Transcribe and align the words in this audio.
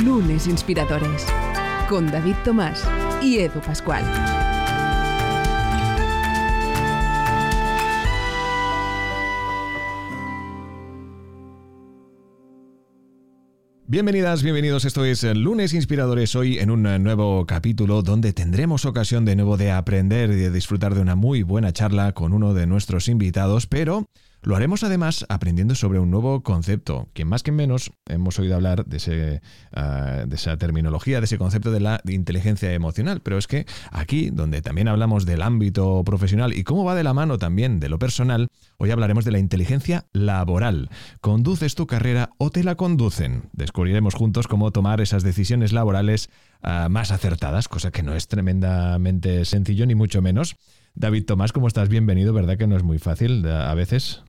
Lunes 0.00 0.46
Inspiradores. 0.46 1.26
Con 1.86 2.10
David 2.10 2.34
Tomás 2.44 2.82
y 3.20 3.40
Edu 3.40 3.60
Pascual. 3.60 4.02
Bienvenidas, 13.86 14.42
bienvenidos. 14.42 14.86
Esto 14.86 15.04
es 15.04 15.22
Lunes 15.22 15.74
Inspiradores. 15.74 16.34
Hoy 16.36 16.58
en 16.58 16.70
un 16.70 16.82
nuevo 17.04 17.44
capítulo 17.44 18.00
donde 18.00 18.32
tendremos 18.32 18.86
ocasión 18.86 19.26
de 19.26 19.36
nuevo 19.36 19.58
de 19.58 19.72
aprender 19.72 20.30
y 20.30 20.36
de 20.36 20.50
disfrutar 20.50 20.94
de 20.94 21.02
una 21.02 21.16
muy 21.16 21.42
buena 21.42 21.74
charla 21.74 22.12
con 22.12 22.32
uno 22.32 22.54
de 22.54 22.66
nuestros 22.66 23.08
invitados, 23.08 23.66
pero 23.66 24.06
lo 24.42 24.56
haremos 24.56 24.82
además 24.82 25.24
aprendiendo 25.28 25.76
sobre 25.76 26.00
un 26.00 26.10
nuevo 26.10 26.42
concepto, 26.42 27.08
que 27.14 27.24
más 27.24 27.44
que 27.44 27.52
menos 27.52 27.92
hemos 28.08 28.38
oído 28.40 28.56
hablar 28.56 28.84
ah, 29.72 30.24
de 30.26 30.34
esa 30.34 30.56
terminología, 30.56 31.20
de 31.20 31.26
ese 31.26 31.38
concepto 31.38 31.70
de 31.70 31.78
la 31.78 32.00
inteligencia 32.08 32.72
emocional, 32.72 33.20
pero 33.22 33.38
es 33.38 33.46
que 33.46 33.66
aquí, 33.92 34.30
donde 34.30 34.60
también 34.60 34.88
hablamos 34.88 35.26
del 35.26 35.42
ámbito 35.42 36.02
profesional 36.04 36.52
y 36.52 36.64
cómo 36.64 36.84
va 36.84 36.96
de 36.96 37.04
la 37.04 37.14
mano 37.14 37.38
también 37.38 37.78
de 37.78 37.88
lo 37.88 38.00
personal, 38.00 38.48
hoy 38.78 38.90
hablaremos 38.90 39.24
de 39.24 39.30
la 39.30 39.38
inteligencia 39.38 40.06
laboral. 40.12 40.90
¿Conduces 41.20 41.76
tu 41.76 41.86
carrera 41.86 42.30
o 42.38 42.50
te 42.50 42.64
la 42.64 42.74
conducen? 42.74 43.44
Descubriremos 43.52 44.14
juntos 44.14 44.48
cómo 44.48 44.72
tomar 44.72 45.00
esas 45.00 45.22
decisiones 45.22 45.72
laborales 45.72 46.30
ah, 46.62 46.88
más 46.90 47.12
acertadas, 47.12 47.68
cosa 47.68 47.92
que 47.92 48.02
no 48.02 48.16
es 48.16 48.26
tremendamente 48.26 49.44
sencillo 49.44 49.86
ni 49.86 49.94
mucho 49.94 50.20
menos. 50.20 50.56
David 50.94 51.26
Tomás, 51.26 51.52
¿cómo 51.52 51.68
estás? 51.68 51.88
Bienvenido, 51.88 52.32
¿verdad 52.34 52.58
que 52.58 52.66
no 52.66 52.76
es 52.76 52.82
muy 52.82 52.98
fácil 52.98 53.46
a 53.46 53.72
veces? 53.74 54.24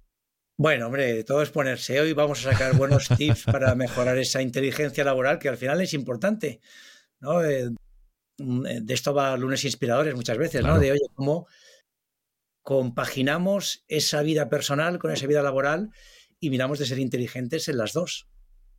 Bueno, 0.56 0.86
hombre, 0.86 1.24
todo 1.24 1.42
es 1.42 1.50
ponerse. 1.50 2.00
Hoy 2.00 2.14
vamos 2.14 2.46
a 2.46 2.52
sacar 2.52 2.76
buenos 2.76 3.08
tips 3.18 3.46
para 3.46 3.74
mejorar 3.74 4.18
esa 4.20 4.42
inteligencia 4.42 5.04
laboral 5.04 5.40
que 5.40 5.50
al 5.50 5.58
final 5.58 5.82
es 5.82 5.94
importante. 5.94 6.62
¿no? 7.20 7.44
Eh, 7.44 7.72
mm, 8.38 8.66
eh, 8.66 8.80
de 8.82 8.94
esto 8.94 9.14
va 9.14 9.36
lunes 9.36 9.66
inspiradores 9.66 10.14
muchas 10.14 10.38
veces, 10.38 10.64
¿no? 10.64 10.78
De 10.78 10.92
oye, 10.92 11.08
cómo 11.16 11.48
compaginamos 12.62 13.84
esa 13.88 14.22
vida 14.22 14.48
personal 14.48 15.00
con 15.00 15.12
esa 15.12 15.28
vida 15.28 15.42
laboral 15.42 15.90
y 16.40 16.50
miramos 16.50 16.80
de 16.80 16.86
ser 16.86 17.00
inteligentes 17.00 17.68
en 17.68 17.78
las 17.78 17.94
dos. 17.94 18.28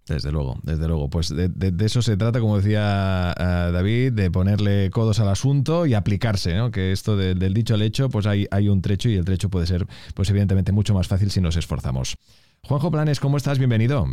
Desde 0.06 0.30
luego, 0.33 0.58
desde 0.62 0.86
luego. 0.86 1.08
Pues 1.08 1.30
de, 1.30 1.50
eso 1.80 2.02
se 2.02 2.16
trata, 2.16 2.41
como 2.41 2.58
decía 2.58 3.34
eh, 3.38 3.70
David, 3.72 4.12
de 4.12 4.30
ponerle 4.30 4.91
codos 4.91 5.19
al 5.19 5.28
asunto 5.28 5.86
y 5.86 5.94
aplicarse, 5.94 6.55
¿no? 6.55 6.70
Que 6.70 6.92
esto 6.92 7.16
del 7.16 7.55
dicho 7.55 7.74
al 7.74 7.83
hecho, 7.83 8.10
pues 8.10 8.27
hay, 8.27 8.47
hay 8.50 8.69
un 8.69 8.82
trecho 8.82 9.08
y 9.08 9.16
el 9.16 9.25
trecho 9.25 9.48
puede 9.48 9.66
ser, 9.66 9.86
pues 10.14 10.28
evidentemente, 10.28 10.72
mucho 10.72 10.92
más 10.92 11.08
fácil 11.08 11.30
si 11.30 11.41
nos 11.41 11.56
esforzamos. 11.56 12.16
Juanjo 12.64 12.91
Planes, 12.91 13.19
¿cómo 13.19 13.38
estás? 13.38 13.58
Bienvenido. 13.58 14.06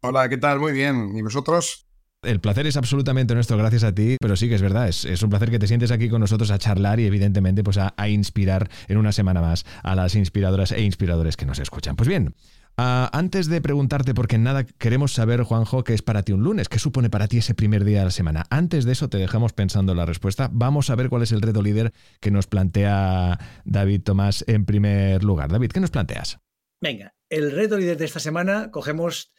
Hola, 0.00 0.28
¿qué 0.28 0.38
tal? 0.38 0.60
Muy 0.60 0.72
bien. 0.72 1.14
¿Y 1.14 1.20
vosotros? 1.20 1.86
El 2.22 2.40
placer 2.40 2.66
es 2.66 2.78
absolutamente 2.78 3.34
nuestro, 3.34 3.58
gracias 3.58 3.84
a 3.84 3.94
ti, 3.94 4.16
pero 4.18 4.36
sí 4.36 4.48
que 4.48 4.54
es 4.54 4.62
verdad, 4.62 4.88
es, 4.88 5.22
un 5.22 5.28
placer 5.28 5.50
que 5.50 5.58
te 5.58 5.66
sientes 5.66 5.90
aquí 5.90 6.08
con 6.08 6.20
nosotros 6.20 6.50
a 6.50 6.58
charlar 6.58 6.98
y 7.00 7.04
evidentemente 7.04 7.62
pues 7.62 7.76
a, 7.76 7.92
a 7.98 8.08
inspirar 8.08 8.70
en 8.88 8.96
una 8.96 9.12
semana 9.12 9.42
más 9.42 9.66
a 9.82 9.94
las 9.94 10.14
inspiradoras 10.14 10.72
e 10.72 10.80
inspiradores 10.80 11.36
que 11.36 11.44
nos 11.44 11.58
escuchan. 11.58 11.96
Pues 11.96 12.08
bien, 12.08 12.34
Ah, 12.76 13.08
antes 13.12 13.46
de 13.46 13.60
preguntarte, 13.60 14.14
porque 14.14 14.36
nada 14.36 14.64
queremos 14.64 15.12
saber, 15.12 15.42
Juanjo, 15.42 15.84
qué 15.84 15.94
es 15.94 16.02
para 16.02 16.24
ti 16.24 16.32
un 16.32 16.42
lunes, 16.42 16.68
qué 16.68 16.80
supone 16.80 17.08
para 17.08 17.28
ti 17.28 17.38
ese 17.38 17.54
primer 17.54 17.84
día 17.84 18.00
de 18.00 18.06
la 18.06 18.10
semana. 18.10 18.46
Antes 18.50 18.84
de 18.84 18.92
eso, 18.92 19.08
te 19.08 19.18
dejamos 19.18 19.52
pensando 19.52 19.94
la 19.94 20.06
respuesta. 20.06 20.50
Vamos 20.52 20.90
a 20.90 20.96
ver 20.96 21.08
cuál 21.08 21.22
es 21.22 21.30
el 21.30 21.40
reto 21.40 21.62
líder 21.62 21.92
que 22.20 22.32
nos 22.32 22.48
plantea 22.48 23.38
David 23.64 24.02
Tomás 24.02 24.44
en 24.48 24.64
primer 24.64 25.22
lugar. 25.22 25.52
David, 25.52 25.70
¿qué 25.70 25.78
nos 25.78 25.92
planteas? 25.92 26.40
Venga, 26.80 27.14
el 27.30 27.52
reto 27.52 27.78
líder 27.78 27.96
de 27.96 28.06
esta 28.06 28.18
semana, 28.18 28.72
cogemos 28.72 29.32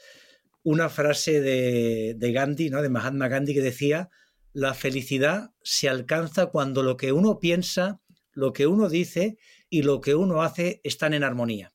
una 0.64 0.88
frase 0.88 1.42
de, 1.42 2.16
de 2.18 2.32
Gandhi, 2.32 2.70
¿no? 2.70 2.82
de 2.82 2.90
Mahatma 2.90 3.28
Gandhi, 3.28 3.54
que 3.54 3.62
decía, 3.62 4.10
la 4.54 4.74
felicidad 4.74 5.52
se 5.62 5.90
alcanza 5.90 6.46
cuando 6.46 6.84
lo 6.84 6.96
que 6.96 7.12
uno 7.12 7.40
piensa, 7.40 8.00
lo 8.32 8.54
que 8.54 8.66
uno 8.66 8.88
dice 8.88 9.38
y 9.70 9.82
lo 9.82 10.00
que 10.00 10.16
uno 10.16 10.42
hace 10.42 10.80
están 10.86 11.14
en 11.14 11.26
armonía. 11.26 11.75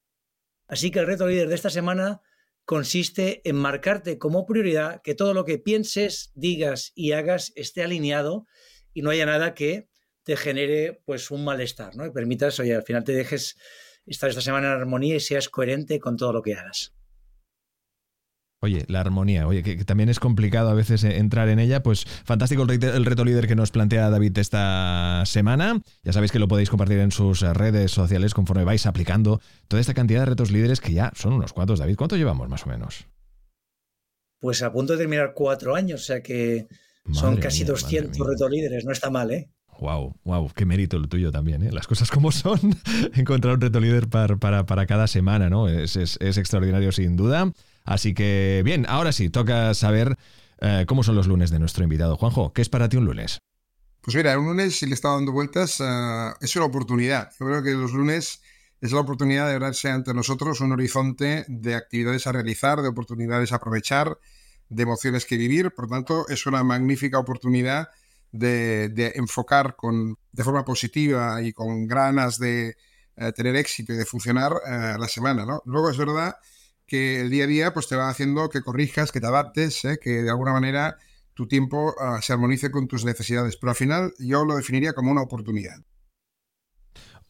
Así 0.71 0.93
que 0.93 1.01
el 1.01 1.07
reto 1.07 1.27
líder 1.27 1.49
de 1.49 1.57
esta 1.57 1.69
semana 1.69 2.23
consiste 2.65 3.43
en 3.49 3.57
marcarte 3.57 4.19
como 4.19 4.47
prioridad 4.47 5.03
que 5.03 5.17
todo 5.17 5.35
lo 5.35 5.45
que 5.45 5.59
pienses, 5.59 6.31
digas 6.37 6.93
y 6.95 7.11
hagas 7.11 7.53
esté 7.57 7.83
alineado 7.83 8.47
y 8.95 9.03
no 9.03 9.11
haya 9.11 9.27
nada 9.27 9.55
que 9.55 9.89
te 10.23 10.37
genere 10.37 11.03
pues 11.05 11.33
un 11.33 11.45
malestar, 11.45 11.97
¿no? 11.97 12.07
Y 12.07 12.13
permitas, 12.13 12.61
oye, 12.61 12.77
al 12.77 12.85
final 12.85 13.03
te 13.03 13.13
dejes 13.13 13.57
estar 14.07 14.31
esta 14.31 14.43
semana 14.43 14.69
en 14.69 14.75
armonía 14.75 15.17
y 15.17 15.21
seas 15.21 15.49
coherente 15.49 15.99
con 15.99 16.17
todo 16.17 16.33
lo 16.33 16.41
que 16.41 16.55
hagas. 16.55 16.95
Oye, 18.63 18.85
la 18.89 19.01
armonía, 19.01 19.47
oye, 19.47 19.63
que, 19.63 19.85
también 19.87 20.11
es 20.11 20.21
complicado 20.21 20.69
a 20.69 20.75
veces 20.75 21.03
eh, 21.05 21.17
entrar 21.17 21.49
en 21.49 21.59
ella, 21.59 21.83
pues 21.83 22.05
fantástico 22.05 22.63
el 22.65 23.07
reto, 23.07 23.25
líder 23.25 23.47
que 23.47 23.57
nos 23.57 23.71
plantea 23.71 24.11
David 24.11 24.37
esta 24.37 25.23
semana. 25.25 25.81
Ya 26.03 26.13
sabéis 26.13 26.31
que 26.31 26.39
lo 26.39 26.47
podéis 26.47 26.69
compartir 26.69 26.99
en 26.99 27.11
sus 27.11 27.41
eh, 27.41 27.55
redes 27.55 27.91
sociales 27.91 28.35
conforme 28.35 28.65
vais 28.65 28.85
aplicando 28.85 29.41
toda 29.67 29.81
esta 29.81 29.95
cantidad 29.95 30.21
de 30.21 30.27
retos 30.27 30.51
líderes 30.51 30.83
que 30.83 30.93
ya 30.93 31.11
son 31.17 31.33
unos 31.33 31.55
cuantos, 31.55 31.79
David. 31.79 31.97
¿Cuánto 31.97 32.17
llevamos 32.17 32.51
más 32.51 32.67
o 32.67 32.69
menos? 32.69 33.07
Pues 34.41 34.63
a 34.63 34.71
punto 34.71 34.93
de 34.93 34.99
terminar 34.99 35.33
cuatro 35.35 35.75
años, 35.75 36.03
o 36.03 36.05
sea 36.05 36.23
que 36.23 36.67
son 37.13 37.39
casi 37.39 37.65
200 37.65 38.27
retos 38.27 38.51
líderes, 38.51 38.85
no 38.85 38.93
está 38.93 39.09
mal, 39.09 39.31
¿eh? 39.31 39.49
Wow, 39.81 40.15
wow, 40.25 40.53
qué 40.55 40.67
mérito 40.67 40.99
el 40.99 41.09
tuyo 41.09 41.33
también, 41.33 41.63
¿eh? 41.63 41.73
Las 41.73 41.87
cosas 41.87 42.11
como 42.11 42.31
son, 42.33 42.61
encontrar 43.15 43.55
un 43.55 43.63
reto 43.63 43.81
líder 43.81 44.09
para, 44.09 44.37
para, 44.37 44.87
cada 44.87 45.07
semana, 45.07 45.49
¿no? 45.49 45.69
Es, 45.69 45.97
es, 45.97 46.19
extraordinario 46.21 46.93
sin 46.93 47.17
duda. 47.17 47.51
Así 47.85 48.13
que, 48.13 48.61
bien, 48.63 48.85
ahora 48.89 49.13
sí, 49.13 49.31
toca 49.31 49.73
saber 49.73 50.19
eh, 50.61 50.85
cómo 50.87 51.03
son 51.03 51.17
los 51.17 51.27
lunes 51.27 51.51
de 51.51 51.59
nuestro 51.59 51.83
invitado. 51.83 52.19
Juanjo, 52.19 52.53
¿qué 52.53 52.61
es 52.61 52.69
para 52.69 52.91
ti 52.91 52.99
un 52.99 53.07
lunes? 53.07 53.39
Pues 54.03 54.15
mira, 54.15 54.39
un 54.39 54.47
lunes, 54.47 54.79
si 54.79 54.85
le 54.85 54.93
está 54.93 55.11
dando 55.11 55.33
vueltas, 55.33 55.81
eh, 55.81 56.31
es 56.43 56.55
una 56.57 56.67
oportunidad. 56.67 57.31
Yo 57.41 57.47
creo 57.47 57.63
que 57.63 57.71
los 57.71 57.93
lunes 57.93 58.43
es 58.83 58.93
la 58.93 59.01
oportunidad 59.01 59.49
de 59.49 59.59
verse 59.59 59.89
ante 59.89 60.13
nosotros 60.13 60.61
un 60.61 60.73
horizonte 60.73 61.47
de 61.49 61.75
actividades 61.75 62.27
a 62.27 62.33
realizar, 62.33 62.83
de 62.83 62.89
oportunidades 62.89 63.53
a 63.53 63.57
aprovechar, 63.57 64.19
de 64.69 64.83
emociones 64.83 65.25
que 65.25 65.39
vivir. 65.39 65.71
Por 65.71 65.89
tanto, 65.89 66.29
es 66.29 66.45
una 66.45 66.63
magnífica 66.65 67.19
oportunidad 67.19 67.89
de, 68.33 69.13
enfocar 69.17 69.77
con, 69.77 70.17
de 70.33 70.45
forma 70.45 70.65
positiva 70.65 71.43
y 71.43 71.53
con 71.53 71.87
ganas 71.87 72.39
de 72.39 72.77
eh, 73.17 73.33
tener 73.33 73.57
éxito 73.57 73.93
y 73.93 73.97
de 73.97 74.05
funcionar 74.05 74.53
la 74.67 75.09
semana. 75.09 75.45
¿no? 75.45 75.63
Luego 75.67 75.91
es 75.91 75.97
verdad 75.97 76.37
que 76.91 77.21
el 77.21 77.31
día 77.31 77.45
a 77.45 77.47
día 77.47 77.73
pues 77.73 77.87
te 77.87 77.95
va 77.95 78.09
haciendo 78.09 78.49
que 78.49 78.63
corrijas, 78.63 79.13
que 79.13 79.21
te 79.21 79.27
adaptes, 79.29 79.85
¿eh? 79.85 79.99
que 80.03 80.23
de 80.23 80.31
alguna 80.31 80.53
manera 80.53 80.99
tu 81.35 81.47
tiempo 81.47 81.95
ah, 82.01 82.21
se 82.21 82.33
armonice 82.33 82.73
con 82.73 82.89
tus 82.89 83.05
necesidades. 83.05 83.57
Pero 83.57 83.71
al 83.71 83.77
final 83.77 84.13
yo 84.19 84.45
lo 84.45 84.57
definiría 84.57 84.93
como 84.93 85.13
una 85.13 85.23
oportunidad. 85.23 85.77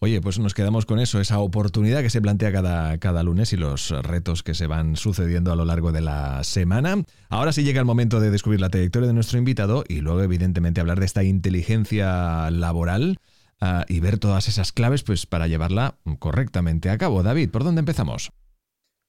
Oye, 0.03 0.23
pues 0.23 0.39
nos 0.39 0.55
quedamos 0.55 0.87
con 0.87 0.99
eso, 0.99 1.21
esa 1.21 1.41
oportunidad 1.41 2.01
que 2.01 2.09
se 2.09 2.23
plantea 2.23 2.51
cada, 2.51 2.97
cada 2.97 3.23
lunes 3.23 3.53
y 3.53 3.59
los 3.59 3.91
retos 3.91 4.43
que 4.43 4.55
se 4.55 4.67
van 4.67 4.97
sucediendo 4.97 5.53
a 5.53 5.57
lo 5.57 5.67
largo 5.67 5.93
de 5.93 6.01
la 6.01 6.43
semana. 6.43 7.05
Ahora 7.29 7.53
sí 7.53 7.65
llega 7.65 7.81
el 7.81 7.85
momento 7.85 8.19
de 8.19 8.31
descubrir 8.31 8.63
la 8.63 8.71
trayectoria 8.71 9.09
de 9.09 9.13
nuestro 9.13 9.37
invitado 9.37 9.85
y 9.87 10.01
luego 10.01 10.23
evidentemente 10.23 10.81
hablar 10.81 11.01
de 11.01 11.05
esta 11.05 11.23
inteligencia 11.23 12.51
laboral 12.51 13.19
ah, 13.61 13.85
y 13.89 14.01
ver 14.01 14.19
todas 14.19 14.49
esas 14.49 14.73
claves 14.73 15.03
pues, 15.03 15.27
para 15.27 15.49
llevarla 15.49 15.99
correctamente 16.19 16.89
a 16.89 16.97
cabo. 16.97 17.23
David, 17.23 17.51
¿por 17.51 17.63
dónde 17.63 17.81
empezamos? 17.81 18.33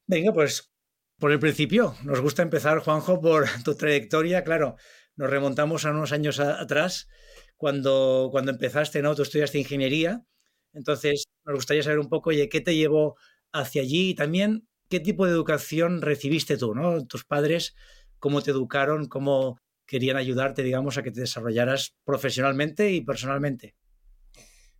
Venga, 0.08 0.34
pues 0.34 0.74
por 1.20 1.32
el 1.32 1.40
principio. 1.40 1.96
Nos 2.04 2.20
gusta 2.20 2.42
empezar, 2.42 2.80
Juanjo, 2.80 3.22
por 3.22 3.46
tu 3.64 3.76
trayectoria. 3.76 4.44
Claro, 4.44 4.76
nos 5.16 5.30
remontamos 5.30 5.86
a 5.86 5.92
unos 5.92 6.12
años 6.12 6.42
atrás, 6.42 7.08
cuando, 7.56 8.28
cuando 8.30 8.52
empezaste, 8.52 9.02
¿no? 9.02 9.16
Tú 9.16 9.22
estudiaste 9.22 9.58
ingeniería. 9.58 10.26
Entonces, 10.74 11.26
nos 11.46 11.56
gustaría 11.56 11.84
saber 11.84 12.00
un 12.00 12.10
poco, 12.10 12.30
oye, 12.30 12.50
¿qué 12.50 12.62
te 12.62 12.76
llevó 12.76 13.16
hacia 13.52 13.82
allí? 13.82 14.10
Y 14.10 14.16
también, 14.16 14.68
¿qué 14.90 15.00
tipo 15.00 15.26
de 15.26 15.32
educación 15.32 16.02
recibiste 16.02 16.58
tú, 16.58 16.74
¿no? 16.76 17.06
Tus 17.06 17.26
padres, 17.26 17.76
¿cómo 18.20 18.42
te 18.42 18.52
educaron? 18.52 19.08
¿Cómo 19.08 19.58
querían 19.86 20.18
ayudarte, 20.18 20.64
digamos, 20.64 20.98
a 20.98 21.04
que 21.04 21.12
te 21.12 21.22
desarrollaras 21.22 21.94
profesionalmente 22.06 22.92
y 22.92 23.02
personalmente? 23.02 23.76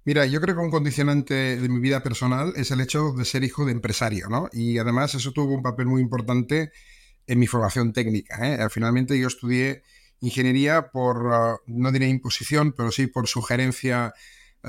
Mira, 0.04 0.26
yo 0.26 0.42
creo 0.42 0.56
que 0.56 0.62
un 0.62 0.72
condicionante 0.72 1.58
de 1.58 1.70
mi 1.70 1.80
vida 1.80 2.02
personal 2.02 2.54
es 2.56 2.72
el 2.72 2.82
hecho 2.82 3.12
de 3.12 3.24
ser 3.24 3.44
hijo 3.44 3.66
de 3.66 3.72
empresario, 3.72 4.30
¿no? 4.30 4.50
Y 4.52 4.80
además 4.80 5.14
eso 5.14 5.32
tuvo 5.32 5.54
un 5.54 5.62
papel 5.62 5.86
muy 5.86 6.02
importante 6.02 6.72
en 7.28 7.40
mi 7.40 7.46
formación 7.46 7.94
técnica. 7.94 8.40
¿eh? 8.42 8.68
Finalmente 8.70 9.20
yo 9.20 9.28
estudié 9.28 9.84
ingeniería 10.22 10.90
por, 10.92 11.34
ah, 11.34 11.58
no 11.68 11.92
diré 11.92 12.08
imposición, 12.08 12.74
pero 12.74 12.92
sí 12.92 13.08
por 13.08 13.28
sugerencia 13.28 14.14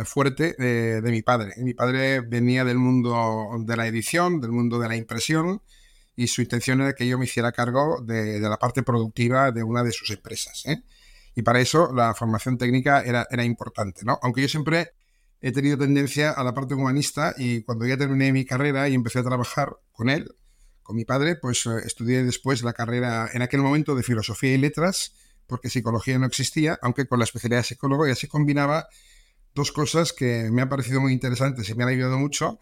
fuerte 0.04 0.54
de, 0.58 1.02
mi 1.10 1.22
padre. 1.22 1.54
Mi 1.58 1.74
padre 1.74 2.20
venía 2.20 2.64
del 2.64 2.78
mundo 2.78 3.50
de 3.60 3.76
la 3.76 3.86
edición, 3.86 4.40
del 4.40 4.52
mundo 4.52 4.78
de 4.78 4.88
la 4.88 4.96
impresión, 4.96 5.62
y 6.16 6.26
su 6.26 6.42
intención 6.42 6.80
era 6.80 6.94
que 6.94 7.06
yo 7.06 7.18
me 7.18 7.24
hiciera 7.24 7.52
cargo 7.52 8.00
de, 8.02 8.40
la 8.40 8.58
parte 8.58 8.82
productiva 8.82 9.50
de 9.52 9.62
una 9.62 9.82
de 9.82 9.92
sus 9.92 10.10
empresas. 10.10 10.64
¿eh? 10.66 10.82
Y 11.34 11.42
para 11.42 11.60
eso 11.60 11.92
la 11.94 12.14
formación 12.14 12.58
técnica 12.58 13.02
era, 13.02 13.44
importante, 13.44 14.04
¿no? 14.04 14.18
Aunque 14.22 14.42
yo 14.42 14.48
siempre 14.48 14.92
he 15.40 15.52
tenido 15.52 15.76
tendencia 15.78 16.30
a 16.30 16.44
la 16.44 16.54
parte 16.54 16.74
humanista 16.74 17.34
y 17.36 17.62
cuando 17.62 17.86
ya 17.86 17.96
terminé 17.96 18.32
mi 18.32 18.44
carrera 18.44 18.88
y 18.88 18.94
empecé 18.94 19.18
a 19.18 19.24
trabajar 19.24 19.76
con 19.92 20.08
él, 20.08 20.34
con 20.82 20.96
mi 20.96 21.04
padre, 21.04 21.36
pues 21.36 21.64
eh, 21.66 21.70
estudié 21.84 22.24
después 22.24 22.62
la 22.62 22.72
carrera 22.72 23.30
en 23.32 23.42
aquel 23.42 23.60
momento 23.60 23.94
de 23.94 24.02
filosofía 24.02 24.54
y 24.54 24.58
letras, 24.58 25.14
porque 25.46 25.70
psicología 25.70 26.18
no 26.18 26.26
existía, 26.26 26.78
aunque 26.82 27.06
con 27.06 27.18
la 27.18 27.24
especialidad 27.24 27.60
de 27.60 27.64
psicólogo 27.64 28.06
y 28.06 28.10
así 28.10 28.26
combinaba 28.26 28.88
dos 29.54 29.72
cosas 29.72 30.12
que 30.12 30.50
me 30.50 30.62
han 30.62 30.68
parecido 30.68 31.00
muy 31.00 31.12
interesantes 31.12 31.68
y 31.68 31.74
me 31.74 31.84
han 31.84 31.90
ayudado 31.90 32.18
mucho, 32.18 32.58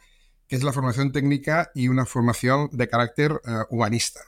que 0.47 0.57
es 0.57 0.65
la 0.65 0.73
formación 0.73 1.13
técnica 1.13 1.71
y 1.75 1.89
una 1.89 2.07
formación 2.07 2.69
de 2.73 2.89
carácter 2.89 3.41
eh, 3.47 3.51
humanista. 3.71 4.21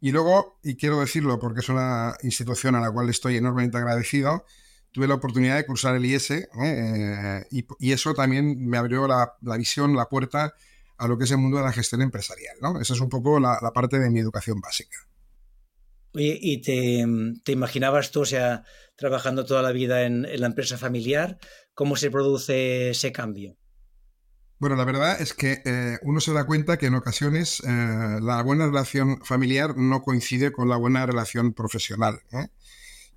Y 0.00 0.12
luego, 0.12 0.58
y 0.62 0.76
quiero 0.76 1.00
decirlo 1.00 1.38
porque 1.38 1.60
es 1.60 1.68
una 1.68 2.14
institución 2.22 2.74
a 2.74 2.80
la 2.80 2.90
cual 2.90 3.08
estoy 3.08 3.36
enormemente 3.36 3.78
agradecido, 3.78 4.44
tuve 4.94 5.08
la 5.08 5.14
oportunidad 5.14 5.56
de 5.56 5.66
cursar 5.66 5.96
el 5.96 6.04
IS 6.04 6.30
¿eh? 6.30 7.46
y, 7.50 7.92
eso 7.92 8.14
también 8.14 8.68
me 8.68 8.78
abrió 8.78 9.08
la, 9.08 9.34
visión, 9.58 9.96
la 9.96 10.08
puerta 10.08 10.54
a 10.98 11.08
lo 11.08 11.18
que 11.18 11.24
es 11.24 11.30
el 11.32 11.38
mundo 11.38 11.58
de 11.58 11.64
la 11.64 11.72
gestión 11.72 12.00
empresarial. 12.00 12.56
¿no? 12.60 12.80
Esa 12.80 12.94
es 12.94 13.00
un 13.00 13.08
poco 13.08 13.40
la, 13.40 13.58
parte 13.74 13.98
de 13.98 14.08
mi 14.08 14.20
educación 14.20 14.60
básica. 14.60 14.96
¿Y 16.14 16.58
te, 16.58 17.52
imaginabas 17.52 18.10
tú, 18.10 18.20
o 18.20 18.26
sea, 18.26 18.64
trabajando 18.96 19.44
toda 19.44 19.62
la 19.62 19.72
vida 19.72 20.04
en, 20.04 20.22
la 20.22 20.46
empresa 20.46 20.78
familiar, 20.78 21.38
cómo 21.74 21.96
se 21.96 22.10
produce 22.10 22.90
ese 22.90 23.12
cambio? 23.12 23.56
Bueno, 24.58 24.76
la 24.76 24.84
verdad 24.84 25.20
es 25.20 25.34
que 25.34 25.62
eh, 25.64 25.98
uno 26.02 26.20
se 26.20 26.32
da 26.32 26.46
cuenta 26.46 26.78
que 26.78 26.86
en 26.86 26.94
ocasiones 26.94 27.60
eh, 27.66 28.18
la 28.22 28.42
buena 28.42 28.66
relación 28.66 29.20
familiar 29.24 29.76
no 29.76 30.02
coincide 30.02 30.52
con 30.52 30.68
la 30.68 30.76
buena 30.76 31.04
relación 31.04 31.52
profesional. 31.52 32.20
¿eh? 32.32 32.48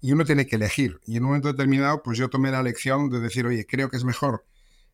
Y 0.02 0.12
uno 0.12 0.26
tiene 0.26 0.48
que 0.48 0.56
elegir. 0.56 1.00
Y 1.06 1.18
en 1.18 1.24
un 1.24 1.30
momento 1.30 1.48
determinado, 1.48 2.02
pues 2.04 2.18
yo 2.18 2.30
tomé 2.30 2.52
la 2.52 2.60
elección 2.60 3.10
de 3.10 3.20
decir, 3.20 3.46
oye, 3.46 3.66
creo 3.66 3.90
que 3.90 3.98
es 3.98 4.04
mejor 4.04 4.46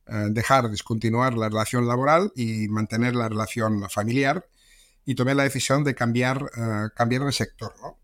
dejar, 0.05 0.69
descontinuar 0.69 1.33
la 1.33 1.47
relación 1.47 1.87
laboral 1.87 2.33
y 2.35 2.67
mantener 2.67 3.15
la 3.15 3.29
relación 3.29 3.89
familiar. 3.89 4.45
Y 5.05 5.15
tomé 5.15 5.35
la 5.35 5.43
decisión 5.43 5.83
de 5.83 5.95
cambiar, 5.95 6.49
cambiar 6.95 7.23
de 7.23 7.31
sector. 7.31 7.73
¿no? 7.81 7.99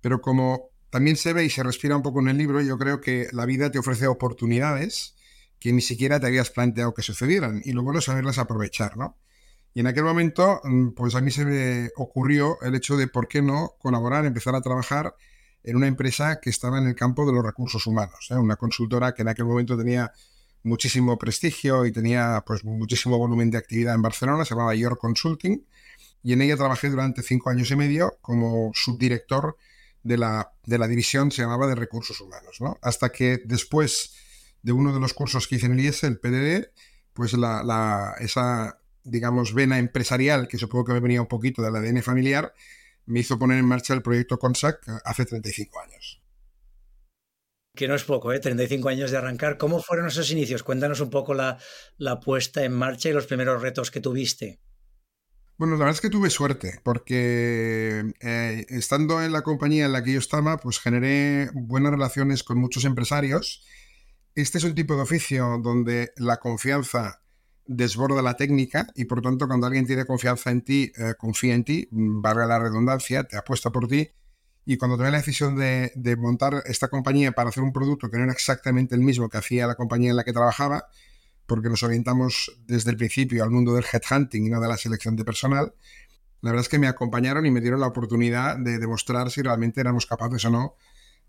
Pero 0.00 0.20
como 0.20 0.70
también 0.90 1.16
se 1.16 1.32
ve 1.32 1.44
y 1.44 1.50
se 1.50 1.62
respira 1.62 1.96
un 1.96 2.02
poco 2.02 2.20
en 2.20 2.28
el 2.28 2.38
libro, 2.38 2.60
yo 2.60 2.78
creo 2.78 3.00
que 3.00 3.28
la 3.32 3.46
vida 3.46 3.70
te 3.70 3.78
ofrece 3.78 4.06
oportunidades 4.06 5.14
que 5.58 5.72
ni 5.72 5.82
siquiera 5.82 6.18
te 6.18 6.26
habías 6.26 6.50
planteado 6.50 6.94
que 6.94 7.02
sucedieran 7.02 7.60
y 7.64 7.72
lo 7.72 7.82
bueno 7.82 7.98
es 7.98 8.06
saberlas 8.06 8.38
aprovechar, 8.38 8.96
¿no? 8.96 9.18
Y 9.72 9.80
en 9.80 9.86
aquel 9.86 10.04
momento, 10.04 10.60
mm, 10.64 10.90
pues 10.90 11.14
a 11.14 11.20
mí 11.20 11.30
se 11.30 11.44
me 11.44 11.90
ocurrió 11.96 12.60
el 12.62 12.74
hecho 12.74 12.96
de 12.96 13.06
por 13.06 13.28
qué 13.28 13.40
no 13.40 13.76
colaborar, 13.78 14.24
empezar 14.24 14.54
a 14.56 14.60
trabajar 14.60 15.14
en 15.62 15.76
una 15.76 15.86
empresa 15.86 16.40
que 16.40 16.50
estaba 16.50 16.78
en 16.78 16.88
el 16.88 16.94
campo 16.94 17.26
de 17.26 17.32
los 17.32 17.44
recursos 17.44 17.86
humanos, 17.86 18.28
¿eh? 18.30 18.34
una 18.34 18.56
consultora 18.56 19.14
que 19.14 19.22
en 19.22 19.28
aquel 19.28 19.44
momento 19.44 19.76
tenía 19.76 20.12
muchísimo 20.62 21.18
prestigio 21.18 21.86
y 21.86 21.92
tenía 21.92 22.42
pues 22.46 22.64
muchísimo 22.64 23.18
volumen 23.18 23.50
de 23.50 23.58
actividad 23.58 23.94
en 23.94 24.02
Barcelona, 24.02 24.44
se 24.44 24.54
llamaba 24.54 24.74
York 24.74 24.98
Consulting, 24.98 25.64
y 26.22 26.32
en 26.32 26.42
ella 26.42 26.56
trabajé 26.56 26.90
durante 26.90 27.22
cinco 27.22 27.50
años 27.50 27.70
y 27.70 27.76
medio 27.76 28.18
como 28.20 28.70
subdirector 28.74 29.56
de 30.02 30.18
la, 30.18 30.52
de 30.64 30.78
la 30.78 30.88
división, 30.88 31.30
se 31.30 31.42
llamaba 31.42 31.66
de 31.66 31.74
recursos 31.74 32.20
humanos, 32.20 32.56
¿no? 32.60 32.78
Hasta 32.82 33.10
que 33.10 33.40
después 33.44 34.14
de 34.62 34.72
uno 34.72 34.92
de 34.92 35.00
los 35.00 35.14
cursos 35.14 35.46
que 35.46 35.56
hice 35.56 35.66
en 35.66 35.72
el 35.72 35.80
IES, 35.80 36.04
el 36.04 36.18
PDD, 36.18 36.70
pues 37.12 37.32
la, 37.34 38.14
esa, 38.20 38.80
digamos, 39.04 39.54
vena 39.54 39.78
empresarial, 39.78 40.48
que 40.48 40.58
supongo 40.58 40.86
que 40.86 40.92
me 40.92 41.00
venía 41.00 41.20
un 41.20 41.28
poquito 41.28 41.62
del 41.62 41.76
ADN 41.76 42.02
familiar, 42.02 42.54
me 43.06 43.20
hizo 43.20 43.38
poner 43.38 43.58
en 43.58 43.66
marcha 43.66 43.94
el 43.94 44.02
proyecto 44.02 44.38
CONSAC 44.38 45.02
hace 45.04 45.26
35 45.26 45.80
años. 45.80 46.22
Que 47.74 47.88
no 47.88 47.94
es 47.94 48.04
poco, 48.04 48.32
¿eh? 48.32 48.40
35 48.40 48.88
años 48.88 49.10
de 49.10 49.16
arrancar. 49.16 49.56
¿Cómo 49.56 49.80
fueron 49.80 50.06
esos 50.06 50.30
inicios? 50.30 50.62
Cuéntanos 50.62 51.00
un 51.00 51.10
poco 51.10 51.34
la, 51.34 51.58
puesta 52.24 52.64
en 52.64 52.72
marcha 52.72 53.08
y 53.08 53.12
los 53.12 53.26
primeros 53.26 53.62
retos 53.62 53.90
que 53.90 54.00
tuviste. 54.00 54.60
Bueno, 55.60 55.74
la 55.74 55.80
verdad 55.80 55.96
es 55.96 56.00
que 56.00 56.08
tuve 56.08 56.30
suerte, 56.30 56.80
porque 56.82 58.14
eh, 58.20 58.64
estando 58.70 59.22
en 59.22 59.30
la 59.30 59.42
compañía 59.42 59.84
en 59.84 59.92
la 59.92 60.02
que 60.02 60.14
yo 60.14 60.18
estaba, 60.18 60.56
pues 60.56 60.80
generé 60.80 61.50
buenas 61.52 61.92
relaciones 61.92 62.42
con 62.42 62.58
muchos 62.58 62.86
empresarios. 62.86 63.62
Este 64.34 64.56
es 64.56 64.64
un 64.64 64.74
tipo 64.74 64.96
de 64.96 65.02
oficio 65.02 65.60
donde 65.62 66.12
la 66.16 66.38
confianza 66.38 67.20
desborda 67.66 68.22
la 68.22 68.38
técnica 68.38 68.86
y 68.94 69.04
por 69.04 69.20
tanto 69.20 69.46
cuando 69.48 69.66
alguien 69.66 69.86
tiene 69.86 70.06
confianza 70.06 70.50
en 70.50 70.62
ti, 70.62 70.92
eh, 70.96 71.12
confía 71.18 71.54
en 71.54 71.64
ti, 71.64 71.88
valga 71.90 72.46
la 72.46 72.58
redundancia, 72.58 73.24
te 73.24 73.36
apuesta 73.36 73.68
por 73.68 73.86
ti. 73.86 74.08
Y 74.64 74.78
cuando 74.78 74.96
tomé 74.96 75.10
la 75.10 75.18
decisión 75.18 75.56
de, 75.56 75.92
montar 76.16 76.62
esta 76.64 76.88
compañía 76.88 77.32
para 77.32 77.50
hacer 77.50 77.62
un 77.62 77.74
producto 77.74 78.10
que 78.10 78.16
no 78.16 78.24
era 78.24 78.32
exactamente 78.32 78.94
el 78.94 79.02
mismo 79.02 79.28
que 79.28 79.36
hacía 79.36 79.66
la 79.66 79.74
compañía 79.74 80.08
en 80.08 80.16
la 80.16 80.24
que 80.24 80.32
trabajaba, 80.32 80.86
porque 81.50 81.68
nos 81.68 81.82
orientamos 81.82 82.56
desde 82.68 82.92
el 82.92 82.96
principio 82.96 83.42
al 83.42 83.50
mundo 83.50 83.74
del 83.74 83.84
headhunting 83.84 84.46
y 84.46 84.50
no 84.50 84.60
de 84.60 84.68
la 84.68 84.76
selección 84.76 85.16
de 85.16 85.24
personal, 85.24 85.74
la 86.42 86.50
verdad 86.52 86.60
es 86.60 86.68
que 86.68 86.78
me 86.78 86.86
acompañaron 86.86 87.44
y 87.44 87.50
me 87.50 87.60
dieron 87.60 87.80
la 87.80 87.88
oportunidad 87.88 88.56
de 88.56 88.78
demostrar 88.78 89.32
si 89.32 89.42
realmente 89.42 89.80
éramos 89.80 90.06
capaces 90.06 90.44
o 90.44 90.50
no 90.50 90.76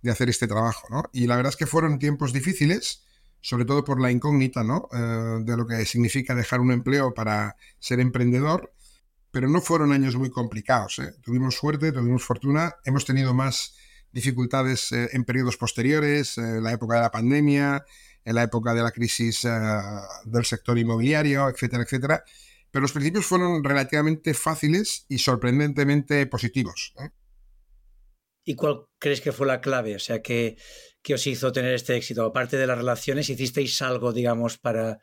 de 0.04 0.12
hacer 0.12 0.30
este 0.30 0.48
trabajo, 0.48 0.88
¿no? 0.92 1.06
Y 1.12 1.26
la 1.26 1.38
verdad 1.38 1.50
es 1.50 1.58
que 1.58 1.66
fueron 1.66 1.98
tiempos 1.98 2.34
difíciles, 2.34 3.02
sobre 3.42 3.66
todo 3.66 3.84
por 3.84 4.00
la 4.00 4.12
incógnita, 4.12 4.64
¿no? 4.64 4.90
Eh, 4.94 5.40
de 5.44 5.58
lo 5.58 5.66
que 5.66 5.84
significa 5.88 6.36
dejar 6.36 6.60
un 6.60 6.72
empleo 6.72 7.16
para 7.16 7.56
ser 7.80 8.00
emprendedor, 8.00 8.72
pero 9.32 9.50
no 9.50 9.60
fueron 9.60 9.92
años 9.92 10.16
muy 10.18 10.30
complicados. 10.30 11.00
¿eh? 11.00 11.16
Tuvimos 11.24 11.56
suerte, 11.56 11.92
tuvimos 11.92 12.24
fortuna, 12.24 12.76
hemos 12.86 13.06
tenido 13.06 13.34
más 13.34 13.74
dificultades 14.12 14.92
eh, 14.92 15.10
en 15.14 15.24
periodos 15.24 15.58
posteriores, 15.58 16.38
en 16.38 16.64
la 16.64 16.74
época 16.74 16.98
de 16.98 17.02
la 17.02 17.12
pandemia, 17.12 17.86
en 18.24 18.36
la 18.36 18.44
época 18.44 18.74
de 18.74 18.84
la 18.84 18.92
crisis 18.92 19.42
del 19.44 20.46
sector 20.46 20.78
inmobiliario, 20.78 21.50
etcétera, 21.50 21.84
etcétera. 21.84 22.24
Pero 22.72 22.82
los 22.84 22.94
principios 22.94 23.26
fueron 23.26 23.64
relativamente 23.64 24.34
fáciles 24.34 25.06
y 25.10 25.18
sorprendentemente 25.18 26.26
positivos. 26.28 26.94
¿Y 28.44 28.56
cuál 28.56 28.86
crees 28.98 29.22
que 29.22 29.32
fue 29.32 29.46
la 29.46 29.62
clave? 29.62 29.96
O 29.96 30.00
sea, 30.00 30.22
que, 30.22 30.58
os 31.14 31.28
hizo 31.28 31.52
tener 31.52 31.74
este 31.74 31.96
éxito. 31.96 32.26
Aparte 32.26 32.58
de 32.58 32.68
las 32.68 32.78
relaciones, 32.78 33.30
¿hicisteis 33.30 33.82
algo, 33.82 34.14
digamos, 34.14 34.58
para, 34.58 35.00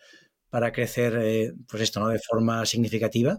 para 0.49 0.73
crecer, 0.73 1.19
eh, 1.21 1.53
pues 1.69 1.83
esto, 1.83 2.01
¿no? 2.01 2.09
De 2.09 2.19
forma 2.19 2.65
significativa. 2.67 3.39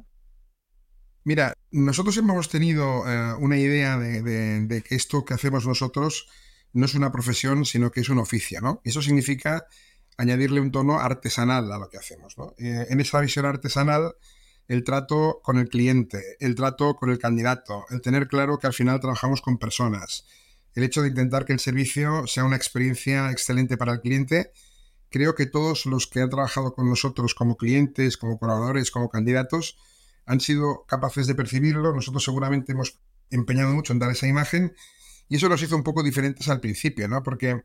Mira, 1.23 1.53
nosotros 1.71 2.15
hemos 2.17 2.49
tenido 2.49 3.07
eh, 3.07 3.33
una 3.39 3.57
idea 3.57 3.97
de, 3.97 4.83
que 4.87 4.95
esto 4.95 5.25
que 5.25 5.33
hacemos 5.33 5.65
nosotros 5.65 6.27
no 6.73 6.85
es 6.85 6.95
una 6.95 7.11
profesión, 7.11 7.65
sino 7.65 7.91
que 7.91 8.01
es 8.01 8.09
un 8.09 8.19
oficio, 8.19 8.61
¿no? 8.61 8.81
Eso 8.83 9.01
significa 9.01 9.65
añadirle 10.17 10.59
un 10.59 10.71
tono 10.71 10.99
artesanal 10.99 11.71
a 11.71 11.77
lo 11.77 11.89
que 11.89 11.97
hacemos. 11.97 12.35
Eh, 12.57 12.87
en 12.89 12.99
esa 12.99 13.21
visión 13.21 13.45
artesanal 13.45 14.15
el 14.67 14.83
trato 14.83 15.39
con 15.41 15.57
el 15.57 15.67
cliente, 15.67 16.37
el 16.39 16.55
trato 16.55 16.95
con 16.95 17.09
el 17.09 17.17
candidato, 17.17 17.85
el 17.89 18.01
tener 18.01 18.27
claro 18.27 18.59
que 18.59 18.67
al 18.67 18.73
final 18.73 18.99
trabajamos 18.99 19.41
con 19.41 19.57
personas, 19.57 20.25
el 20.75 20.83
hecho 20.83 21.01
de 21.01 21.07
intentar 21.07 21.45
que 21.45 21.53
el 21.53 21.59
servicio 21.59 22.27
sea 22.27 22.43
una 22.43 22.55
experiencia 22.55 23.31
excelente 23.31 23.77
para 23.77 23.93
el 23.93 24.01
cliente. 24.01 24.51
Creo 25.09 25.33
que 25.33 25.47
todos 25.47 25.87
los 25.87 26.05
que 26.05 26.21
han 26.21 26.29
trabajado 26.29 26.75
con 26.75 26.87
nosotros 26.87 27.33
como 27.33 27.57
clientes, 27.57 28.15
como 28.15 28.37
colaboradores, 28.37 28.91
como 28.91 29.09
candidatos, 29.09 29.77
han 30.27 30.39
sido 30.39 30.85
capaces 30.87 31.25
de 31.25 31.33
percibirlo. 31.33 31.91
Nosotros 31.95 32.23
seguramente 32.23 32.73
hemos 32.73 32.99
empeñado 33.31 33.73
mucho 33.73 33.93
en 33.93 33.99
dar 33.99 34.11
esa 34.11 34.27
imagen 34.27 34.75
y 35.29 35.37
eso 35.37 35.47
nos 35.47 35.61
hizo 35.61 35.75
un 35.75 35.83
poco 35.83 36.03
diferentes 36.03 36.49
al 36.49 36.59
principio, 36.59 37.07
¿no? 37.07 37.23
Porque 37.23 37.63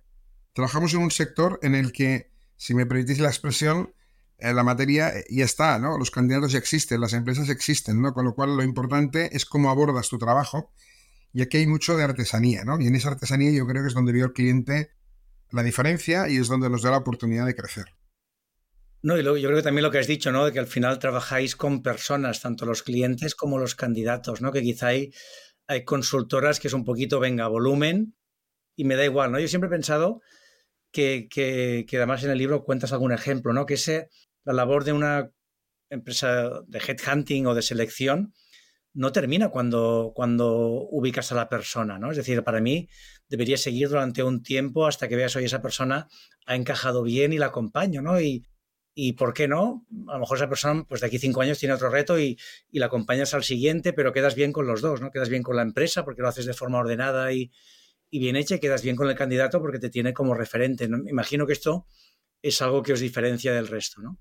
trabajamos 0.52 0.92
en 0.94 1.00
un 1.00 1.10
sector 1.10 1.58
en 1.62 1.74
el 1.74 1.92
que, 1.92 2.30
si 2.56 2.74
me 2.74 2.86
permitís 2.86 3.18
la 3.18 3.28
expresión, 3.28 3.92
la 4.38 4.62
materia 4.62 5.08
eh, 5.08 5.24
ya 5.30 5.44
está, 5.44 5.78
¿no? 5.78 5.98
Los 5.98 6.10
candidatos 6.10 6.52
ya 6.52 6.58
existen, 6.58 7.00
las 7.00 7.14
empresas 7.14 7.48
existen, 7.48 8.02
¿no? 8.02 8.12
Con 8.12 8.24
lo 8.24 8.34
cual 8.34 8.56
lo 8.56 8.62
importante 8.62 9.34
es 9.34 9.46
cómo 9.46 9.70
abordas 9.70 10.08
tu 10.08 10.18
trabajo. 10.18 10.72
Y 11.32 11.42
aquí 11.42 11.56
hay 11.56 11.66
mucho 11.66 11.96
de 11.96 12.04
artesanía, 12.04 12.64
¿no? 12.64 12.80
Y 12.80 12.86
en 12.86 12.94
esa 12.94 13.08
artesanía 13.08 13.50
yo 13.50 13.66
creo 13.66 13.82
que 13.82 13.88
es 13.88 13.94
donde 13.94 14.12
vio 14.12 14.26
el 14.26 14.32
cliente 14.32 14.92
la 15.50 15.62
diferencia 15.62 16.28
y 16.28 16.36
es 16.36 16.48
donde 16.48 16.68
nos 16.68 16.82
da 16.82 16.90
la 16.90 16.98
oportunidad 16.98 17.46
de 17.46 17.54
crecer. 17.54 17.86
No, 19.02 19.18
y 19.18 19.22
yo 19.22 19.32
creo 19.32 19.56
que 19.56 19.62
también 19.62 19.82
lo 19.82 19.90
que 19.90 19.98
has 19.98 20.06
dicho, 20.06 20.32
¿no? 20.32 20.46
De 20.46 20.52
que 20.52 20.58
al 20.58 20.66
final 20.66 20.98
trabajáis 20.98 21.56
con 21.56 21.82
personas, 21.82 22.40
tanto 22.40 22.64
los 22.64 22.82
clientes 22.82 23.34
como 23.34 23.58
los 23.58 23.74
candidatos, 23.74 24.40
¿no? 24.40 24.50
Que 24.50 24.62
quizá 24.62 24.88
hay, 24.88 25.12
hay 25.66 25.84
consultoras 25.84 26.60
que 26.60 26.68
es 26.68 26.74
un 26.74 26.84
poquito, 26.84 27.20
venga, 27.20 27.48
volumen, 27.48 28.14
y 28.76 28.84
me 28.84 28.96
da 28.96 29.04
igual, 29.04 29.32
¿no? 29.32 29.40
Yo 29.40 29.48
siempre 29.48 29.68
he 29.68 29.70
pensado 29.70 30.20
que, 30.92 31.28
que, 31.30 31.86
que, 31.88 31.96
además 31.96 32.24
en 32.24 32.30
el 32.30 32.38
libro 32.38 32.64
cuentas 32.64 32.92
algún 32.92 33.12
ejemplo, 33.12 33.52
¿no? 33.52 33.66
Que 33.66 33.74
ese, 33.74 34.08
la 34.44 34.52
labor 34.52 34.84
de 34.84 34.92
una 34.92 35.30
empresa 35.90 36.62
de 36.66 36.78
headhunting 36.78 37.46
o 37.46 37.54
de 37.54 37.62
selección 37.62 38.34
no 38.92 39.10
termina 39.12 39.48
cuando, 39.48 40.12
cuando 40.14 40.86
ubicas 40.90 41.32
a 41.32 41.34
la 41.34 41.48
persona, 41.48 41.98
¿no? 41.98 42.10
Es 42.10 42.16
decir, 42.16 42.42
para 42.44 42.60
mí 42.60 42.88
debería 43.28 43.56
seguir 43.56 43.88
durante 43.88 44.22
un 44.22 44.42
tiempo 44.42 44.86
hasta 44.86 45.08
que 45.08 45.16
veas, 45.16 45.34
hoy 45.34 45.44
esa 45.44 45.62
persona 45.62 46.08
ha 46.46 46.54
encajado 46.54 47.02
bien 47.02 47.32
y 47.32 47.38
la 47.38 47.46
acompaño, 47.46 48.02
¿no? 48.02 48.20
Y, 48.20 48.46
y 48.94 49.14
¿por 49.14 49.34
qué 49.34 49.48
no? 49.48 49.86
A 50.08 50.14
lo 50.14 50.20
mejor 50.20 50.36
esa 50.36 50.48
persona, 50.48 50.84
pues 50.88 51.00
de 51.00 51.08
aquí 51.08 51.18
cinco 51.18 51.40
años 51.40 51.58
tiene 51.58 51.74
otro 51.74 51.90
reto 51.90 52.18
y, 52.18 52.38
y, 52.70 52.78
la 52.78 52.86
acompañas 52.86 53.34
al 53.34 53.42
siguiente, 53.42 53.92
pero 53.92 54.12
quedas 54.12 54.34
bien 54.34 54.52
con 54.52 54.66
los 54.66 54.80
dos, 54.80 55.00
¿no? 55.00 55.10
Quedas 55.10 55.28
bien 55.28 55.42
con 55.42 55.56
la 55.56 55.62
empresa 55.62 56.04
porque 56.04 56.22
lo 56.22 56.28
haces 56.28 56.46
de 56.46 56.54
forma 56.54 56.78
ordenada 56.78 57.32
y, 57.32 57.50
y 58.14 58.20
bien 58.20 58.36
hecha 58.36 58.54
y 58.54 58.60
quedas 58.60 58.82
bien 58.82 58.94
con 58.94 59.08
el 59.08 59.16
candidato 59.16 59.60
porque 59.60 59.80
te 59.80 59.90
tiene 59.90 60.14
como 60.14 60.34
referente. 60.34 60.88
¿no? 60.88 60.98
Imagino 61.08 61.48
que 61.48 61.52
esto 61.52 61.86
es 62.42 62.62
algo 62.62 62.80
que 62.80 62.92
os 62.92 63.00
diferencia 63.00 63.52
del 63.52 63.66
resto, 63.66 64.00
¿no? 64.00 64.20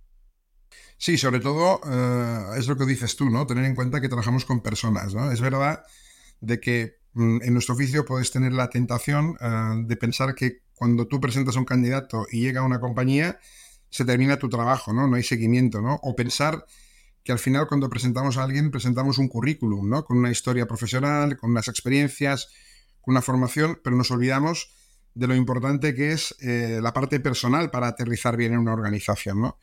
Sí, 0.97 1.15
sobre 1.15 1.39
todo 1.39 1.79
eh, 1.85 2.57
es 2.57 2.67
lo 2.67 2.75
que 2.75 2.87
dices 2.87 3.15
tú, 3.15 3.29
¿no? 3.29 3.45
Tener 3.45 3.65
en 3.65 3.75
cuenta 3.75 4.01
que 4.01 4.07
trabajamos 4.07 4.45
con 4.45 4.63
personas, 4.63 5.13
¿no? 5.13 5.31
Es 5.31 5.41
verdad 5.41 5.83
de 6.39 6.59
que 6.59 6.95
mm, 7.13 7.43
en 7.43 7.53
nuestro 7.53 7.75
oficio 7.75 8.03
puedes 8.03 8.31
tener 8.31 8.53
la 8.53 8.71
tentación 8.71 9.37
eh, 9.39 9.83
de 9.85 9.95
pensar 9.95 10.33
que 10.33 10.63
cuando 10.73 11.07
tú 11.07 11.19
presentas 11.19 11.55
a 11.55 11.59
un 11.59 11.65
candidato 11.65 12.25
y 12.31 12.41
llega 12.41 12.61
a 12.61 12.65
una 12.65 12.79
compañía, 12.79 13.39
se 13.93 14.05
termina 14.05 14.37
tu 14.37 14.49
trabajo, 14.49 14.91
¿no? 14.91 15.07
No 15.07 15.17
hay 15.17 15.23
seguimiento, 15.23 15.79
¿no? 15.79 15.99
O 16.01 16.15
pensar 16.15 16.65
que 17.23 17.31
al 17.31 17.37
final 17.37 17.67
cuando 17.67 17.91
presentamos 17.91 18.37
a 18.37 18.43
alguien 18.43 18.71
presentamos 18.71 19.19
un 19.19 19.27
currículum, 19.27 19.87
¿no? 19.87 20.03
Con 20.03 20.17
una 20.17 20.31
historia 20.31 20.65
profesional, 20.65 21.37
con 21.37 21.51
unas 21.51 21.67
experiencias, 21.67 22.49
con 23.01 23.13
una 23.13 23.21
formación, 23.21 23.79
pero 23.83 23.95
nos 23.95 24.09
olvidamos 24.09 24.71
de 25.13 25.27
lo 25.27 25.35
importante 25.35 25.93
que 25.93 26.11
es 26.11 26.35
eh, 26.41 26.79
la 26.81 26.91
parte 26.91 27.19
personal 27.19 27.69
para 27.69 27.85
aterrizar 27.85 28.35
bien 28.35 28.53
en 28.53 28.59
una 28.59 28.73
organización, 28.73 29.41
¿no? 29.41 29.59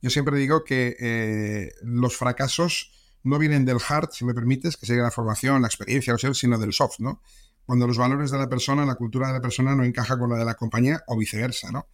Yo 0.00 0.08
siempre 0.08 0.38
digo 0.38 0.64
que 0.64 0.96
eh, 0.98 1.72
los 1.82 2.16
fracasos 2.16 2.92
no 3.24 3.38
vienen 3.38 3.66
del 3.66 3.76
hard, 3.86 4.08
si 4.10 4.24
me 4.24 4.32
permites, 4.32 4.78
que 4.78 4.86
sería 4.86 5.02
la 5.02 5.10
formación, 5.10 5.60
la 5.60 5.68
experiencia, 5.68 6.16
sino 6.32 6.56
del 6.56 6.72
soft, 6.72 7.00
¿no? 7.00 7.20
Cuando 7.66 7.86
los 7.86 7.98
valores 7.98 8.30
de 8.30 8.38
la 8.38 8.48
persona, 8.48 8.86
la 8.86 8.94
cultura 8.94 9.26
de 9.26 9.34
la 9.34 9.42
persona 9.42 9.76
no 9.76 9.84
encaja 9.84 10.18
con 10.18 10.30
la 10.30 10.38
de 10.38 10.46
la 10.46 10.54
compañía 10.54 11.02
o 11.08 11.18
viceversa, 11.18 11.70
¿no? 11.70 11.88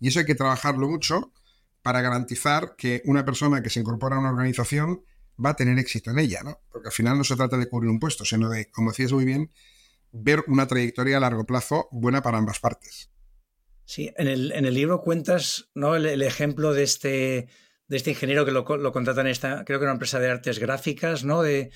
Y 0.00 0.08
eso 0.08 0.20
hay 0.20 0.24
que 0.24 0.34
trabajarlo 0.34 0.88
mucho 0.88 1.32
para 1.82 2.00
garantizar 2.00 2.76
que 2.76 3.02
una 3.04 3.24
persona 3.24 3.62
que 3.62 3.70
se 3.70 3.80
incorpora 3.80 4.16
a 4.16 4.18
una 4.18 4.30
organización 4.30 5.04
va 5.44 5.50
a 5.50 5.56
tener 5.56 5.78
éxito 5.78 6.10
en 6.10 6.18
ella, 6.18 6.42
¿no? 6.42 6.60
Porque 6.70 6.88
al 6.88 6.92
final 6.94 7.18
no 7.18 7.24
se 7.24 7.36
trata 7.36 7.56
de 7.56 7.68
cubrir 7.68 7.90
un 7.90 7.98
puesto, 7.98 8.24
sino 8.24 8.48
de, 8.48 8.70
como 8.70 8.90
decías 8.90 9.12
muy 9.12 9.24
bien, 9.24 9.50
ver 10.12 10.44
una 10.46 10.66
trayectoria 10.66 11.16
a 11.16 11.20
largo 11.20 11.44
plazo 11.44 11.88
buena 11.90 12.22
para 12.22 12.38
ambas 12.38 12.60
partes. 12.60 13.10
Sí, 13.84 14.10
en 14.16 14.28
el, 14.28 14.52
en 14.52 14.64
el 14.64 14.74
libro 14.74 15.02
cuentas 15.02 15.70
¿no? 15.74 15.94
el, 15.96 16.22
ejemplo 16.22 16.72
de 16.72 16.84
este, 16.84 17.48
de 17.88 17.96
este 17.96 18.10
ingeniero 18.10 18.44
que 18.44 18.52
lo, 18.52 18.64
lo 18.76 18.92
contrata 18.92 19.20
en 19.20 19.26
esta, 19.26 19.64
creo 19.64 19.78
que 19.78 19.84
una 19.84 19.92
empresa 19.92 20.18
de 20.20 20.30
artes 20.30 20.58
gráficas, 20.58 21.24
¿no? 21.24 21.42
De, 21.42 21.70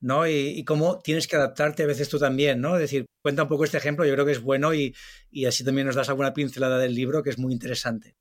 ¿no? 0.00 0.26
Y, 0.26 0.64
cómo 0.64 0.98
tienes 0.98 1.26
que 1.26 1.36
adaptarte 1.36 1.82
a 1.82 1.86
veces 1.86 2.08
tú 2.08 2.18
también, 2.18 2.60
¿no? 2.60 2.74
Es 2.76 2.82
decir, 2.82 3.06
cuenta 3.22 3.44
un 3.44 3.48
poco 3.48 3.64
este 3.64 3.78
ejemplo, 3.78 4.04
yo 4.04 4.12
creo 4.14 4.26
que 4.26 4.32
es 4.32 4.42
bueno 4.42 4.74
y, 4.74 4.94
y 5.30 5.46
así 5.46 5.64
también 5.64 5.86
nos 5.86 5.96
das 5.96 6.08
alguna 6.08 6.34
pincelada 6.34 6.78
del 6.78 6.94
libro 6.94 7.22
que 7.22 7.30
es 7.30 7.38
muy 7.38 7.52
interesante. 7.52 8.14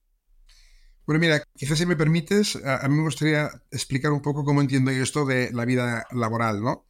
Bueno, 1.06 1.20
mira, 1.20 1.44
quizás 1.58 1.78
si 1.78 1.86
me 1.86 1.98
permites, 1.98 2.56
a, 2.66 2.88
mí 2.88 2.96
me 2.96 3.04
gustaría 3.04 3.50
explicar 3.72 4.14
un 4.14 4.22
poco 4.22 4.46
cómo 4.46 4.62
entiendo 4.62 4.92
yo 4.92 5.04
esto 5.04 5.26
de 5.26 5.52
la 5.52 5.66
vida 5.66 6.06
laboral, 6.12 6.62
¿no? 6.62 6.86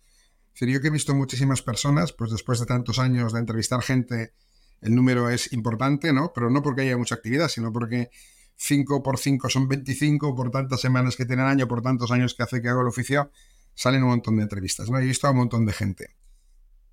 Es 0.53 0.59
decir, 0.59 0.75
yo 0.75 0.81
que 0.81 0.89
he 0.89 0.91
visto 0.91 1.15
muchísimas 1.15 1.63
personas, 1.63 2.13
pues 2.13 2.29
después 2.29 2.59
de 2.59 2.67
tantos 2.67 2.99
años 2.99 3.33
de 3.33 3.39
entrevistar 3.39 3.81
gente 3.81 4.33
el 4.81 4.93
número 4.93 5.29
es 5.29 5.51
importante, 5.51 6.13
¿no? 6.13 6.31
Pero 6.35 6.51
no 6.51 6.61
porque 6.61 6.81
haya 6.81 6.97
mucha 6.97 7.15
actividad, 7.15 7.47
sino 7.47 7.71
porque 7.73 8.11
5 8.57 9.01
por 9.01 9.17
5 9.17 9.49
son 9.49 9.67
25, 9.67 10.35
por 10.35 10.51
tantas 10.51 10.81
semanas 10.81 11.15
que 11.15 11.25
tiene 11.25 11.41
el 11.41 11.47
año, 11.47 11.67
por 11.67 11.81
tantos 11.81 12.11
años 12.11 12.35
que 12.35 12.43
hace 12.43 12.61
que 12.61 12.69
hago 12.69 12.81
el 12.81 12.87
oficio, 12.87 13.31
salen 13.75 14.03
un 14.03 14.09
montón 14.09 14.37
de 14.37 14.43
entrevistas, 14.43 14.89
¿no? 14.89 14.99
He 14.99 15.05
visto 15.05 15.27
a 15.27 15.31
un 15.31 15.37
montón 15.37 15.65
de 15.65 15.73
gente. 15.73 16.15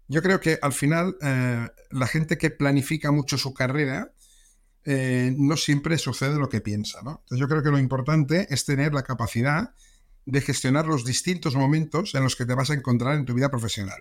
Yo 0.09 0.23
creo 0.23 0.41
que 0.41 0.59
al 0.61 0.73
final 0.73 1.17
eh, 1.23 1.69
la 1.91 2.07
gente 2.07 2.37
que 2.37 2.51
planifica 2.51 3.13
mucho 3.13 3.39
su 3.39 3.55
carrera 3.55 4.13
eh, 4.85 5.35
no 5.37 5.57
siempre 5.57 5.99
sucede 5.99 6.39
lo 6.39 6.49
que 6.49 6.61
piensa, 6.61 7.01
¿no? 7.03 7.21
Entonces 7.23 7.39
yo 7.39 7.49
creo 7.49 7.63
que 7.63 7.71
lo 7.71 7.79
importante 7.79 8.47
es 8.51 8.65
tener 8.65 8.95
la 8.95 9.03
capacidad 9.03 9.75
de 10.27 10.41
gestionar 10.41 10.87
los 10.87 11.05
distintos 11.05 11.55
momentos 11.55 12.15
en 12.15 12.23
los 12.23 12.37
que 12.37 12.47
te 12.47 12.55
vas 12.55 12.71
a 12.71 12.75
encontrar 12.75 13.17
en 13.17 13.25
tu 13.25 13.35
vida 13.35 13.51
profesional. 13.51 14.01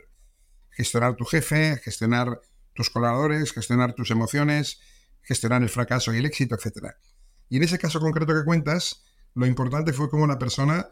Gestionar 0.71 1.15
tu 1.15 1.25
jefe, 1.25 1.77
gestionar 1.83 2.39
tus 2.73 2.89
colaboradores, 2.89 3.51
gestionar 3.51 3.93
tus 3.93 4.11
emociones, 4.11 4.79
gestionar 5.21 5.61
el 5.61 5.69
fracaso 5.69 6.13
y 6.13 6.17
el 6.17 6.25
éxito, 6.25 6.55
etc. 6.55 6.93
Y 7.49 7.57
en 7.57 7.63
ese 7.63 7.77
caso 7.77 7.99
concreto 7.99 8.33
que 8.33 8.45
cuentas, 8.45 9.03
lo 9.35 9.45
importante 9.45 9.93
fue 9.93 10.09
cómo 10.09 10.23
una 10.23 10.39
persona 10.39 10.87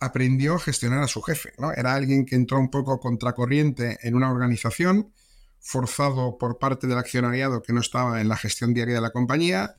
aprendió 0.00 0.54
a 0.54 0.60
gestionar 0.60 1.02
a 1.02 1.08
su 1.08 1.22
jefe. 1.22 1.52
¿no? 1.58 1.72
Era 1.72 1.94
alguien 1.94 2.24
que 2.24 2.36
entró 2.36 2.58
un 2.58 2.70
poco 2.70 3.00
contracorriente 3.00 3.98
en 4.02 4.14
una 4.14 4.30
organización, 4.30 5.12
forzado 5.60 6.38
por 6.38 6.58
parte 6.58 6.86
del 6.86 6.98
accionariado 6.98 7.62
que 7.62 7.72
no 7.72 7.80
estaba 7.80 8.20
en 8.20 8.28
la 8.28 8.36
gestión 8.36 8.74
diaria 8.74 8.94
de 8.94 9.00
la 9.00 9.10
compañía. 9.10 9.76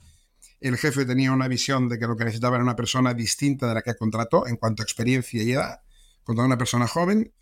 El 0.60 0.78
jefe 0.78 1.06
tenía 1.06 1.32
una 1.32 1.48
visión 1.48 1.88
de 1.88 1.98
que 1.98 2.08
lo 2.08 2.18
que 2.18 2.26
necesitaba 2.26 2.58
era 2.58 2.64
una 2.64 2.76
persona 2.76 3.14
distinta 3.14 3.68
de 3.68 3.76
la 3.76 3.82
que 3.82 3.96
contrató 3.96 4.46
en 4.46 4.58
cuanto 4.58 4.84
a 4.84 4.86
experiencia 4.86 5.42
y 5.42 5.54
edad, 5.54 5.82
contra 6.24 6.46
una 6.46 6.58
persona 6.58 6.86
joven. 6.88 7.34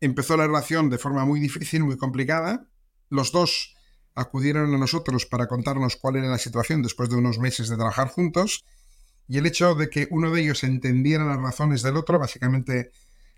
Empezó 0.00 0.36
la 0.36 0.46
relación 0.46 0.90
de 0.90 0.98
forma 0.98 1.24
muy 1.24 1.40
difícil, 1.40 1.84
muy 1.84 1.96
complicada, 1.96 2.68
los 3.10 3.32
dos 3.32 3.74
acudieron 4.14 4.74
a 4.74 4.78
nosotros 4.78 5.26
para 5.26 5.46
contarnos 5.46 5.96
cuál 5.96 6.16
era 6.16 6.28
la 6.28 6.38
situación 6.38 6.82
después 6.82 7.08
de 7.08 7.16
unos 7.16 7.38
meses 7.38 7.68
de 7.68 7.76
trabajar 7.76 8.08
juntos 8.08 8.64
y 9.28 9.38
el 9.38 9.46
hecho 9.46 9.74
de 9.74 9.90
que 9.90 10.08
uno 10.10 10.30
de 10.30 10.40
ellos 10.40 10.64
entendiera 10.64 11.24
las 11.24 11.40
razones 11.40 11.82
del 11.82 11.96
otro, 11.96 12.18
básicamente 12.18 12.90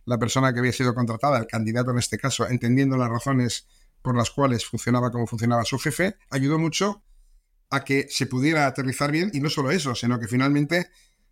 la 0.04 0.18
persona 0.18 0.52
que 0.52 0.60
había 0.60 0.72
sido 0.72 0.94
contratada, 0.94 1.38
el 1.38 1.46
candidato 1.46 1.90
en 1.90 1.98
este 1.98 2.16
caso, 2.16 2.48
entendiendo 2.48 2.96
las 2.96 3.10
razones 3.10 3.66
por 4.00 4.16
las 4.16 4.30
cuales 4.30 4.64
funcionaba 4.64 5.10
como 5.10 5.26
funcionaba 5.26 5.64
su 5.64 5.78
jefe, 5.78 6.16
ayudó 6.30 6.58
mucho 6.58 7.02
a 7.70 7.84
que 7.84 8.06
se 8.08 8.26
pudiera 8.26 8.66
aterrizar 8.66 9.10
bien 9.10 9.30
y 9.34 9.40
no 9.40 9.50
solo 9.50 9.70
eso, 9.70 9.94
sino 9.94 10.18
que 10.18 10.28
finalmente 10.28 10.90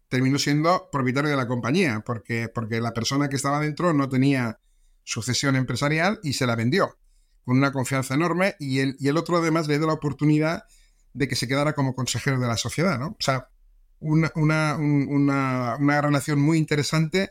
terminó 0.09 0.38
siendo 0.38 0.88
propietario 0.91 1.31
de 1.31 1.37
la 1.37 1.47
compañía, 1.47 2.03
porque, 2.05 2.49
porque 2.49 2.81
la 2.81 2.93
persona 2.93 3.29
que 3.29 3.37
estaba 3.37 3.61
dentro 3.61 3.93
no 3.93 4.09
tenía 4.09 4.59
sucesión 5.05 5.57
empresarial 5.57 6.21
y 6.23 6.35
se 6.35 6.47
la 6.47 6.57
vendió 6.57 6.99
con 7.45 7.57
una 7.57 7.73
confianza 7.73 8.15
enorme 8.15 8.57
y 8.59 8.81
el, 8.81 8.97
y 8.99 9.09
el 9.09 9.17
otro 9.17 9.38
además 9.38 9.69
le 9.69 9.79
dio 9.79 9.87
la 9.87 9.95
oportunidad 9.95 10.65
de 11.15 11.29
que 11.29 11.37
se 11.37 11.49
quedara 11.49 11.73
como 11.73 11.95
consejero 11.95 12.38
de 12.38 12.47
la 12.47 12.57
sociedad, 12.57 12.99
¿no? 12.99 13.09
O 13.09 13.17
sea, 13.21 13.49
una, 14.00 14.33
una, 14.35 14.76
una, 15.78 16.00
relación 16.00 16.40
muy 16.40 16.59
interesante 16.59 17.31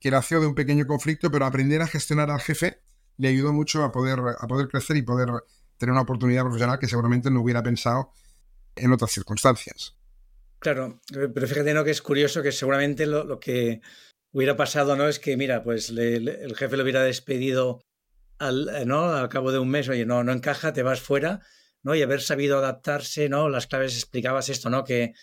que 0.00 0.10
nació 0.10 0.40
de 0.40 0.46
un 0.46 0.54
pequeño 0.54 0.86
conflicto, 0.86 1.30
pero 1.30 1.46
aprender 1.46 1.82
a 1.82 1.86
gestionar 1.86 2.30
al 2.30 2.40
jefe 2.40 2.80
le 3.16 3.28
ayudó 3.28 3.52
mucho 3.52 3.82
a 3.84 3.92
poder, 3.92 4.20
a 4.38 4.46
poder 4.46 4.68
crecer 4.68 4.96
y 4.96 5.02
poder 5.02 5.28
tener 5.76 5.92
una 5.92 6.02
oportunidad 6.02 6.42
profesional 6.42 6.78
que 6.78 6.88
seguramente 6.88 7.30
no 7.30 7.40
hubiera 7.40 7.62
pensado 7.62 8.12
en 8.76 8.92
otras 8.92 9.10
circunstancias. 9.10 9.96
Claro, 10.60 11.00
pero 11.12 11.46
fíjate 11.46 11.72
¿no? 11.72 11.84
que 11.84 11.92
es 11.92 12.02
curioso 12.02 12.42
que 12.42 12.52
seguramente 12.52 13.06
lo, 13.06 13.38
que 13.38 13.80
hubiera 14.32 14.56
pasado 14.56 14.96
no 14.96 15.08
es 15.08 15.18
que, 15.18 15.36
mira, 15.36 15.62
pues 15.62 15.90
el 15.90 16.54
jefe 16.56 16.76
lo 16.76 16.82
hubiera 16.82 17.02
despedido 17.02 17.80
al, 18.38 18.68
eh, 18.68 18.84
¿no? 18.84 19.12
al 19.12 19.28
cabo 19.28 19.52
de 19.52 19.58
un 19.58 19.68
mes, 19.68 19.88
oye, 19.88 20.04
no, 20.04 20.24
no 20.24 20.32
encaja, 20.32 20.72
te 20.72 20.82
vas 20.82 21.00
fuera, 21.00 21.40
¿no? 21.82 21.94
Y 21.94 22.02
haber 22.02 22.20
sabido 22.20 22.58
adaptarse, 22.58 23.28
¿no? 23.28 23.48
Las 23.48 23.66
claves 23.66 23.94
explicabas 23.94 24.48
esto, 24.48 24.70
¿no? 24.70 24.84
Que 24.84 25.14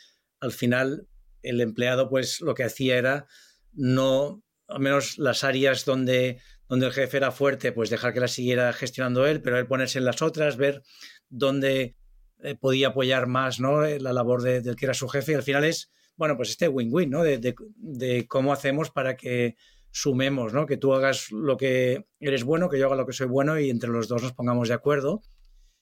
al 0.46 0.52
final 0.52 1.08
el 1.42 1.62
empleado, 1.62 2.10
pues 2.10 2.42
lo 2.42 2.54
que 2.54 2.64
hacía 2.64 2.98
era 2.98 3.28
no, 3.74 4.44
al 4.68 4.80
menos 4.80 5.18
las 5.18 5.44
áreas 5.44 5.86
donde, 5.86 6.40
donde 6.68 6.88
el 6.88 6.94
jefe 6.94 7.18
era 7.18 7.32
fuerte, 7.32 7.72
pues 7.72 7.90
dejar 7.90 8.14
que 8.14 8.20
las 8.20 8.32
siguiera 8.32 8.72
gestionando 8.74 9.25
él, 9.28 9.42
pero 9.42 9.60
él 9.60 9.68
ponerse 9.68 10.00
en 10.00 10.06
las 10.06 10.22
otras, 10.22 10.58
ver 10.58 10.82
dónde 11.30 11.96
eh, 12.42 12.56
podía 12.56 12.90
apoyar 12.90 13.28
más, 13.28 13.60
¿no? 13.60 13.84
Eh, 13.84 14.00
la 14.00 14.14
labor 14.14 14.42
del 14.42 14.75
que 14.75 14.86
era 14.86 14.94
su 14.94 15.08
jefe. 15.08 15.34
Y 15.34 15.36
al 15.36 15.44
final 15.44 15.64
es, 15.66 15.92
bueno, 16.16 16.38
pues 16.38 16.50
este 16.50 16.68
win-win, 16.68 17.10
¿no? 17.10 17.24
de, 17.24 17.56
de 17.78 18.28
cómo 18.28 18.54
hacemos 18.54 18.92
para 18.92 19.16
que 19.16 19.56
sumemos, 19.92 20.54
¿no? 20.54 20.66
Que 20.66 20.78
tú 20.78 20.94
hagas 20.94 21.32
lo 21.32 21.56
que 21.58 22.06
eres 22.20 22.44
bueno, 22.44 22.70
que 22.70 22.78
yo 22.78 22.88
haga 22.88 22.98
lo 22.98 23.06
que 23.06 23.14
soy 23.14 23.28
bueno 23.28 23.60
y 23.60 23.70
entre 23.70 23.90
los 23.90 24.08
dos 24.08 24.24
nos 24.24 24.34
pongamos 24.34 24.68
de 24.68 24.74
acuerdo. 24.74 25.22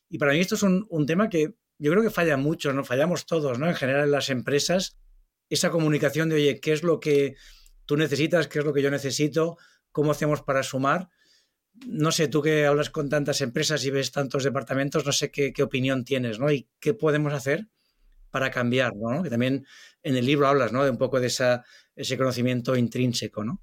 Y 0.08 0.20
para 0.20 0.34
mí 0.34 0.40
esto 0.40 0.54
es 0.54 0.62
un, 0.62 1.06
tema 1.08 1.28
que 1.30 1.56
yo 1.84 1.92
creo 1.92 2.02
que 2.02 2.10
falla 2.10 2.38
mucho, 2.38 2.72
¿no? 2.72 2.86
Fallamos 2.86 3.26
todos, 3.26 3.60
¿no? 3.60 3.68
En 3.68 3.76
general 3.76 4.06
en 4.06 4.12
las 4.12 4.30
empresas, 4.30 4.96
esa 5.50 5.70
comunicación 5.70 6.30
de, 6.30 6.36
oye, 6.36 6.60
¿qué 6.62 6.72
es 6.72 6.82
lo 6.82 7.02
que 7.02 7.36
tú 7.86 7.98
necesitas? 7.98 8.48
¿Qué 8.48 8.60
es 8.60 8.66
lo 8.66 8.72
que 8.72 8.82
yo 8.82 8.90
necesito? 8.90 9.58
¿Cómo 9.92 10.12
hacemos 10.12 10.42
para 10.42 10.64
sumar? 10.64 11.10
No 11.86 12.14
sé, 12.14 12.30
tú 12.30 12.42
que 12.42 12.66
hablas 12.66 12.90
con 12.90 13.10
tantas 13.10 13.42
empresas 13.42 13.84
y 13.84 13.92
ves 13.92 14.14
tantos 14.14 14.46
departamentos, 14.46 15.06
no 15.06 15.12
sé 15.12 15.30
qué, 15.30 15.54
opinión 15.62 16.06
tienes, 16.06 16.40
¿no? 16.40 16.50
Y 16.50 16.70
qué 16.80 16.94
podemos 16.94 17.34
hacer 17.34 17.68
para 18.32 18.50
cambiar, 18.50 18.96
¿no? 18.96 19.22
Que 19.22 19.30
también 19.30 19.66
en 20.04 20.16
el 20.16 20.26
libro 20.26 20.48
hablas, 20.48 20.72
¿no? 20.72 20.86
De 20.86 20.90
un 20.90 20.98
poco 20.98 21.20
de 21.20 21.28
esa, 21.28 21.66
ese 21.98 22.18
conocimiento 22.18 22.78
intrínseco, 22.78 23.44
¿no? 23.44 23.62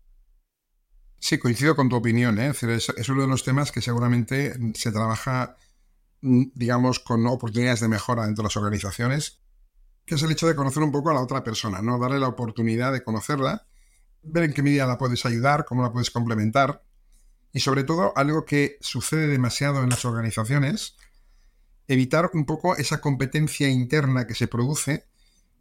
Sí, 1.19 1.39
coincido 1.39 1.75
con 1.75 1.89
tu 1.89 1.97
opinión. 1.97 2.39
¿eh? 2.39 2.51
Es, 2.51 3.09
uno 3.09 3.23
de 3.23 3.29
los 3.29 3.45
temas 3.45 3.73
que 3.73 3.81
seguramente 3.81 4.53
se 4.75 4.93
trabaja, 4.93 5.57
digamos, 6.21 7.01
con 7.01 7.27
oportunidades 7.27 7.81
de 7.81 7.89
mejora 7.89 8.27
dentro 8.27 8.43
de 8.43 8.49
las 8.49 8.57
organizaciones, 8.57 9.41
que 10.05 10.17
es 10.17 10.23
el 10.23 10.33
hecho 10.33 10.47
de 10.47 10.55
conocer 10.55 10.83
un 10.83 10.93
poco 10.93 11.11
a 11.11 11.15
la 11.15 11.21
otra 11.21 11.45
persona, 11.45 11.83
¿no? 11.83 11.99
Darle 11.99 12.19
la 12.19 12.29
oportunidad 12.29 12.93
de 12.93 13.03
conocerla, 13.03 13.67
ver 14.23 14.45
en 14.45 14.53
qué 14.53 14.63
medida 14.63 14.87
la 14.87 14.99
puedes 14.99 15.25
ayudar, 15.25 15.65
cómo 15.65 15.83
la 15.83 15.93
puedes 15.93 16.11
complementar. 16.11 16.85
Y 17.53 17.61
sobre 17.61 17.85
todo, 17.85 18.13
algo 18.17 18.45
que 18.45 18.77
sucede 18.81 19.27
demasiado 19.27 19.83
en 19.83 19.91
las 19.91 20.05
organizaciones, 20.05 20.97
evitar 21.89 22.31
un 22.35 22.45
poco 22.45 22.77
esa 22.77 23.01
competencia 23.01 23.69
interna 23.69 24.27
que 24.27 24.35
se 24.35 24.47
produce 24.47 25.07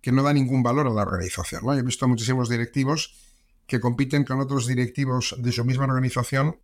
que 0.02 0.12
no 0.12 0.24
da 0.24 0.34
ningún 0.34 0.64
valor 0.64 0.88
a 0.88 0.92
la 0.92 1.02
organización. 1.02 1.66
¿no? 1.66 1.74
he 1.74 1.82
visto 1.82 2.08
muchísimos 2.08 2.50
directivos 2.50 3.16
que 3.66 3.80
compiten 3.80 4.24
con 4.24 4.40
otros 4.40 4.68
directivos 4.68 5.36
de 5.38 5.52
su 5.52 5.66
misma 5.66 5.86
organización 5.86 6.60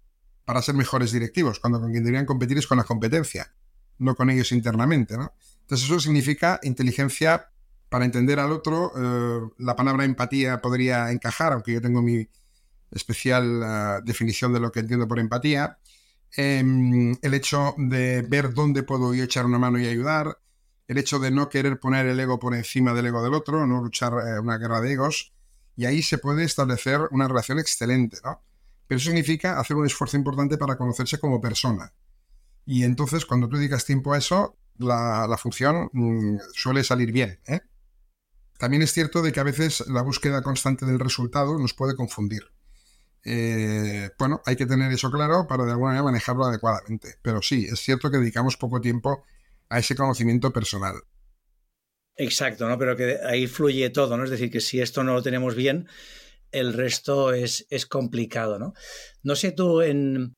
para 0.45 0.61
ser 0.61 0.75
mejores 0.75 1.11
directivos, 1.11 1.59
cuando 1.59 1.79
con 1.79 1.91
quien 1.91 2.03
deberían 2.03 2.25
competir 2.25 2.57
es 2.57 2.67
con 2.67 2.77
la 2.77 2.83
competencia, 2.83 3.53
no 3.99 4.15
con 4.15 4.29
ellos 4.29 4.51
internamente. 4.51 5.17
¿no? 5.17 5.33
Entonces 5.61 5.87
eso 5.87 5.99
significa 5.99 6.59
inteligencia 6.63 7.49
para 7.89 8.05
entender 8.05 8.39
al 8.39 8.51
otro, 8.51 8.91
eh, 8.97 9.51
la 9.59 9.75
palabra 9.75 10.05
empatía 10.05 10.61
podría 10.61 11.11
encajar, 11.11 11.53
aunque 11.53 11.73
yo 11.73 11.81
tengo 11.81 12.01
mi 12.01 12.27
especial 12.91 13.61
eh, 13.63 14.01
definición 14.03 14.53
de 14.53 14.59
lo 14.59 14.71
que 14.71 14.81
entiendo 14.81 15.07
por 15.07 15.19
empatía. 15.19 15.77
Em, 16.35 17.15
el 17.21 17.33
hecho 17.33 17.75
de 17.77 18.21
ver 18.23 18.53
dónde 18.53 18.83
puedo 18.83 19.13
yo 19.13 19.23
echar 19.23 19.45
una 19.45 19.59
mano 19.59 19.79
y 19.79 19.87
ayudar, 19.87 20.37
el 20.87 20.97
hecho 20.97 21.19
de 21.19 21.31
no 21.31 21.49
querer 21.49 21.79
poner 21.79 22.05
el 22.07 22.19
ego 22.19 22.39
por 22.39 22.53
encima 22.53 22.93
del 22.93 23.07
ego 23.07 23.23
del 23.23 23.33
otro, 23.33 23.65
no 23.65 23.81
luchar 23.81 24.13
eh, 24.13 24.39
una 24.39 24.57
guerra 24.57 24.81
de 24.81 24.93
egos, 24.93 25.33
y 25.75 25.85
ahí 25.85 26.01
se 26.01 26.17
puede 26.17 26.43
establecer 26.43 27.01
una 27.11 27.27
relación 27.27 27.59
excelente, 27.59 28.17
¿no? 28.23 28.41
Pero 28.87 28.97
eso 28.97 29.07
significa 29.07 29.59
hacer 29.59 29.77
un 29.77 29.85
esfuerzo 29.85 30.17
importante 30.17 30.57
para 30.57 30.77
conocerse 30.77 31.19
como 31.19 31.41
persona. 31.41 31.91
Y 32.65 32.83
entonces, 32.83 33.25
cuando 33.25 33.47
tú 33.47 33.57
dedicas 33.57 33.85
tiempo 33.85 34.13
a 34.13 34.17
eso, 34.17 34.57
la, 34.77 35.37
función 35.37 35.89
mm, 35.93 36.37
suele 36.53 36.83
salir 36.83 37.11
bien. 37.11 37.39
¿eh? 37.47 37.61
También 38.57 38.81
es 38.81 38.91
cierto 38.91 39.21
de 39.21 39.31
que 39.31 39.39
a 39.39 39.43
veces 39.43 39.83
la 39.87 40.01
búsqueda 40.01 40.41
constante 40.41 40.85
del 40.85 40.99
resultado 40.99 41.57
nos 41.57 41.73
puede 41.73 41.95
confundir. 41.95 42.43
Eh, 43.23 44.11
bueno, 44.19 44.41
hay 44.45 44.55
que 44.55 44.65
tener 44.65 44.91
eso 44.91 45.09
claro 45.09 45.47
para 45.47 45.65
de 45.65 45.71
alguna 45.71 45.89
manera 45.89 46.03
manejarlo 46.03 46.45
adecuadamente. 46.45 47.15
Pero 47.21 47.41
sí, 47.41 47.65
es 47.65 47.79
cierto 47.79 48.11
que 48.11 48.17
dedicamos 48.17 48.57
poco 48.57 48.81
tiempo 48.81 49.23
a 49.69 49.79
ese 49.79 49.95
conocimiento 49.95 50.51
personal. 50.51 50.95
Exacto, 52.17 52.69
¿no? 52.69 52.77
Pero 52.77 52.95
que 52.95 53.17
ahí 53.25 53.47
fluye 53.47 53.89
todo, 53.89 54.15
¿no? 54.15 54.23
Es 54.23 54.29
decir, 54.29 54.49
que 54.49 54.61
si 54.61 54.79
esto 54.79 55.03
no 55.03 55.13
lo 55.13 55.23
tenemos 55.23 55.55
bien, 55.55 55.87
el 56.51 56.73
resto 56.73 57.33
es, 57.33 57.67
es 57.69 57.85
complicado, 57.85 58.57
¿no? 58.57 58.73
No 59.23 59.35
sé 59.35 59.51
tú, 59.51 59.81
en, 59.81 60.33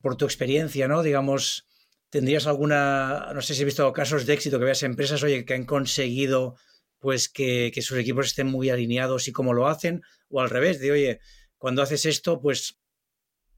por 0.00 0.16
tu 0.16 0.24
experiencia, 0.24 0.88
¿no? 0.88 1.02
Digamos, 1.02 1.66
¿tendrías 2.10 2.46
alguna, 2.46 3.32
no 3.34 3.42
sé 3.42 3.54
si 3.54 3.62
has 3.62 3.66
visto 3.66 3.92
casos 3.92 4.26
de 4.26 4.34
éxito 4.34 4.58
que 4.58 4.64
veas 4.64 4.82
empresas, 4.82 5.22
oye, 5.22 5.44
que 5.44 5.54
han 5.54 5.64
conseguido 5.64 6.56
pues 6.98 7.28
que, 7.28 7.72
sus 7.80 7.98
equipos 7.98 8.26
estén 8.26 8.48
muy 8.48 8.70
alineados 8.70 9.28
y 9.28 9.32
cómo 9.32 9.54
lo 9.54 9.68
hacen, 9.68 10.02
o 10.28 10.40
al 10.40 10.50
revés, 10.50 10.80
de 10.80 10.90
oye, 10.90 11.20
cuando 11.56 11.82
haces 11.82 12.06
esto, 12.06 12.40
pues 12.40 12.78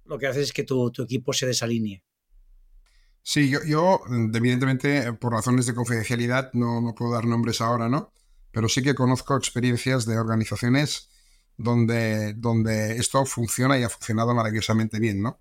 lo 0.05 0.19
que 0.19 0.27
haces 0.27 0.45
es 0.45 0.53
que 0.53 0.65
tu, 0.65 0.93
equipo 1.03 1.33
se 1.33 1.47
desalinee. 1.47 2.03
Sí, 3.23 3.51
yo, 3.51 3.61
yo, 3.65 4.01
evidentemente, 4.35 5.13
por 5.15 5.33
razones 5.33 5.67
de 5.67 5.75
confidencialidad, 5.75 6.53
no, 6.53 6.81
no 6.81 6.95
puedo 6.95 7.13
dar 7.13 7.27
nombres 7.27 7.61
ahora, 7.61 7.89
¿no? 7.89 8.13
Pero 8.51 8.69
sí 8.69 8.83
que 8.83 8.95
conozco 8.95 9.37
experiencias 9.37 10.07
de 10.07 10.19
organizaciones 10.19 11.11
donde, 11.57 12.35
donde 12.35 12.97
esto 12.97 13.25
funciona 13.27 13.79
y 13.79 13.85
ha 13.85 13.91
funcionado 13.91 14.35
maravillosamente 14.35 14.99
bien, 14.99 15.23
¿no? 15.23 15.39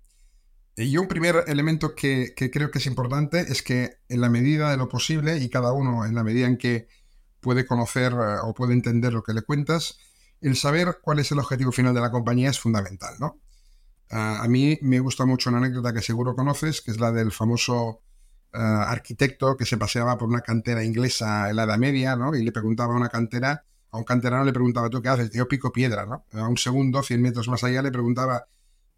Y 0.82 0.96
un 0.96 1.08
primer 1.08 1.44
elemento 1.46 1.94
que, 1.94 2.34
creo 2.34 2.70
que 2.70 2.78
es 2.78 2.86
importante 2.86 3.40
es 3.40 3.62
que 3.62 3.98
en 4.08 4.20
la 4.20 4.30
medida 4.30 4.70
de 4.70 4.76
lo 4.76 4.88
posible 4.88 5.38
y 5.38 5.50
cada 5.50 5.72
uno 5.72 6.06
en 6.06 6.14
la 6.14 6.24
medida 6.24 6.46
en 6.46 6.56
que 6.56 6.88
puede 7.40 7.66
conocer 7.66 8.12
eh, 8.12 8.36
o 8.42 8.54
puede 8.54 8.72
entender 8.72 9.12
lo 9.12 9.22
que 9.22 9.34
le 9.34 9.42
cuentas, 9.42 9.98
el 10.40 10.56
saber 10.56 10.98
cuál 11.02 11.18
es 11.18 11.30
el 11.32 11.38
objetivo 11.38 11.70
final 11.72 11.94
de 11.94 12.00
la 12.00 12.10
compañía 12.10 12.50
es 12.50 12.58
fundamental, 12.58 13.14
¿no? 13.18 13.40
a 14.12 14.48
mí 14.48 14.76
me 14.82 14.98
gusta 14.98 15.24
mucho 15.24 15.50
una 15.50 15.58
anécdota 15.58 15.92
que 15.92 16.02
seguro 16.02 16.34
conoces, 16.34 16.80
que 16.80 16.90
es 16.90 16.98
la 16.98 17.12
del 17.12 17.30
famoso 17.30 18.02
eh, 18.52 18.58
arquitecto 18.58 19.56
que 19.56 19.64
se 19.64 19.76
paseaba 19.76 20.18
por 20.18 20.28
una 20.28 20.40
cantera 20.40 20.82
inglesa 20.82 21.48
en 21.48 21.54
la 21.54 21.62
Edad 21.62 21.78
Media, 21.78 22.16
¿no? 22.16 22.34
Y 22.34 22.42
le 22.42 22.50
preguntaba 22.50 22.94
a 22.94 22.96
una 22.96 23.08
cantera, 23.08 23.64
a 23.92 23.96
un 23.96 24.02
canterano 24.02 24.42
le 24.42 24.52
preguntaba, 24.52 24.90
¿tú 24.90 25.00
qué 25.00 25.08
haces? 25.08 25.30
Yo 25.30 25.46
pico 25.46 25.70
piedra, 25.70 26.06
¿no? 26.06 26.24
A 26.32 26.48
un 26.48 26.56
segundo, 26.56 27.04
100 27.04 27.22
metros 27.22 27.46
más 27.46 27.62
allá, 27.62 27.82
le 27.82 27.92
preguntaba, 27.92 28.48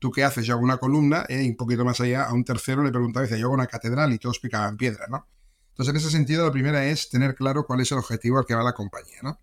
¿tú 0.02 0.10
qué 0.10 0.24
haces? 0.24 0.44
Yo 0.44 0.54
hago 0.54 0.64
una 0.64 0.78
columna, 0.78 1.24
¿eh? 1.28 1.44
y 1.44 1.48
un 1.50 1.56
poquito 1.56 1.84
más 1.84 2.00
allá, 2.00 2.24
a 2.24 2.34
un 2.34 2.44
tercero 2.44 2.82
le 2.82 2.90
preguntaba, 2.90 3.24
dice, 3.24 3.38
yo 3.38 3.46
hago 3.46 3.54
una 3.54 3.68
catedral 3.68 4.12
y 4.12 4.18
todos 4.18 4.40
picaban 4.40 4.76
piedra, 4.76 5.06
¿no? 5.08 5.28
Entonces, 5.70 5.94
en 5.94 5.96
ese 5.96 6.10
sentido, 6.10 6.44
la 6.44 6.50
primera 6.50 6.84
es 6.84 7.08
tener 7.08 7.36
claro 7.36 7.64
cuál 7.64 7.80
es 7.80 7.92
el 7.92 7.98
objetivo 7.98 8.38
al 8.38 8.44
que 8.44 8.54
va 8.54 8.64
la 8.64 8.74
compañía, 8.74 9.20
¿no? 9.22 9.40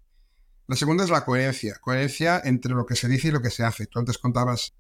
La 0.68 0.76
segunda 0.76 1.06
es 1.06 1.10
la 1.10 1.24
coherencia, 1.24 1.78
coherencia 1.80 2.42
entre 2.44 2.74
lo 2.74 2.86
que 2.86 2.96
se 2.96 3.08
dice 3.08 3.30
y 3.30 3.32
lo 3.32 3.42
que 3.42 3.50
se 3.50 3.64
hace. 3.64 3.88
Tú 3.88 4.00
antes 4.00 4.18
contabas 4.18 4.76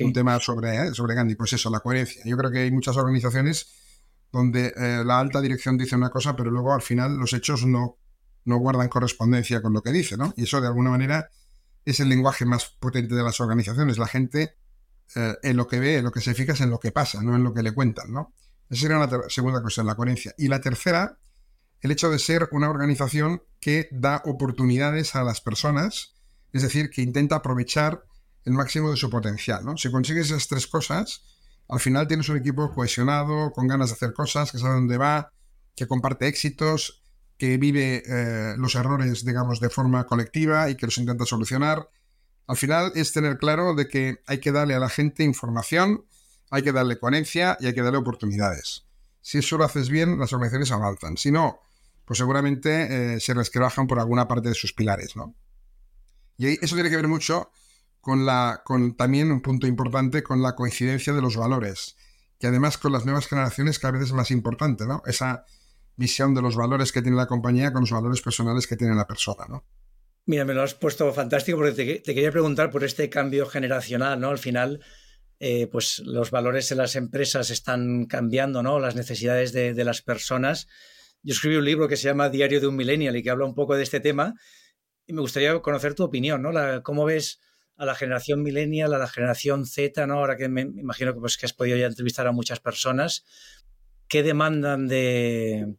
un 0.00 0.12
tema 0.12 0.38
sobre, 0.38 0.76
¿eh? 0.76 0.94
sobre 0.94 1.16
Gandhi, 1.16 1.34
pues 1.34 1.52
eso, 1.52 1.68
la 1.68 1.80
coherencia. 1.80 2.22
Yo 2.24 2.36
creo 2.36 2.52
que 2.52 2.60
hay 2.60 2.70
muchas 2.70 2.96
organizaciones 2.96 3.66
donde 4.30 4.72
eh, 4.76 5.02
la 5.04 5.18
alta 5.18 5.40
dirección 5.40 5.76
dice 5.76 5.96
una 5.96 6.10
cosa, 6.10 6.36
pero 6.36 6.50
luego 6.50 6.72
al 6.72 6.82
final 6.82 7.16
los 7.16 7.32
hechos 7.32 7.66
no, 7.66 7.98
no 8.44 8.58
guardan 8.58 8.88
correspondencia 8.88 9.60
con 9.60 9.72
lo 9.72 9.82
que 9.82 9.90
dice, 9.90 10.16
¿no? 10.16 10.32
Y 10.36 10.44
eso 10.44 10.60
de 10.60 10.68
alguna 10.68 10.90
manera 10.90 11.28
es 11.84 11.98
el 11.98 12.08
lenguaje 12.08 12.44
más 12.44 12.66
potente 12.66 13.16
de 13.16 13.22
las 13.24 13.40
organizaciones. 13.40 13.98
La 13.98 14.06
gente 14.06 14.57
eh, 15.14 15.36
en 15.42 15.56
lo 15.56 15.66
que 15.66 15.78
ve, 15.78 15.98
en 15.98 16.04
lo 16.04 16.12
que 16.12 16.20
se 16.20 16.34
fija 16.34 16.52
es 16.52 16.60
en 16.60 16.70
lo 16.70 16.78
que 16.78 16.92
pasa, 16.92 17.22
no 17.22 17.34
en 17.36 17.42
lo 17.42 17.54
que 17.54 17.62
le 17.62 17.72
cuentan, 17.72 18.12
¿no? 18.12 18.34
Esa 18.68 18.82
sería 18.82 18.98
una 18.98 19.28
segunda 19.28 19.62
cuestión, 19.62 19.86
la 19.86 19.94
coherencia. 19.94 20.34
Y 20.36 20.48
la 20.48 20.60
tercera, 20.60 21.18
el 21.80 21.90
hecho 21.90 22.10
de 22.10 22.18
ser 22.18 22.48
una 22.52 22.68
organización 22.68 23.42
que 23.60 23.88
da 23.90 24.22
oportunidades 24.24 25.14
a 25.14 25.22
las 25.22 25.40
personas, 25.40 26.14
es 26.52 26.62
decir, 26.62 26.90
que 26.90 27.02
intenta 27.02 27.36
aprovechar 27.36 28.04
el 28.44 28.52
máximo 28.52 28.90
de 28.90 28.96
su 28.96 29.10
potencial, 29.10 29.64
¿no? 29.64 29.76
Si 29.76 29.90
consigues 29.90 30.26
esas 30.26 30.48
tres 30.48 30.66
cosas, 30.66 31.22
al 31.68 31.80
final 31.80 32.06
tienes 32.06 32.28
un 32.28 32.36
equipo 32.36 32.72
cohesionado, 32.72 33.52
con 33.52 33.68
ganas 33.68 33.88
de 33.88 33.94
hacer 33.94 34.12
cosas, 34.12 34.52
que 34.52 34.58
sabe 34.58 34.74
dónde 34.74 34.96
va, 34.96 35.32
que 35.74 35.86
comparte 35.86 36.26
éxitos, 36.26 37.02
que 37.36 37.56
vive 37.56 38.02
eh, 38.06 38.54
los 38.56 38.74
errores, 38.74 39.24
digamos, 39.24 39.60
de 39.60 39.70
forma 39.70 40.04
colectiva 40.06 40.70
y 40.70 40.76
que 40.76 40.86
los 40.86 40.98
intenta 40.98 41.24
solucionar, 41.24 41.88
al 42.48 42.56
final 42.56 42.92
es 42.94 43.12
tener 43.12 43.38
claro 43.38 43.74
de 43.74 43.88
que 43.88 44.22
hay 44.26 44.40
que 44.40 44.52
darle 44.52 44.74
a 44.74 44.78
la 44.78 44.88
gente 44.88 45.22
información, 45.22 46.06
hay 46.50 46.62
que 46.62 46.72
darle 46.72 46.98
coherencia 46.98 47.58
y 47.60 47.66
hay 47.66 47.74
que 47.74 47.82
darle 47.82 47.98
oportunidades. 47.98 48.86
Si 49.20 49.38
eso 49.38 49.58
lo 49.58 49.64
haces 49.64 49.90
bien, 49.90 50.18
las 50.18 50.32
organizaciones 50.32 50.72
avanzan. 50.72 51.18
Si 51.18 51.30
no, 51.30 51.60
pues 52.06 52.16
seguramente 52.16 53.16
eh, 53.16 53.20
se 53.20 53.34
resquebrajan 53.34 53.86
por 53.86 54.00
alguna 54.00 54.26
parte 54.26 54.48
de 54.48 54.54
sus 54.54 54.72
pilares, 54.72 55.14
¿no? 55.14 55.34
Y 56.38 56.64
eso 56.64 56.74
tiene 56.74 56.88
que 56.88 56.96
ver 56.96 57.06
mucho 57.06 57.50
con 58.00 58.24
la, 58.24 58.62
con 58.64 58.96
también 58.96 59.30
un 59.30 59.42
punto 59.42 59.66
importante, 59.66 60.22
con 60.22 60.40
la 60.40 60.54
coincidencia 60.54 61.12
de 61.12 61.20
los 61.20 61.36
valores, 61.36 61.96
que 62.40 62.46
además 62.46 62.78
con 62.78 62.92
las 62.92 63.04
nuevas 63.04 63.26
generaciones 63.26 63.78
cada 63.78 63.92
vez 63.92 64.04
es 64.04 64.12
más 64.12 64.30
importante, 64.30 64.86
¿no? 64.86 65.02
Esa 65.04 65.44
visión 65.96 66.34
de 66.34 66.40
los 66.40 66.56
valores 66.56 66.92
que 66.92 67.02
tiene 67.02 67.18
la 67.18 67.26
compañía 67.26 67.74
con 67.74 67.82
los 67.82 67.90
valores 67.90 68.22
personales 68.22 68.66
que 68.66 68.76
tiene 68.76 68.94
la 68.94 69.06
persona, 69.06 69.44
¿no? 69.46 69.64
Mira, 70.28 70.44
me 70.44 70.52
lo 70.52 70.62
has 70.62 70.74
puesto 70.74 71.10
fantástico 71.14 71.56
porque 71.56 71.72
te, 71.72 72.14
quería 72.14 72.30
preguntar 72.30 72.70
por 72.70 72.84
este 72.84 73.08
cambio 73.08 73.46
generacional, 73.46 74.20
¿no? 74.20 74.28
Al 74.28 74.36
final, 74.36 74.84
eh, 75.40 75.68
pues 75.68 76.00
los 76.00 76.30
valores 76.30 76.70
en 76.70 76.76
las 76.76 76.96
empresas 76.96 77.48
están 77.48 78.04
cambiando, 78.04 78.62
¿no? 78.62 78.78
Las 78.78 78.94
necesidades 78.94 79.54
de, 79.54 79.84
las 79.86 80.02
personas. 80.02 80.68
Yo 81.22 81.32
escribí 81.32 81.56
un 81.56 81.64
libro 81.64 81.88
que 81.88 81.96
se 81.96 82.08
llama 82.08 82.28
Diario 82.28 82.60
de 82.60 82.66
un 82.66 82.76
Millennial 82.76 83.16
y 83.16 83.22
que 83.22 83.30
habla 83.30 83.46
un 83.46 83.54
poco 83.54 83.74
de 83.74 83.82
este 83.82 84.00
tema 84.00 84.34
y 85.06 85.14
me 85.14 85.22
gustaría 85.22 85.58
conocer 85.60 85.94
tu 85.94 86.04
opinión, 86.04 86.42
¿no? 86.42 86.82
¿Cómo 86.82 87.06
ves 87.06 87.40
a 87.78 87.86
la 87.86 87.94
generación 87.94 88.42
millennial, 88.42 88.92
a 88.92 88.98
la 88.98 89.08
generación 89.08 89.64
Z, 89.64 90.06
¿no? 90.06 90.18
Ahora 90.18 90.36
que 90.36 90.50
me 90.50 90.60
imagino 90.60 91.14
que, 91.14 91.20
pues, 91.20 91.38
que 91.38 91.46
has 91.46 91.54
podido 91.54 91.78
ya 91.78 91.86
entrevistar 91.86 92.26
a 92.26 92.32
muchas 92.32 92.60
personas, 92.60 93.24
¿qué 94.08 94.22
demandan 94.22 94.88
de, 94.88 95.74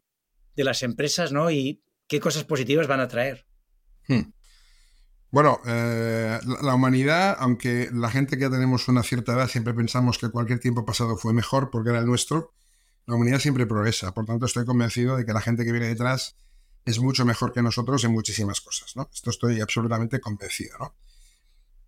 de 0.56 0.64
las 0.64 0.82
empresas, 0.82 1.30
¿no? 1.30 1.52
Y 1.52 1.84
qué 2.08 2.18
cosas 2.18 2.42
positivas 2.42 2.88
van 2.88 2.98
a 2.98 3.06
traer. 3.06 3.46
Hmm. 4.08 4.32
Bueno, 5.30 5.60
eh, 5.64 6.40
la 6.60 6.74
humanidad, 6.74 7.36
aunque 7.38 7.88
la 7.92 8.10
gente 8.10 8.36
que 8.36 8.42
ya 8.42 8.50
tenemos 8.50 8.88
una 8.88 9.04
cierta 9.04 9.32
edad 9.34 9.48
siempre 9.48 9.72
pensamos 9.74 10.18
que 10.18 10.28
cualquier 10.28 10.58
tiempo 10.58 10.84
pasado 10.84 11.16
fue 11.16 11.32
mejor 11.32 11.70
porque 11.70 11.90
era 11.90 12.00
el 12.00 12.06
nuestro, 12.06 12.52
la 13.06 13.14
humanidad 13.14 13.38
siempre 13.38 13.64
progresa. 13.64 14.12
Por 14.12 14.26
tanto, 14.26 14.46
estoy 14.46 14.64
convencido 14.64 15.16
de 15.16 15.24
que 15.24 15.32
la 15.32 15.40
gente 15.40 15.64
que 15.64 15.70
viene 15.70 15.86
detrás 15.86 16.36
es 16.84 16.98
mucho 16.98 17.24
mejor 17.24 17.52
que 17.52 17.62
nosotros 17.62 18.02
en 18.02 18.12
muchísimas 18.12 18.60
cosas. 18.60 18.94
Esto 19.12 19.30
estoy 19.30 19.60
absolutamente 19.60 20.20
convencido. 20.20 20.96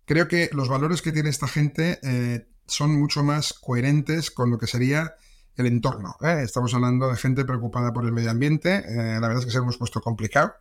Creo 0.05 0.29
que 0.29 0.49
los 0.53 0.69
valores 0.69 1.01
que 1.01 1.11
tiene 1.11 1.29
esta 1.29 1.47
gente 1.47 1.99
eh, 2.01 2.47
son 2.65 2.97
mucho 2.97 3.23
más 3.23 3.53
coherentes 3.53 4.31
con 4.31 4.51
lo 4.51 4.57
que 4.57 4.67
sería 4.67 5.15
el 5.57 5.65
entorno. 5.65 6.15
¿eh? 6.21 6.43
Estamos 6.43 6.73
hablando 6.73 7.09
de 7.09 7.17
gente 7.17 7.43
preocupada 7.43 7.91
por 7.91 8.05
el 8.05 8.13
medio 8.13 8.31
ambiente. 8.31 8.83
la 8.87 9.19
verdad 9.19 9.39
es 9.39 9.45
que 9.45 9.51
se 9.51 9.57
hemos 9.57 9.77
puesto 9.77 9.99
complicado 9.99 10.53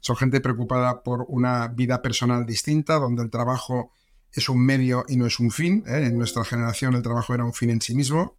son 0.00 0.16
gente 0.16 0.40
preocupada 0.40 1.02
por 1.02 1.26
una 1.28 1.68
vida 1.68 2.02
personal 2.02 2.46
distinta, 2.46 2.94
donde 2.94 3.22
el 3.22 3.30
trabajo 3.30 3.92
es 4.32 4.48
un 4.48 4.64
medio 4.64 5.04
y 5.08 5.16
no 5.16 5.26
es 5.26 5.40
un 5.40 5.50
fin. 5.50 5.84
¿eh? 5.86 6.06
En 6.06 6.16
nuestra 6.18 6.44
generación 6.44 6.94
el 6.94 7.02
trabajo 7.02 7.34
era 7.34 7.44
un 7.44 7.54
fin 7.54 7.70
en 7.70 7.80
sí 7.80 7.94
mismo. 7.94 8.36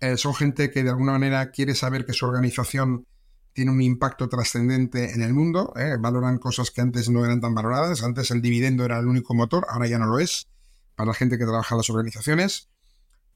Eh, 0.00 0.16
son 0.16 0.34
gente 0.34 0.70
que 0.70 0.82
de 0.82 0.90
alguna 0.90 1.12
manera 1.12 1.50
quiere 1.50 1.74
saber 1.74 2.04
que 2.04 2.12
su 2.12 2.26
organización 2.26 3.06
tiene 3.52 3.70
un 3.70 3.82
impacto 3.82 4.28
trascendente 4.28 5.12
en 5.12 5.22
el 5.22 5.34
mundo. 5.34 5.72
¿eh? 5.76 5.96
Valoran 5.98 6.38
cosas 6.38 6.70
que 6.70 6.80
antes 6.80 7.08
no 7.08 7.24
eran 7.24 7.40
tan 7.40 7.54
valoradas. 7.54 8.02
Antes 8.02 8.30
el 8.30 8.42
dividendo 8.42 8.84
era 8.84 8.98
el 8.98 9.06
único 9.06 9.34
motor, 9.34 9.66
ahora 9.68 9.86
ya 9.86 9.98
no 9.98 10.06
lo 10.06 10.18
es 10.18 10.48
para 10.96 11.08
la 11.08 11.14
gente 11.14 11.38
que 11.38 11.44
trabaja 11.44 11.74
en 11.74 11.78
las 11.78 11.90
organizaciones. 11.90 12.68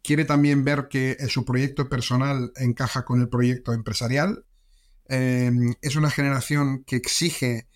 Quiere 0.03 0.25
también 0.25 0.65
ver 0.65 0.89
que 0.89 1.17
su 1.29 1.45
proyecto 1.45 1.89
personal 1.89 2.53
encaja 2.57 3.05
con 3.05 3.21
el 3.21 3.29
proyecto 3.29 3.73
empresarial. 3.73 4.45
Em, 5.09 5.75
es 5.83 5.97
una 5.97 6.11
generación 6.11 6.85
que 6.85 6.97
exige 6.97 7.69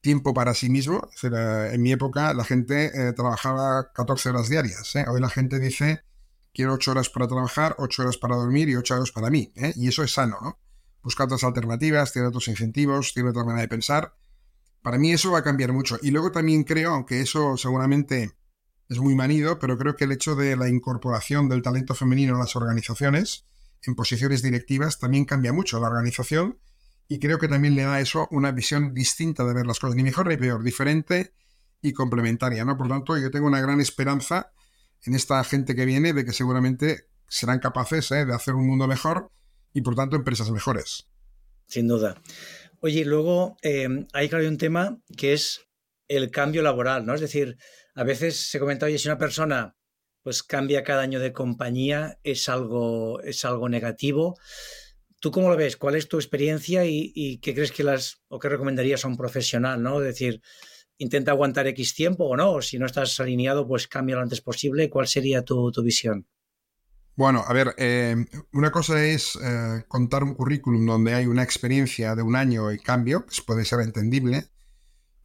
tiempo 0.00 0.32
para 0.32 0.54
sí 0.54 0.70
mismo. 0.70 1.08
en 1.22 1.82
mi 1.82 1.92
época 1.92 2.32
la 2.34 2.44
gente 2.44 2.86
eh, 2.94 3.12
trabajaba 3.12 3.92
14 3.92 4.30
horas 4.30 4.48
diarias. 4.48 4.96
¿eh? 4.96 5.04
Hoy 5.08 5.20
la 5.20 5.28
gente 5.28 5.58
dice, 5.58 6.02
quiero 6.54 6.74
8 6.74 6.92
horas 6.92 7.10
para 7.10 7.28
trabajar, 7.28 7.76
8 7.78 8.02
horas 8.02 8.16
para 8.16 8.36
dormir 8.36 8.68
y 8.68 8.76
8 8.76 8.94
horas 8.94 9.12
para 9.12 9.30
mí. 9.30 9.52
¿eh? 9.56 9.72
Y 9.76 9.88
eso 9.88 10.02
es 10.02 10.12
sano, 10.12 10.38
¿no? 10.40 10.58
Busca 11.02 11.24
otras 11.24 11.44
alternativas, 11.44 12.12
tiene 12.12 12.28
otros 12.28 12.48
incentivos, 12.48 13.14
tiene 13.14 13.30
otra 13.30 13.44
manera 13.44 13.62
de 13.62 13.68
pensar. 13.68 14.14
Para 14.82 14.98
mí 14.98 15.12
eso 15.12 15.30
va 15.30 15.38
a 15.38 15.44
cambiar 15.44 15.72
mucho. 15.72 15.98
Y 16.02 16.10
luego 16.10 16.30
también 16.30 16.64
creo, 16.64 16.92
aunque 16.92 17.20
eso 17.20 17.56
seguramente 17.56 18.32
es 18.88 18.98
muy 18.98 19.14
manido, 19.14 19.58
pero 19.58 19.78
creo 19.78 19.96
que 19.96 20.04
el 20.04 20.12
hecho 20.12 20.34
de 20.34 20.56
la 20.56 20.68
incorporación 20.68 21.48
del 21.48 21.62
talento 21.62 21.94
femenino 21.94 22.34
en 22.34 22.40
las 22.40 22.56
organizaciones, 22.56 23.46
en 23.82 23.94
posiciones 23.94 24.42
directivas, 24.42 24.98
también 24.98 25.24
cambia 25.24 25.52
mucho 25.52 25.80
la 25.80 25.88
organización 25.88 26.58
y 27.10 27.18
creo 27.18 27.40
que 27.40 27.48
también 27.48 27.74
le 27.74 27.82
da 27.82 27.94
a 27.94 28.00
eso 28.00 28.28
una 28.30 28.52
visión 28.52 28.94
distinta 28.94 29.44
de 29.44 29.52
ver 29.52 29.66
las 29.66 29.80
cosas, 29.80 29.96
ni 29.96 30.04
mejor 30.04 30.28
ni 30.28 30.36
peor, 30.36 30.62
diferente 30.62 31.34
y 31.82 31.92
complementaria, 31.92 32.64
¿no? 32.64 32.78
Por 32.78 32.86
tanto, 32.86 33.18
yo 33.18 33.32
tengo 33.32 33.48
una 33.48 33.60
gran 33.60 33.80
esperanza 33.80 34.52
en 35.04 35.16
esta 35.16 35.42
gente 35.42 35.74
que 35.74 35.86
viene 35.86 36.12
de 36.12 36.24
que 36.24 36.32
seguramente 36.32 37.08
serán 37.28 37.58
capaces 37.58 38.12
¿eh? 38.12 38.24
de 38.24 38.32
hacer 38.32 38.54
un 38.54 38.64
mundo 38.64 38.86
mejor 38.86 39.32
y, 39.74 39.80
por 39.80 39.96
tanto, 39.96 40.14
empresas 40.14 40.52
mejores. 40.52 41.08
Sin 41.66 41.88
duda. 41.88 42.14
Oye, 42.78 43.04
luego 43.04 43.56
eh, 43.62 43.88
hay 44.12 44.28
claro 44.28 44.46
un 44.46 44.56
tema 44.56 44.96
que 45.16 45.32
es 45.32 45.62
el 46.06 46.30
cambio 46.30 46.62
laboral, 46.62 47.04
¿no? 47.04 47.14
Es 47.14 47.20
decir, 47.20 47.56
a 47.96 48.04
veces 48.04 48.36
se 48.36 48.60
comenta, 48.60 48.86
oye, 48.86 48.98
si 48.98 49.08
una 49.08 49.18
persona 49.18 49.74
pues 50.22 50.44
cambia 50.44 50.84
cada 50.84 51.02
año 51.02 51.18
de 51.18 51.32
compañía, 51.32 52.20
es 52.22 52.48
algo, 52.48 53.20
es 53.22 53.44
algo 53.44 53.68
negativo. 53.68 54.36
¿Tú 55.20 55.30
cómo 55.30 55.50
lo 55.50 55.56
ves? 55.56 55.76
¿Cuál 55.76 55.96
es 55.96 56.08
tu 56.08 56.16
experiencia 56.16 56.86
y, 56.86 57.38
qué 57.42 57.54
crees 57.54 57.72
que 57.72 57.84
las, 57.84 58.22
o 58.28 58.38
qué 58.38 58.48
recomendarías 58.48 59.04
a 59.04 59.08
un 59.08 59.18
profesional, 59.18 59.82
¿no? 59.82 60.00
Es 60.00 60.06
decir, 60.06 60.40
intenta 60.96 61.32
aguantar 61.32 61.66
X 61.66 61.94
tiempo 61.94 62.24
o 62.24 62.36
no, 62.36 62.62
si 62.62 62.78
no 62.78 62.86
estás 62.86 63.20
alineado, 63.20 63.68
pues 63.68 63.86
cambia 63.86 64.16
lo 64.16 64.22
antes 64.22 64.40
posible. 64.40 64.88
¿Cuál 64.88 65.06
sería 65.06 65.44
tu, 65.44 65.70
visión? 65.82 66.26
Bueno, 67.16 67.44
a 67.46 67.52
ver, 67.52 67.74
eh, 67.76 68.16
una 68.52 68.70
cosa 68.70 69.04
es 69.04 69.38
eh, 69.42 69.84
contar 69.88 70.24
un 70.24 70.34
currículum 70.34 70.86
donde 70.86 71.12
hay 71.12 71.26
una 71.26 71.42
experiencia 71.42 72.14
de 72.14 72.22
un 72.22 72.34
año 72.34 72.72
y 72.72 72.78
cambio, 72.78 73.26
que 73.26 73.42
puede 73.46 73.66
ser 73.66 73.80
entendible, 73.80 74.46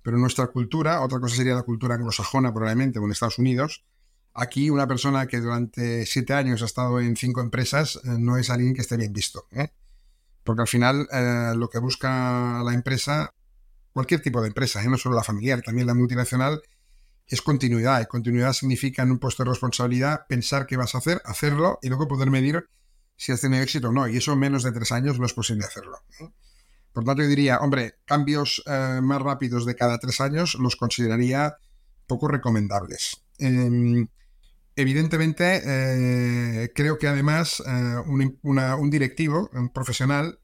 pero 0.01 0.17
en 0.17 0.21
nuestra 0.21 0.47
cultura, 0.47 1.01
otra 1.01 1.21
cosa 1.21 1.37
sería 1.37 1.55
la 1.55 1.63
cultura 1.63 1.95
anglosajona 1.95 2.53
probablemente, 2.53 2.99
o 2.99 3.05
en 3.05 3.11
Estados 3.11 3.39
Unidos, 3.39 3.85
aquí 4.33 4.69
una 4.69 4.87
persona 4.87 5.25
que 5.25 5.39
durante 5.39 6.05
siete 6.05 6.33
años 6.33 6.61
ha 6.61 6.65
estado 6.65 6.99
en 6.99 7.15
cinco 7.15 7.39
empresas 7.39 7.95
eh, 8.03 8.09
no 8.19 8.37
es 8.37 8.49
alguien 8.49 8.73
que 8.73 8.81
esté 8.81 8.97
bien 8.97 9.13
visto, 9.13 9.47
porque 10.45 10.61
al 10.61 10.67
final 10.67 11.07
lo 11.57 11.69
que 11.69 11.79
busca 11.79 12.61
la 12.63 12.73
empresa 12.73 13.33
cualquier 13.95 14.21
tipo 14.21 14.41
de 14.41 14.49
empresa, 14.49 14.83
¿eh? 14.83 14.89
no 14.89 14.97
solo 14.97 15.15
la 15.15 15.23
familiar, 15.23 15.61
también 15.61 15.87
la 15.87 15.93
multinacional, 15.93 16.61
es 17.27 17.41
continuidad. 17.41 18.01
Y 18.01 18.05
continuidad 18.07 18.51
significa 18.51 19.03
en 19.03 19.11
un 19.11 19.19
puesto 19.19 19.43
de 19.43 19.51
responsabilidad 19.51 20.27
pensar 20.27 20.67
qué 20.67 20.75
vas 20.75 20.95
a 20.95 20.97
hacer, 20.97 21.21
hacerlo 21.23 21.79
y 21.81 21.87
luego 21.87 22.05
poder 22.05 22.29
medir 22.29 22.67
si 23.15 23.31
has 23.31 23.39
tenido 23.39 23.63
éxito 23.63 23.87
o 23.87 23.91
no. 23.93 24.05
Y 24.09 24.17
eso 24.17 24.33
en 24.33 24.39
menos 24.39 24.63
de 24.63 24.73
tres 24.73 24.91
años 24.91 25.17
no 25.17 25.25
es 25.25 25.31
posible 25.31 25.63
hacerlo. 25.63 25.97
¿eh? 26.19 26.29
Por 26.91 27.05
tanto, 27.05 27.21
yo 27.21 27.29
diría, 27.29 27.59
hombre, 27.59 27.99
cambios 28.03 28.61
eh, 28.65 28.99
más 29.01 29.21
rápidos 29.21 29.65
de 29.65 29.75
cada 29.75 29.97
tres 29.97 30.19
años 30.19 30.55
los 30.55 30.75
consideraría 30.75 31.55
poco 32.05 32.27
recomendables. 32.27 33.23
Em, 33.37 34.09
evidentemente, 34.75 36.71
creo 36.75 36.97
que 36.97 37.07
además 37.07 37.61
un, 38.05 38.39
un 38.43 38.89
directivo, 38.89 39.49
un 39.53 39.69
profesional, 39.69 40.39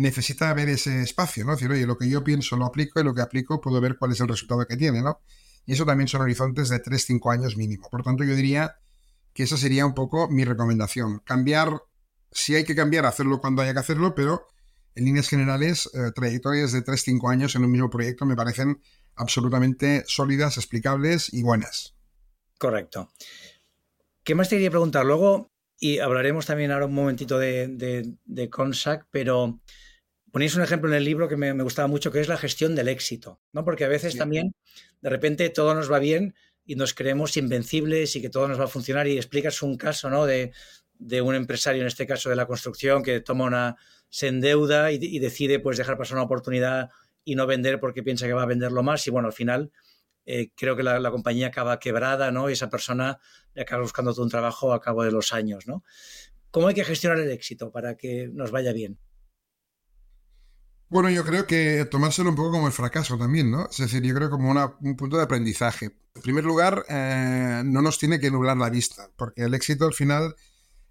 necesita 0.00 0.52
ver 0.54 0.70
ese 0.70 1.02
espacio, 1.02 1.44
¿no? 1.44 1.52
Es 1.52 1.58
decir, 1.58 1.72
oye, 1.72 1.86
lo 1.86 1.98
que 1.98 2.08
yo 2.08 2.24
pienso 2.24 2.56
lo 2.56 2.64
aplico 2.64 3.00
y 3.00 3.04
lo 3.04 3.14
que 3.14 3.20
aplico 3.20 3.60
puedo 3.60 3.80
ver 3.80 3.98
cuál 3.98 4.12
es 4.12 4.20
el 4.20 4.28
resultado 4.28 4.66
que 4.66 4.76
tiene, 4.76 5.02
¿no? 5.02 5.20
Y 5.66 5.74
eso 5.74 5.84
también 5.84 6.08
son 6.08 6.22
horizontes 6.22 6.70
de 6.70 6.82
3-5 6.82 7.32
años 7.32 7.56
mínimo. 7.56 7.88
Por 7.90 8.02
tanto, 8.02 8.24
yo 8.24 8.34
diría 8.34 8.76
que 9.34 9.42
esa 9.42 9.58
sería 9.58 9.84
un 9.84 9.94
poco 9.94 10.28
mi 10.28 10.44
recomendación. 10.44 11.20
Cambiar, 11.20 11.82
si 12.32 12.54
hay 12.54 12.64
que 12.64 12.74
cambiar, 12.74 13.04
hacerlo 13.04 13.40
cuando 13.40 13.62
haya 13.62 13.74
que 13.74 13.80
hacerlo, 13.80 14.14
pero 14.14 14.46
en 14.94 15.04
líneas 15.04 15.28
generales, 15.28 15.90
eh, 15.92 16.10
trayectorias 16.14 16.72
de 16.72 16.82
3-5 16.82 17.30
años 17.30 17.54
en 17.54 17.64
un 17.64 17.70
mismo 17.70 17.90
proyecto 17.90 18.26
me 18.26 18.36
parecen 18.36 18.80
absolutamente 19.16 20.04
sólidas, 20.06 20.56
explicables 20.56 21.32
y 21.32 21.42
buenas. 21.42 21.94
Correcto. 22.58 23.10
¿Qué 24.30 24.36
más 24.36 24.48
te 24.48 24.54
quería 24.54 24.70
preguntar? 24.70 25.04
Luego, 25.04 25.50
y 25.76 25.98
hablaremos 25.98 26.46
también 26.46 26.70
ahora 26.70 26.86
un 26.86 26.94
momentito 26.94 27.36
de, 27.36 27.66
de, 27.66 28.14
de 28.24 28.48
Consac, 28.48 29.08
pero 29.10 29.60
ponéis 30.30 30.54
un 30.54 30.62
ejemplo 30.62 30.88
en 30.88 30.94
el 30.94 31.04
libro 31.04 31.28
que 31.28 31.36
me, 31.36 31.50
gustaba 31.64 31.88
mucho, 31.88 32.12
que 32.12 32.20
es 32.20 32.28
la 32.28 32.36
gestión 32.36 32.76
del 32.76 32.86
éxito, 32.86 33.40
¿no? 33.52 33.64
Porque 33.64 33.86
a 33.86 33.88
veces 33.88 34.16
también, 34.16 34.54
de 35.00 35.10
repente, 35.10 35.50
todo 35.50 35.74
nos 35.74 35.90
va 35.90 35.98
bien 35.98 36.36
y 36.64 36.76
nos 36.76 36.94
creemos 36.94 37.36
invencibles 37.36 38.14
y 38.14 38.22
que 38.22 38.30
todo 38.30 38.46
nos 38.46 38.60
va 38.60 38.66
a 38.66 38.68
funcionar 38.68 39.08
y 39.08 39.16
explicas 39.16 39.62
un 39.62 39.76
caso, 39.76 40.08
¿no? 40.10 40.26
De, 40.26 40.52
un 41.20 41.34
empresario, 41.34 41.80
en 41.80 41.88
este 41.88 42.06
caso 42.06 42.30
de 42.30 42.36
la 42.36 42.46
construcción, 42.46 43.02
que 43.02 43.18
toma 43.18 43.46
una, 43.46 43.78
se 44.10 44.28
endeuda 44.28 44.92
y, 44.92 45.00
y, 45.02 45.18
decide 45.18 45.58
pues 45.58 45.76
dejar 45.76 45.98
pasar 45.98 46.18
una 46.18 46.26
oportunidad 46.26 46.90
y 47.24 47.34
no 47.34 47.48
vender 47.48 47.80
porque 47.80 48.04
piensa 48.04 48.28
que 48.28 48.32
va 48.32 48.44
a 48.44 48.46
venderlo 48.46 48.84
más 48.84 49.04
y 49.08 49.10
bueno, 49.10 49.26
al 49.26 49.34
final 49.34 49.72
eh, 50.26 50.52
creo 50.56 50.76
que 50.76 50.82
la, 50.82 51.10
compañía 51.10 51.48
acaba 51.48 51.78
quebrada, 51.78 52.30
¿no? 52.30 52.48
Y 52.50 52.52
esa 52.52 52.70
persona 52.70 53.18
acaba 53.56 53.82
buscando 53.82 54.12
todo 54.12 54.24
un 54.24 54.30
trabajo 54.30 54.72
a 54.72 54.80
cabo 54.80 55.02
de 55.04 55.12
los 55.12 55.32
años, 55.32 55.66
¿no? 55.66 55.82
¿Cómo 56.50 56.68
hay 56.68 56.74
que 56.74 56.84
gestionar 56.84 57.18
el 57.18 57.30
éxito 57.30 57.70
para 57.70 57.96
que 57.96 58.28
nos 58.32 58.50
vaya 58.50 58.72
bien? 58.72 58.98
Bueno, 60.88 61.08
yo 61.10 61.24
creo 61.24 61.46
que 61.46 61.84
tomárselo 61.84 62.30
un 62.30 62.36
poco 62.36 62.50
como 62.50 62.66
el 62.66 62.72
fracaso 62.72 63.16
también, 63.16 63.50
¿no? 63.50 63.68
Es 63.70 63.78
decir, 63.78 64.02
yo 64.02 64.14
creo 64.14 64.28
como 64.28 64.50
un 64.50 64.96
punto 64.96 65.16
de 65.16 65.22
aprendizaje. 65.22 65.96
En 66.16 66.22
primer 66.22 66.44
lugar, 66.44 66.84
eh, 66.88 67.62
no 67.64 67.80
nos 67.80 67.98
tiene 67.98 68.18
que 68.18 68.30
nublar 68.30 68.56
la 68.56 68.70
vista, 68.70 69.08
porque 69.16 69.42
el 69.42 69.54
éxito 69.54 69.86
al 69.86 69.94
final 69.94 70.34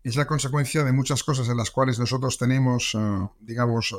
es 0.01 0.15
la 0.15 0.25
consecuencia 0.25 0.85
de 0.85 0.93
muchas 0.93 1.23
cosas 1.23 1.49
en 1.49 1.57
las 1.57 1.71
cuales 1.71 1.99
nosotros 1.99 2.37
tenemos, 2.37 2.95
eh, 2.95 3.27
digamos, 3.41 3.93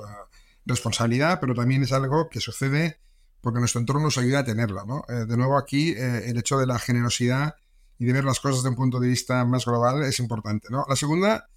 responsabilidad, 0.64 1.38
pero 1.38 1.54
también 1.54 1.82
es 1.82 1.92
algo 1.92 2.30
que 2.30 2.40
sucede 2.40 2.98
porque 3.40 3.59
nuestro 3.59 3.81
entorno 3.81 4.03
nos 4.03 4.18
ayuda 4.18 4.40
a 4.40 4.44
tenerla. 4.44 4.85
¿no? 4.87 5.05
Eh, 5.09 5.26
de 5.26 5.37
nuevo, 5.37 5.57
aquí 5.57 5.90
eh, 5.90 6.31
el 6.31 6.38
hecho 6.38 6.59
de 6.59 6.66
la 6.66 6.79
generosidad 6.79 7.55
y 7.98 8.05
de 8.05 8.12
ver 8.12 8.24
las 8.24 8.40
cosas 8.40 8.59
desde 8.59 8.70
un 8.70 8.76
punto 8.76 9.00
de 9.00 9.09
vista 9.09 9.44
más 9.44 9.64
global 9.64 10.03
es 10.05 10.18
importante. 10.20 10.68
¿no? 10.70 10.85
La 10.88 10.96
segunda, 10.96 11.48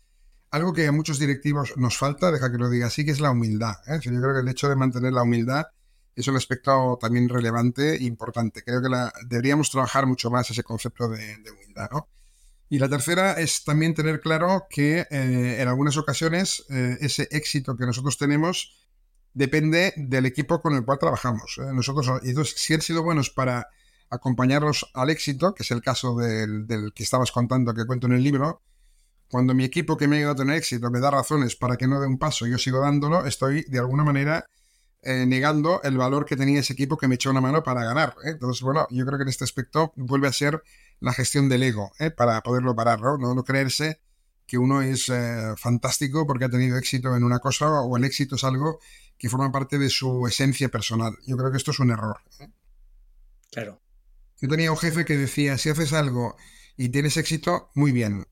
algo 0.52 0.74
que 0.74 0.88
a 0.88 0.91
muchos 0.91 1.19
directivos 1.19 1.74
nos 1.78 1.98
falta, 1.98 2.32
deja 2.32 2.52
que 2.52 2.58
lo 2.58 2.69
diga 2.69 2.88
así, 2.88 3.06
que 3.06 3.12
es 3.12 3.19
la 3.19 3.32
humildad. 3.32 3.76
¿eh? 3.88 4.00
yo 4.02 4.12
creo 4.12 4.34
que 4.34 4.41
el 4.41 4.48
hecho 4.48 4.69
de 4.69 4.76
mantener 4.76 5.13
la 5.13 5.24
humildad 5.24 5.65
es 6.15 6.28
un 6.28 6.36
aspecto 6.36 6.98
también 7.02 7.28
relevante 7.28 7.96
e 7.96 8.04
importante. 8.04 8.63
Creo 8.63 8.82
que 8.82 8.89
la, 8.89 9.12
deberíamos 9.26 9.72
trabajar 9.72 10.06
mucho 10.06 10.30
más 10.30 10.50
ese 10.52 10.63
concepto 10.63 11.10
de, 11.10 11.38
humildad. 11.52 11.89
¿no? 11.91 12.08
Y 12.69 12.78
la 12.78 12.88
tercera 12.88 13.34
es 13.34 13.63
también 13.63 13.96
tener 13.96 14.19
claro 14.19 14.67
que 14.69 15.08
en 15.10 15.67
algunas 15.67 15.98
ocasiones 15.98 16.65
ese 16.69 17.28
éxito 17.32 17.76
que 17.76 17.86
nosotros 17.86 18.17
tenemos 18.17 18.83
depende 19.34 19.93
del 19.98 20.26
equipo 20.26 20.62
con 20.62 20.76
el 20.76 20.86
cual 20.86 21.00
trabajamos. 21.00 21.58
¿eh? 21.58 21.74
Nosotros, 21.74 22.22
entonces, 22.24 22.56
si 22.58 22.74
han 22.74 22.82
sido 22.82 23.04
buenos 23.04 23.30
para 23.30 23.67
acompañarlos 24.10 24.89
al 24.93 25.10
éxito, 25.10 25.54
que 25.56 25.63
es 25.63 25.72
el 25.72 25.82
caso 25.82 26.15
del, 26.15 26.67
que 26.93 27.04
estabas 27.04 27.32
contando, 27.32 27.74
que 27.74 27.86
cuento 27.86 28.08
en 28.08 28.13
el 28.13 28.24
libro, 28.24 28.62
cuando 29.28 29.56
mi 29.56 29.63
equipo 29.63 29.98
que 29.98 30.08
me 30.08 30.17
ha 30.17 30.19
ayudado 30.19 30.34
a 30.36 30.46
tener 30.46 30.58
éxito 30.58 30.91
me 30.91 31.00
da 31.00 31.10
razones 31.10 31.56
para 31.56 31.78
que 31.78 31.88
no 31.88 32.00
dé 32.00 32.06
un 32.06 32.19
paso 32.19 32.46
y 32.46 32.52
yo 32.52 32.60
sigo 32.60 32.80
dándolo, 32.80 33.26
estoy 33.26 33.63
de 33.63 33.80
alguna 33.80 34.04
manera 34.04 34.46
eh, 35.02 35.26
negando 35.26 35.82
el 35.82 35.98
valor 35.98 36.26
que 36.26 36.38
tenía 36.38 36.60
ese 36.60 36.74
equipo 36.74 36.98
que 36.98 37.08
me 37.08 37.15
echó 37.15 37.32
una 37.32 37.41
mano 37.41 37.63
para 37.63 37.84
ganar. 37.84 38.15
¿eh? 38.24 38.32
Entonces, 38.32 38.62
bueno, 38.62 38.86
yo 38.91 39.04
creo 39.06 39.17
que 39.17 39.24
en 39.24 39.30
este 39.30 39.43
aspecto 39.43 39.93
vuelve 39.96 40.28
a 40.28 40.34
ser 40.34 40.62
la 41.00 41.12
gestión 41.12 41.50
del 41.50 41.63
ego, 41.63 41.91
para 42.15 42.39
poderlo 42.41 42.76
parar, 42.76 43.02
¿no? 43.02 43.17
no 43.17 43.43
creerse 43.43 44.00
que 44.46 44.58
uno 44.58 44.82
es 44.82 45.12
fantástico 45.58 46.28
porque 46.28 46.46
ha 46.46 46.50
tenido 46.50 46.78
éxito 46.78 47.15
en 47.15 47.24
una 47.24 47.39
cosa 47.39 47.82
o 47.82 47.98
el 47.98 48.04
éxito 48.04 48.36
es 48.36 48.43
algo 48.43 48.80
que 49.17 49.30
forma 49.30 49.52
parte 49.52 49.78
de 49.78 49.89
su 49.89 50.28
esencia 50.28 50.69
personal. 50.69 51.13
Yo 51.26 51.38
creo 51.38 51.52
que 51.52 51.58
esto 51.58 51.71
es 51.71 51.80
un 51.80 51.91
error. 51.91 52.17
¿eh? 52.39 52.49
Claro. 53.52 53.82
Yo 54.41 54.49
tenía 54.49 54.71
un 54.71 54.78
jefe 54.78 55.06
que 55.06 55.17
decía, 55.17 55.58
si 55.58 55.69
haces 55.69 55.93
algo 55.93 56.36
y 56.76 56.89
tienes 56.89 57.17
éxito, 57.17 57.69
muy 57.76 57.91
bien. 57.91 58.26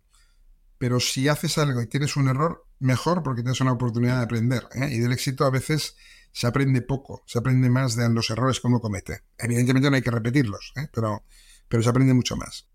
Pero 0.77 0.99
si 0.99 1.27
haces 1.27 1.57
algo 1.57 1.81
y 1.81 1.87
tienes 1.87 2.15
un 2.17 2.27
error, 2.27 2.65
mejor 2.79 3.23
porque 3.23 3.43
tienes 3.43 3.61
una 3.61 3.71
oportunidad 3.71 4.17
de 4.17 4.23
aprender. 4.23 4.63
¿eh? 4.73 4.89
Y 4.91 4.99
del 4.99 5.13
éxito 5.13 5.45
a 5.45 5.51
veces 5.51 5.95
se 6.31 6.47
aprende 6.47 6.81
poco, 6.81 7.23
se 7.27 7.39
aprende 7.39 7.69
más 7.69 7.95
de 7.95 8.09
los 8.09 8.29
errores 8.29 8.59
que 8.59 8.67
uno 8.67 8.79
comete. 8.79 9.21
Evidentemente 9.37 9.89
no 9.89 9.95
hay 9.95 10.01
que 10.01 10.11
repetirlos, 10.11 10.73
¿eh? 10.75 10.87
pero, 10.93 11.23
pero 11.67 11.83
se 11.83 11.89
aprende 11.89 12.13
mucho 12.13 12.35
más. 12.35 12.67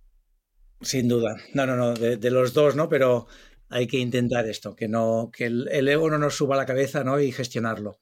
Sin 0.80 1.08
duda. 1.08 1.36
No, 1.54 1.66
no, 1.66 1.74
no, 1.74 1.94
de, 1.94 2.16
de, 2.18 2.30
los 2.30 2.52
dos, 2.52 2.76
¿no? 2.76 2.88
Pero 2.88 3.26
hay 3.68 3.86
que 3.86 3.98
intentar 3.98 4.46
esto, 4.46 4.74
que, 4.74 4.88
no, 4.88 5.30
que 5.32 5.46
el, 5.46 5.88
ego 5.88 6.10
no 6.10 6.18
nos 6.18 6.36
suba 6.36 6.54
a 6.54 6.58
la 6.58 6.66
cabeza 6.66 7.04
¿no? 7.04 7.20
y 7.20 7.32
gestionarlo. 7.32 7.98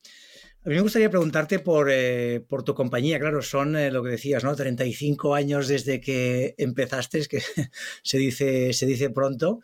A 0.64 0.68
mí 0.68 0.76
me 0.76 0.80
gustaría 0.80 1.10
preguntarte 1.10 1.58
por, 1.58 1.90
eh, 1.90 2.40
por 2.48 2.62
tu 2.62 2.74
compañía, 2.74 3.18
claro, 3.18 3.42
son 3.42 3.76
eh, 3.76 3.90
lo 3.90 4.02
que 4.02 4.10
decías, 4.10 4.44
¿no? 4.44 4.56
35 4.56 5.34
años 5.34 5.68
desde 5.68 6.00
que 6.00 6.54
empezaste, 6.56 7.26
que 7.26 7.42
se 8.02 8.18
dice, 8.18 8.72
se 8.72 8.86
dice 8.86 9.10
pronto. 9.10 9.60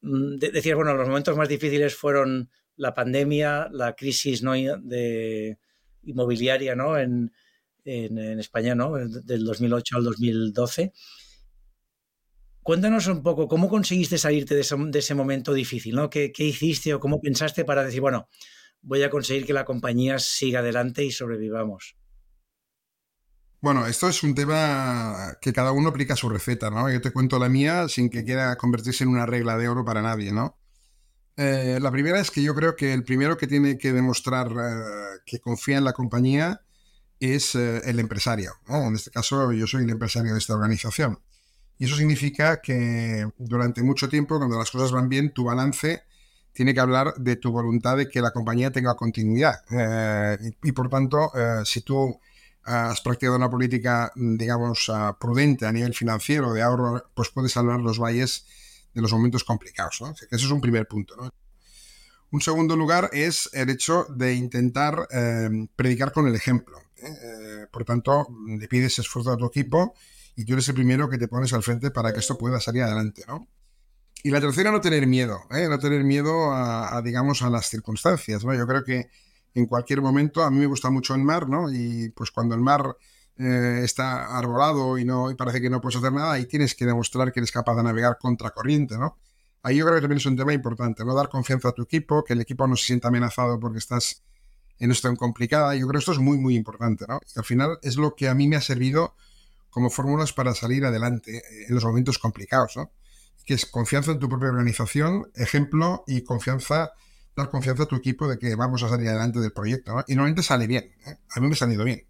Mm, 0.00 0.36
decías, 0.36 0.76
bueno, 0.76 0.94
los 0.94 1.08
momentos 1.08 1.36
más 1.36 1.48
difíciles 1.48 1.96
fueron 1.96 2.50
la 2.76 2.94
pandemia, 2.94 3.68
la 3.72 3.94
crisis 3.94 4.42
¿no? 4.42 4.52
de 4.52 5.58
inmobiliaria 6.04 6.76
¿no? 6.76 6.96
en, 6.96 7.32
en, 7.84 8.18
en 8.18 8.38
España, 8.38 8.76
¿no? 8.76 8.94
del 8.96 9.44
2008 9.44 9.96
al 9.96 10.04
2012. 10.04 10.92
Cuéntanos 12.68 13.06
un 13.06 13.22
poco, 13.22 13.48
¿cómo 13.48 13.66
conseguiste 13.70 14.18
salirte 14.18 14.54
de 14.54 14.60
ese, 14.60 15.14
momento 15.14 15.54
difícil? 15.54 15.94
¿no? 15.94 16.10
¿Qué, 16.10 16.30
hiciste 16.36 16.92
o 16.92 17.00
cómo 17.00 17.18
pensaste 17.18 17.64
para 17.64 17.82
decir, 17.82 18.02
bueno, 18.02 18.28
voy 18.82 19.02
a 19.02 19.08
conseguir 19.08 19.46
que 19.46 19.54
la 19.54 19.64
compañía 19.64 20.18
siga 20.18 20.58
adelante 20.58 21.02
y 21.02 21.10
sobrevivamos? 21.10 21.96
Bueno, 23.62 23.86
esto 23.86 24.10
es 24.10 24.22
un 24.22 24.34
tema 24.34 25.38
que 25.40 25.54
cada 25.54 25.72
uno 25.72 25.88
aplica 25.88 26.14
su 26.14 26.28
receta, 26.28 26.68
¿no? 26.68 26.92
Yo 26.92 27.00
te 27.00 27.10
cuento 27.10 27.38
la 27.38 27.48
mía 27.48 27.88
sin 27.88 28.10
que 28.10 28.22
quiera 28.22 28.54
convertirse 28.56 29.02
en 29.02 29.08
una 29.08 29.24
regla 29.24 29.56
de 29.56 29.66
oro 29.66 29.86
para 29.86 30.02
nadie, 30.02 30.30
¿no? 30.30 30.58
Eh, 31.38 31.78
la 31.80 31.90
primera 31.90 32.20
es 32.20 32.30
que 32.30 32.42
yo 32.42 32.54
creo 32.54 32.76
que 32.76 32.92
el 32.92 33.02
primero 33.02 33.38
que 33.38 33.46
tiene 33.46 33.78
que 33.78 33.94
demostrar 33.94 34.48
eh, 34.48 35.20
que 35.24 35.40
confía 35.40 35.78
en 35.78 35.84
la 35.84 35.94
compañía 35.94 36.60
es 37.18 37.54
eh, 37.54 37.80
el 37.86 37.98
empresario. 37.98 38.52
En 38.68 38.94
este 38.94 39.10
caso, 39.10 39.52
yo 39.52 39.66
soy 39.66 39.84
el 39.84 39.90
empresario 39.90 40.34
de 40.34 40.38
esta 40.38 40.52
organización. 40.52 41.18
Y 41.78 41.84
eso 41.84 41.96
significa 41.96 42.60
que 42.60 43.28
durante 43.38 43.82
mucho 43.82 44.08
tiempo, 44.08 44.38
cuando 44.38 44.58
las 44.58 44.70
cosas 44.70 44.90
van 44.90 45.08
bien, 45.08 45.32
tu 45.32 45.44
balance 45.44 46.02
tiene 46.52 46.74
que 46.74 46.80
hablar 46.80 47.14
de 47.16 47.36
tu 47.36 47.52
voluntad 47.52 47.96
de 47.96 48.08
que 48.08 48.20
la 48.20 48.32
compañía 48.32 48.72
tenga 48.72 48.96
continuidad. 48.96 49.62
y, 50.62 50.72
por 50.72 50.88
tanto, 50.88 51.30
si 51.64 51.82
tú 51.82 52.18
has 52.64 53.00
practicado 53.00 53.36
una 53.36 53.50
política, 53.50 54.12
digamos, 54.14 54.90
ah, 54.92 55.16
prudente 55.18 55.66
a 55.66 55.72
nivel 55.72 55.94
financiero 55.94 56.52
de 56.52 56.62
ahorro, 56.62 57.10
pues 57.14 57.30
puedes 57.30 57.52
salvar 57.52 57.80
los 57.80 57.98
valles 57.98 58.44
de 58.92 59.00
los 59.00 59.12
momentos 59.12 59.44
complicados. 59.44 60.00
¿no? 60.00 60.10
eso 60.10 60.26
es 60.30 60.50
un 60.50 60.60
primer 60.60 60.86
punto. 60.86 61.14
Un 62.30 62.40
segundo 62.42 62.76
lugar 62.76 63.08
es 63.12 63.48
el 63.54 63.70
hecho 63.70 64.04
de 64.10 64.34
intentar 64.34 65.08
eh, 65.10 65.48
predicar 65.76 66.12
con 66.12 66.28
el 66.28 66.34
ejemplo. 66.34 66.78
¿eh? 66.96 67.06
Eh, 67.22 67.66
por 67.70 67.84
tanto, 67.84 68.26
le 68.46 68.68
pides 68.68 68.98
esfuerzo 68.98 69.32
a 69.32 69.36
tu 69.36 69.46
equipo 69.46 69.94
y 70.38 70.44
tú 70.44 70.52
eres 70.54 70.68
el 70.68 70.74
primero 70.76 71.10
que 71.10 71.18
te 71.18 71.26
pones 71.26 71.52
al 71.52 71.62
frente 71.62 71.90
para 71.90 72.12
que 72.12 72.20
esto 72.20 72.38
pueda 72.38 72.60
salir 72.60 72.84
adelante. 72.84 73.24
¿no? 73.26 73.48
Y 74.22 74.30
la 74.30 74.40
tercera, 74.40 74.70
no 74.70 74.80
tener 74.80 75.06
miedo, 75.06 75.40
no 75.50 75.78
tener 75.78 76.04
miedo 76.04 76.52
a, 76.52 77.02
digamos, 77.02 77.42
a 77.42 77.50
las 77.50 77.68
circunstancias. 77.68 78.44
¿no? 78.44 78.54
Yo 78.54 78.66
creo 78.66 78.84
que 78.84 79.10
en 79.58 79.66
cualquier 79.66 80.00
momento. 80.00 80.42
A 80.42 80.50
mí 80.50 80.58
me 80.58 80.66
gusta 80.66 80.90
mucho 80.90 81.14
el 81.14 81.22
mar, 81.22 81.48
¿no? 81.48 81.70
Y 81.72 82.10
pues 82.10 82.30
cuando 82.30 82.54
el 82.54 82.60
mar 82.60 82.96
eh, 83.36 83.80
está 83.82 84.38
arbolado 84.38 84.98
y, 84.98 85.04
no, 85.04 85.34
parece 85.36 85.60
que 85.60 85.70
no 85.70 85.80
puedes 85.80 85.96
hacer 85.96 86.12
nada, 86.12 86.32
ahí 86.32 86.46
tienes 86.46 86.74
que 86.74 86.86
demostrar 86.86 87.32
que 87.32 87.40
eres 87.40 87.52
capaz 87.52 87.76
de 87.76 87.82
navegar 87.82 88.18
contra 88.18 88.50
corriente, 88.50 88.96
¿no? 88.96 89.18
Ahí 89.62 89.76
yo 89.76 89.84
creo 89.84 89.96
que 89.96 90.02
también 90.02 90.18
es 90.18 90.26
un 90.26 90.36
tema 90.36 90.52
importante, 90.52 91.04
¿no? 91.04 91.14
Dar 91.14 91.28
confianza 91.28 91.68
a 91.68 91.72
tu 91.72 91.82
equipo, 91.82 92.22
que 92.24 92.34
el 92.34 92.40
equipo 92.40 92.66
no 92.66 92.76
se 92.76 92.86
sienta 92.86 93.08
amenazado 93.08 93.58
porque 93.58 93.78
estás 93.78 94.22
en 94.78 94.86
una 94.86 94.94
situación 94.94 95.16
complicada. 95.16 95.74
Yo 95.74 95.86
creo 95.88 95.98
que 95.98 96.02
esto 96.02 96.12
es 96.12 96.18
muy, 96.18 96.38
muy 96.38 96.54
importante, 96.54 97.04
¿no? 97.08 97.20
Y 97.34 97.38
al 97.38 97.44
final 97.44 97.78
es 97.82 97.96
lo 97.96 98.14
que 98.14 98.28
a 98.28 98.34
mí 98.34 98.46
me 98.46 98.56
ha 98.56 98.60
servido 98.60 99.16
como 99.70 99.90
fórmulas 99.90 100.32
para 100.32 100.54
salir 100.54 100.84
adelante 100.84 101.42
en 101.68 101.74
los 101.74 101.84
momentos 101.84 102.18
complicados, 102.18 102.76
¿no? 102.76 102.92
Que 103.44 103.54
es 103.54 103.66
confianza 103.66 104.12
en 104.12 104.18
tu 104.18 104.28
propia 104.28 104.48
organización, 104.48 105.30
ejemplo 105.34 106.04
y 106.06 106.22
confianza 106.22 106.92
dar 107.38 107.50
confianza 107.50 107.84
a 107.84 107.86
tu 107.86 107.96
equipo 107.96 108.28
de 108.28 108.38
que 108.38 108.54
vamos 108.56 108.82
a 108.82 108.88
salir 108.88 109.08
adelante 109.08 109.38
del 109.38 109.52
proyecto. 109.52 109.92
Y 110.08 110.14
normalmente 110.14 110.42
sale 110.42 110.66
bien. 110.66 110.92
¿eh? 111.06 111.16
A 111.30 111.40
mí 111.40 111.46
me 111.46 111.54
ha 111.54 111.56
salido 111.56 111.84
bien. 111.84 112.06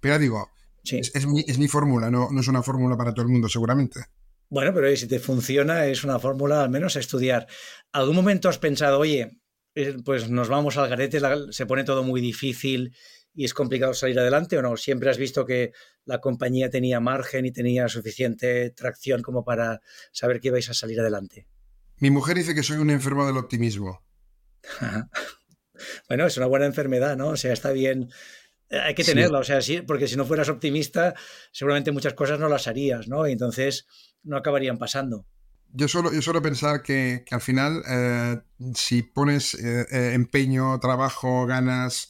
Pero 0.00 0.18
digo, 0.18 0.48
es, 0.84 1.26
mi, 1.26 1.68
fórmula, 1.68 2.10
no, 2.10 2.28
no 2.30 2.40
es 2.40 2.48
una 2.48 2.62
fórmula 2.62 2.96
para 2.96 3.12
todo 3.12 3.26
el 3.26 3.32
mundo, 3.32 3.48
seguramente. 3.48 4.00
Bueno, 4.48 4.72
pero 4.72 4.94
si 4.96 5.06
te 5.06 5.18
funciona, 5.18 5.86
es 5.86 6.04
una 6.04 6.18
fórmula 6.18 6.62
al 6.62 6.70
menos 6.70 6.96
a 6.96 7.00
estudiar. 7.00 7.46
¿Algún 7.92 8.16
momento 8.16 8.48
has 8.48 8.58
pensado, 8.58 8.98
oye, 8.98 9.40
eh, 9.74 9.96
pues 10.04 10.30
nos 10.30 10.48
vamos 10.48 10.76
al 10.78 10.88
garete, 10.88 11.20
se 11.50 11.66
pone 11.66 11.84
todo 11.84 12.02
muy 12.02 12.20
difícil 12.20 12.94
y 13.34 13.44
es 13.44 13.54
complicado 13.54 13.94
salir 13.94 14.18
adelante 14.18 14.58
o 14.58 14.62
no? 14.62 14.76
¿Siempre 14.76 15.10
has 15.10 15.18
visto 15.18 15.46
que 15.46 15.72
la 16.04 16.20
compañía 16.20 16.70
tenía 16.70 17.00
margen 17.00 17.46
y 17.46 17.52
tenía 17.52 17.88
suficiente 17.88 18.70
tracción 18.70 19.22
como 19.22 19.44
para 19.44 19.80
saber 20.12 20.40
que 20.40 20.48
ibais 20.48 20.68
a 20.70 20.74
salir 20.74 21.00
adelante? 21.00 21.46
Mi 21.98 22.10
mujer 22.10 22.36
dice 22.36 22.54
que 22.54 22.62
soy 22.62 22.78
un 22.78 22.90
enfermo 22.90 23.26
del 23.26 23.36
optimismo. 23.36 24.02
bueno, 26.08 26.26
es 26.26 26.36
una 26.36 26.46
buena 26.46 26.66
enfermedad, 26.66 27.16
¿no? 27.16 27.28
O 27.28 27.36
sea, 27.36 27.52
está 27.52 27.70
bien. 27.72 28.10
Eh, 28.70 28.78
hay 28.78 28.94
que 28.94 29.04
tenerla, 29.04 29.38
o 29.38 29.44
sea, 29.44 29.60
sí, 29.60 29.82
porque 29.82 30.08
si 30.08 30.16
no 30.16 30.24
fueras 30.24 30.48
optimista, 30.48 31.14
seguramente 31.52 31.92
muchas 31.92 32.14
cosas 32.14 32.38
no 32.38 32.48
las 32.48 32.66
harías, 32.66 33.08
¿no? 33.08 33.28
Y 33.28 33.32
entonces 33.32 33.86
no 34.22 34.36
acabarían 34.36 34.78
pasando. 34.78 35.26
Yo 35.72 35.86
suelo, 35.86 36.12
yo 36.12 36.20
suelo 36.20 36.42
pensar 36.42 36.82
que, 36.82 37.24
al 37.30 37.40
final, 37.40 37.82
eh, 37.88 38.40
si 38.74 39.02
pones 39.02 39.54
eh, 39.54 40.14
empeño, 40.14 40.80
trabajo, 40.80 41.46
ganas, 41.46 42.08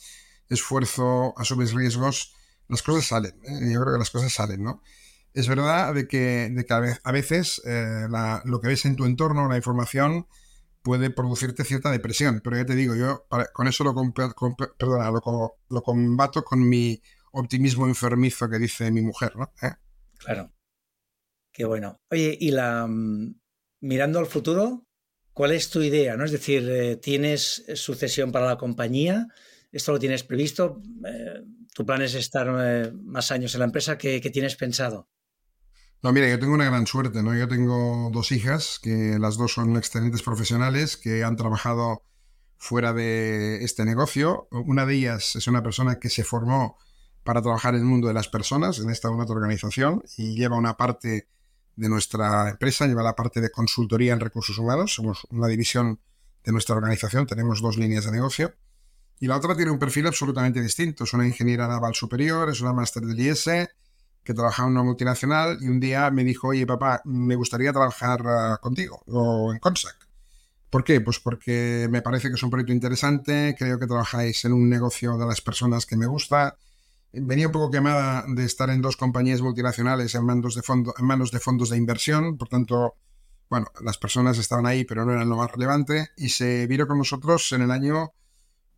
esfuerzo, 0.50 1.32
asumes 1.38 1.72
riesgos, 1.72 2.34
las 2.68 2.82
cosas 2.82 3.06
salen. 3.06 3.34
Yo 3.42 3.80
creo 3.80 3.94
que 3.94 3.98
las 3.98 4.10
cosas 4.10 4.32
salen, 4.32 4.62
¿no? 4.62 4.82
Es 5.32 5.48
verdad 5.48 5.94
de 5.94 6.06
que, 6.06 6.50
de 6.50 6.64
que 6.66 6.74
a 6.74 7.12
veces 7.12 7.62
lo 8.44 8.60
que 8.60 8.68
ves 8.68 8.84
en 8.84 8.96
tu 8.96 9.06
entorno, 9.06 9.48
la 9.48 9.56
información, 9.56 10.26
puede 10.82 11.10
producirte 11.10 11.64
cierta 11.64 11.90
depresión. 11.90 12.40
Pero 12.42 12.56
ya 12.56 12.66
te 12.66 12.74
digo, 12.74 12.94
yo 12.94 13.26
con 13.52 13.68
eso 13.68 13.84
lo, 13.84 13.94
perdona, 14.78 15.10
lo, 15.10 15.82
combato 15.82 16.42
con 16.42 16.68
mi 16.68 17.00
optimismo 17.32 17.86
enfermizo 17.86 18.48
que 18.48 18.58
dice 18.58 18.90
mi 18.90 19.02
mujer, 19.02 19.36
¿no? 19.36 19.52
¿Eh? 19.62 19.72
Claro. 20.18 20.52
Qué 21.52 21.64
bueno. 21.64 22.00
Oye, 22.10 22.36
y 22.40 22.50
la 22.50 22.86
mm, 22.86 23.34
mirando 23.80 24.18
al 24.18 24.26
futuro, 24.26 24.86
¿cuál 25.32 25.52
es 25.52 25.70
tu 25.70 25.82
idea? 25.82 26.16
¿No? 26.16 26.24
Es 26.24 26.32
decir, 26.32 26.68
eh, 26.68 26.96
¿tienes 26.96 27.64
sucesión 27.74 28.32
para 28.32 28.46
la 28.46 28.56
compañía? 28.56 29.28
¿Esto 29.72 29.92
lo 29.92 29.98
tienes 29.98 30.24
previsto? 30.24 30.82
Eh, 31.06 31.44
¿Tu 31.74 31.86
plan 31.86 32.02
es 32.02 32.14
estar 32.14 32.92
más 33.04 33.30
años 33.30 33.54
en 33.54 33.60
la 33.60 33.66
empresa? 33.66 33.96
¿Qué, 33.96 34.20
tienes 34.32 34.56
pensado? 34.56 35.08
No, 36.02 36.12
mira, 36.12 36.28
yo 36.28 36.38
tengo 36.38 36.54
una 36.54 36.64
gran 36.64 36.86
suerte, 36.86 37.22
¿no? 37.22 37.34
Yo 37.34 37.46
tengo 37.46 38.10
dos 38.12 38.32
hijas, 38.32 38.80
que 38.82 39.18
las 39.18 39.36
dos 39.36 39.52
son 39.52 39.76
excelentes 39.76 40.22
profesionales, 40.22 40.96
que 40.96 41.22
han 41.22 41.36
trabajado 41.36 42.02
fuera 42.56 42.92
de 42.92 43.62
este 43.62 43.84
negocio. 43.84 44.48
Una 44.50 44.86
de 44.86 44.94
ellas 44.94 45.36
es 45.36 45.46
una 45.46 45.62
persona 45.62 45.98
que 45.98 46.08
se 46.08 46.24
formó 46.24 46.76
para 47.22 47.42
trabajar 47.42 47.74
en 47.74 47.80
el 47.80 47.86
mundo 47.86 48.08
de 48.08 48.14
las 48.14 48.28
personas, 48.28 48.78
en 48.78 48.90
esta 48.90 49.10
otra 49.10 49.34
organización, 49.34 50.02
y 50.16 50.34
lleva 50.34 50.56
una 50.56 50.76
parte 50.76 51.28
de 51.76 51.88
nuestra 51.88 52.50
empresa, 52.50 52.86
lleva 52.86 53.02
la 53.02 53.14
parte 53.14 53.40
de 53.40 53.50
consultoría 53.50 54.12
en 54.12 54.20
recursos 54.20 54.58
humanos. 54.58 54.94
Somos 54.94 55.26
una 55.30 55.46
división 55.46 56.00
de 56.44 56.52
nuestra 56.52 56.74
organización, 56.74 57.26
tenemos 57.26 57.60
dos 57.60 57.76
líneas 57.76 58.04
de 58.06 58.12
negocio. 58.12 58.54
Y 59.20 59.26
la 59.26 59.36
otra 59.36 59.54
tiene 59.54 59.70
un 59.70 59.78
perfil 59.78 60.06
absolutamente 60.06 60.62
distinto. 60.62 61.04
Es 61.04 61.12
una 61.12 61.26
ingeniera 61.26 61.68
naval 61.68 61.94
superior, 61.94 62.48
es 62.48 62.62
una 62.62 62.72
máster 62.72 63.04
del 63.04 63.20
IS, 63.20 63.48
que 64.24 64.34
trabajaba 64.34 64.68
en 64.68 64.72
una 64.72 64.82
multinacional 64.82 65.58
y 65.60 65.68
un 65.68 65.78
día 65.78 66.10
me 66.10 66.24
dijo, 66.24 66.48
oye 66.48 66.66
papá, 66.66 67.02
me 67.04 67.36
gustaría 67.36 67.72
trabajar 67.72 68.22
ah, 68.26 68.58
contigo 68.60 69.02
o 69.06 69.52
en 69.52 69.58
Consac. 69.58 69.96
¿Por 70.70 70.84
qué? 70.84 71.00
Pues 71.00 71.18
porque 71.18 71.88
me 71.90 72.00
parece 72.00 72.28
que 72.28 72.34
es 72.34 72.42
un 72.42 72.50
proyecto 72.50 72.72
interesante, 72.72 73.56
creo 73.58 73.78
que 73.78 73.86
trabajáis 73.86 74.44
en 74.44 74.52
un 74.52 74.68
negocio 74.68 75.18
de 75.18 75.26
las 75.26 75.40
personas 75.40 75.84
que 75.84 75.96
me 75.96 76.06
gusta. 76.06 76.56
Venía 77.12 77.48
un 77.48 77.52
poco 77.52 77.70
quemada 77.70 78.24
de 78.28 78.44
estar 78.44 78.70
en 78.70 78.80
dos 78.80 78.96
compañías 78.96 79.42
multinacionales 79.42 80.14
en 80.14 80.24
manos 80.24 80.54
de, 80.54 80.62
fondo, 80.62 80.94
en 80.96 81.04
manos 81.06 81.32
de 81.32 81.40
fondos 81.40 81.70
de 81.70 81.76
inversión, 81.76 82.38
por 82.38 82.48
tanto, 82.48 82.94
bueno, 83.48 83.66
las 83.82 83.98
personas 83.98 84.38
estaban 84.38 84.64
ahí, 84.64 84.84
pero 84.84 85.04
no 85.04 85.12
eran 85.12 85.28
lo 85.28 85.36
más 85.36 85.50
relevante, 85.50 86.10
y 86.16 86.28
se 86.28 86.68
vino 86.68 86.86
con 86.86 86.98
nosotros 86.98 87.50
en 87.50 87.62
el 87.62 87.72
año 87.72 88.12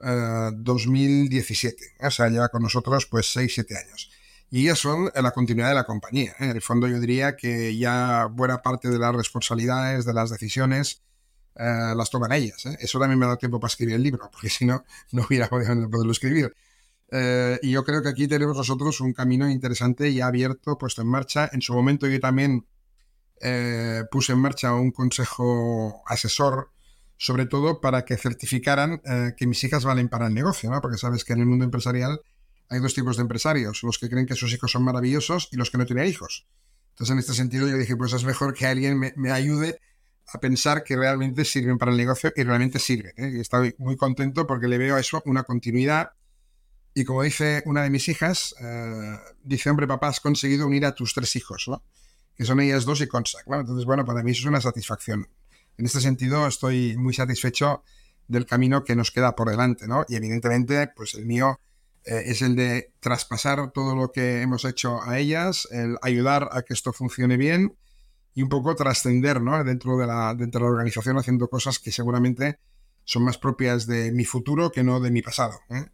2017. 0.02 1.84
Eh, 1.84 2.06
o 2.06 2.10
sea, 2.10 2.28
lleva 2.28 2.48
con 2.48 2.62
nosotros 2.62 3.06
pues 3.06 3.34
6-7 3.36 3.76
años 3.76 4.10
y 4.52 4.64
ellas 4.64 4.80
son 4.80 5.10
la 5.14 5.30
continuidad 5.30 5.70
de 5.70 5.74
la 5.74 5.84
compañía. 5.84 6.32
¿eh? 6.32 6.44
En 6.44 6.50
el 6.50 6.60
fondo 6.60 6.86
yo 6.86 7.00
diría 7.00 7.36
que 7.36 7.74
ya 7.74 8.26
buena 8.26 8.60
parte 8.60 8.90
de 8.90 8.98
las 8.98 9.14
responsabilidades, 9.14 10.04
de 10.04 10.12
las 10.12 10.28
decisiones, 10.28 11.00
eh, 11.56 11.94
las 11.96 12.10
toman 12.10 12.32
ellas. 12.32 12.66
¿eh? 12.66 12.76
Eso 12.78 13.00
también 13.00 13.18
me 13.18 13.26
da 13.26 13.38
tiempo 13.38 13.58
para 13.58 13.70
escribir 13.70 13.94
el 13.94 14.02
libro, 14.02 14.28
porque 14.30 14.50
si 14.50 14.66
no, 14.66 14.84
no 15.12 15.24
hubiera 15.26 15.48
podido 15.48 16.10
escribir. 16.12 16.54
y 17.62 17.70
yo 17.70 17.82
creo 17.84 18.02
que 18.02 18.10
aquí 18.10 18.28
tenemos 18.28 18.56
nosotros 18.56 19.00
un 19.00 19.14
camino 19.14 19.48
interesante 19.48 20.12
ya 20.12 20.26
abierto, 20.26 20.76
puesto 20.76 21.00
en 21.00 21.08
marcha. 21.08 21.48
En 21.52 21.62
su 21.62 21.72
momento 21.72 22.06
yo 22.06 22.20
también 22.20 22.66
puse 24.10 24.32
en 24.32 24.38
marcha 24.38 24.74
un 24.74 24.92
consejo 24.92 26.02
asesor, 26.06 26.70
sobre 27.22 27.46
todo 27.46 27.80
para 27.80 28.04
que 28.04 28.16
certificaran 28.16 29.00
que 29.36 29.46
mis 29.46 29.62
hijas 29.62 29.84
valen 29.84 30.08
para 30.08 30.26
el 30.26 30.34
negocio, 30.34 30.68
¿no? 30.72 30.80
porque 30.80 30.98
sabes 30.98 31.24
que 31.24 31.32
en 31.34 31.38
el 31.38 31.46
mundo 31.46 31.64
empresarial 31.64 32.20
hay 32.68 32.80
dos 32.80 32.94
tipos 32.94 33.16
de 33.16 33.22
empresarios, 33.22 33.84
los 33.84 33.96
que 33.96 34.10
creen 34.10 34.26
que 34.26 34.34
sus 34.34 34.52
hijos 34.52 34.72
son 34.72 34.82
maravillosos 34.82 35.48
y 35.52 35.56
los 35.56 35.70
que 35.70 35.78
no 35.78 35.86
tienen 35.86 36.08
hijos. 36.08 36.48
Entonces, 36.90 37.12
en 37.12 37.18
este 37.20 37.34
sentido, 37.34 37.68
yo 37.68 37.78
dije, 37.78 37.96
pues 37.96 38.12
es 38.12 38.24
mejor 38.24 38.54
que 38.54 38.66
alguien 38.66 38.98
me, 38.98 39.30
ayude 39.30 39.78
a 40.34 40.40
pensar 40.40 40.82
que 40.82 40.96
realmente 40.96 41.44
sirven 41.44 41.78
para 41.78 41.92
el 41.92 41.96
negocio 41.96 42.32
y 42.34 42.42
realmente 42.42 42.80
sirven. 42.80 43.12
¿eh? 43.16 43.30
Y 43.36 43.40
estoy 43.40 43.76
muy 43.78 43.96
contento 43.96 44.44
porque 44.44 44.66
le 44.66 44.78
veo 44.78 44.96
a 44.96 45.00
eso 45.00 45.22
una 45.24 45.44
continuidad. 45.44 46.10
Y 46.92 47.04
como 47.04 47.22
dice 47.22 47.62
una 47.66 47.84
de 47.84 47.90
mis 47.90 48.08
hijas, 48.08 48.52
eh, 48.60 49.16
dice, 49.44 49.70
hombre, 49.70 49.86
papá, 49.86 50.08
has 50.08 50.18
conseguido 50.18 50.66
unir 50.66 50.86
a 50.86 50.92
tus 50.92 51.14
tres 51.14 51.36
hijos, 51.36 51.66
¿no? 51.68 51.84
que 52.34 52.44
son 52.44 52.58
ellas 52.58 52.84
dos 52.84 53.00
y 53.00 53.06
Consac. 53.06 53.44
Entonces, 53.46 53.84
bueno, 53.84 54.04
para 54.04 54.24
mí 54.24 54.32
eso 54.32 54.40
es 54.40 54.46
una 54.46 54.60
satisfacción. 54.60 55.28
En 55.82 55.86
este 55.86 56.00
sentido, 56.00 56.46
estoy 56.46 56.96
muy 56.96 57.12
satisfecho 57.12 57.82
del 58.28 58.46
camino 58.46 58.84
que 58.84 58.94
nos 58.94 59.10
queda 59.10 59.34
por 59.34 59.50
delante, 59.50 59.88
¿no? 59.88 60.04
Y 60.08 60.14
evidentemente, 60.14 60.86
pues 60.94 61.16
el 61.16 61.26
mío 61.26 61.58
eh, 62.04 62.22
es 62.26 62.40
el 62.40 62.54
de 62.54 62.92
traspasar 63.00 63.72
todo 63.72 63.96
lo 63.96 64.12
que 64.12 64.42
hemos 64.42 64.64
hecho 64.64 65.02
a 65.02 65.18
ellas, 65.18 65.66
el 65.72 65.96
ayudar 66.00 66.48
a 66.52 66.62
que 66.62 66.72
esto 66.72 66.92
funcione 66.92 67.36
bien 67.36 67.76
y 68.32 68.42
un 68.42 68.48
poco 68.48 68.76
trascender 68.76 69.40
¿no? 69.40 69.64
dentro, 69.64 69.98
de 69.98 70.06
la, 70.06 70.36
dentro 70.36 70.60
de 70.60 70.66
la 70.66 70.70
organización 70.70 71.18
haciendo 71.18 71.48
cosas 71.48 71.80
que 71.80 71.90
seguramente 71.90 72.60
son 73.02 73.24
más 73.24 73.36
propias 73.36 73.88
de 73.88 74.12
mi 74.12 74.24
futuro 74.24 74.70
que 74.70 74.84
no 74.84 75.00
de 75.00 75.10
mi 75.10 75.20
pasado. 75.20 75.58
¿eh? 75.68 75.86